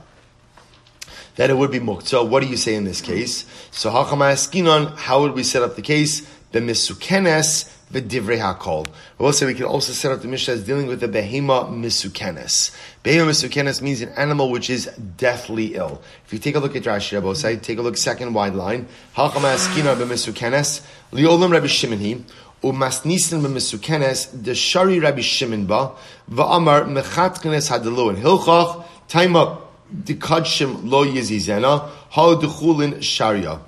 that 1.37 1.51
it 1.51 1.57
would 1.57 1.71
be 1.71 1.81
mukt. 1.81 2.07
So 2.07 2.25
what 2.25 2.43
do 2.43 2.49
you 2.49 2.57
say 2.57 2.75
in 2.75 2.85
this 2.85 3.01
case? 3.01 3.47
So 3.71 3.91
Hachama 3.91 4.97
how 4.97 5.21
would 5.21 5.33
we 5.33 5.43
set 5.43 5.63
up 5.63 5.77
the 5.77 5.83
case? 5.83 6.27
The 6.53 6.61
misukenes 6.61 7.71
v'divrei 7.93 8.39
hakol. 8.39 8.87
We'll 9.19 9.33
say 9.33 9.47
we 9.47 9.55
can 9.55 9.67
also 9.67 9.93
set 9.93 10.13
up 10.13 10.23
the 10.23 10.29
Mishnah 10.29 10.55
as 10.55 10.65
dealing 10.65 10.87
with 10.87 11.01
the 11.01 11.09
behema 11.09 11.69
misukenes. 11.69 12.75
Behema 13.05 13.29
misukenes 13.29 13.83
means 13.83 14.01
an 14.01 14.11
animal 14.11 14.51
which 14.51 14.71
is 14.71 14.87
deathly 15.17 15.75
ill. 15.75 16.03
If 16.25 16.33
you 16.33 16.39
take 16.39 16.57
a 16.57 16.59
look 16.59 16.75
at 16.75 16.85
Rashi 16.85 17.21
Rabosai, 17.21 17.61
take 17.61 17.79
a 17.79 17.83
look 17.83 17.97
second 17.97 18.33
wide 18.33 18.55
line. 18.55 18.89
Hachama 19.15 19.55
askinon 19.55 19.97
b'misukenes 19.97 20.87
liolam 21.13 21.53
Rabbi 21.53 21.67
Shimon 21.67 21.99
he. 21.99 22.25
Umasnisin 22.63 23.43
b'misukenes 23.43 24.43
the 24.43 24.55
shari 24.55 24.99
Rabbi 24.99 25.21
Shimon 25.21 25.67
ba 25.67 25.93
va'amar 26.31 26.87
mechatkenes 26.87 27.71
hadalu 27.71 28.11
and 28.11 28.19
hilchach 28.19 28.85
time 29.09 29.37
up 29.37 29.66
Dikadshim 29.95 30.85
lo 30.85 31.05
yizizena, 31.05 31.89
ha 32.11 32.35
duchulin 32.35 33.03
sharia. 33.03 33.61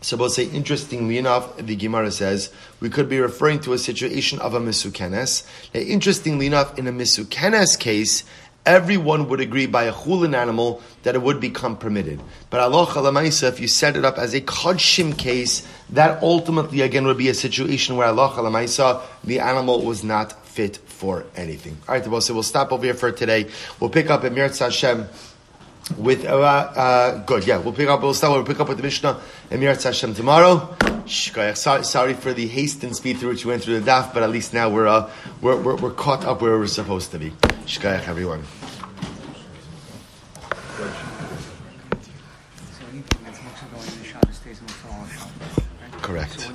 So 0.00 0.18
we'll 0.18 0.28
say, 0.28 0.44
interestingly 0.44 1.16
enough, 1.16 1.56
the 1.56 1.76
Gemara 1.76 2.10
says, 2.10 2.52
we 2.78 2.90
could 2.90 3.08
be 3.08 3.18
referring 3.20 3.60
to 3.60 3.72
a 3.72 3.78
situation 3.78 4.38
of 4.38 4.52
a 4.52 4.60
misukenes. 4.60 5.46
Now, 5.72 5.80
interestingly 5.80 6.46
enough, 6.46 6.78
in 6.78 6.86
a 6.86 6.92
misukenes 6.92 7.78
case, 7.78 8.22
everyone 8.66 9.30
would 9.30 9.40
agree 9.40 9.64
by 9.64 9.84
a 9.84 9.94
chulin 9.94 10.34
animal 10.36 10.82
that 11.04 11.14
it 11.14 11.22
would 11.22 11.40
become 11.40 11.78
permitted. 11.78 12.20
But 12.50 12.60
Allah 12.60 12.86
Lamaisa, 12.86 13.48
if 13.48 13.60
you 13.60 13.66
set 13.66 13.96
it 13.96 14.04
up 14.04 14.18
as 14.18 14.34
a 14.34 14.42
kodshim 14.42 15.16
case, 15.16 15.66
that 15.88 16.22
ultimately 16.22 16.82
again 16.82 17.06
would 17.06 17.18
be 17.18 17.30
a 17.30 17.34
situation 17.34 17.96
where 17.96 18.08
Allah 18.08 18.30
Lamaisa, 18.36 19.00
the 19.24 19.40
animal 19.40 19.82
was 19.86 20.04
not 20.04 20.46
fit 20.46 20.76
for 21.04 21.26
anything. 21.36 21.76
All 21.86 21.94
right, 21.94 22.22
so 22.22 22.32
we'll 22.32 22.42
stop 22.42 22.72
over 22.72 22.82
here 22.82 22.94
for 22.94 23.12
today. 23.12 23.50
We'll 23.78 23.90
pick 23.90 24.08
up 24.08 24.24
at 24.24 24.32
Mirz 24.32 24.58
Hashem 24.58 25.06
with 25.98 26.24
uh, 26.24 26.38
uh, 26.38 27.18
good, 27.24 27.46
yeah. 27.46 27.58
We'll 27.58 27.74
pick 27.74 27.88
up. 27.88 28.00
We'll 28.00 28.14
start. 28.14 28.32
We'll 28.32 28.46
pick 28.46 28.58
up 28.58 28.68
with 28.70 28.78
the 28.78 28.82
Mishnah 28.82 29.20
and 29.50 29.60
Mirat 29.60 29.82
Hashem 29.82 30.14
tomorrow. 30.14 30.74
Sorry, 31.06 31.84
sorry 31.84 32.14
for 32.14 32.32
the 32.32 32.46
haste 32.46 32.82
and 32.84 32.96
speed 32.96 33.18
through 33.18 33.32
which 33.32 33.44
we 33.44 33.50
went 33.50 33.62
through 33.62 33.80
the 33.80 33.90
daf, 33.90 34.14
but 34.14 34.22
at 34.22 34.30
least 34.30 34.54
now 34.54 34.70
we're 34.70 34.86
uh, 34.86 35.10
we're, 35.42 35.60
we're, 35.60 35.76
we're 35.76 35.90
caught 35.90 36.24
up 36.24 36.40
where 36.40 36.58
we're 36.58 36.66
supposed 36.66 37.10
to 37.10 37.18
be. 37.18 37.30
Shkayach, 37.66 38.08
everyone. 38.08 38.44
Correct. 46.00 46.50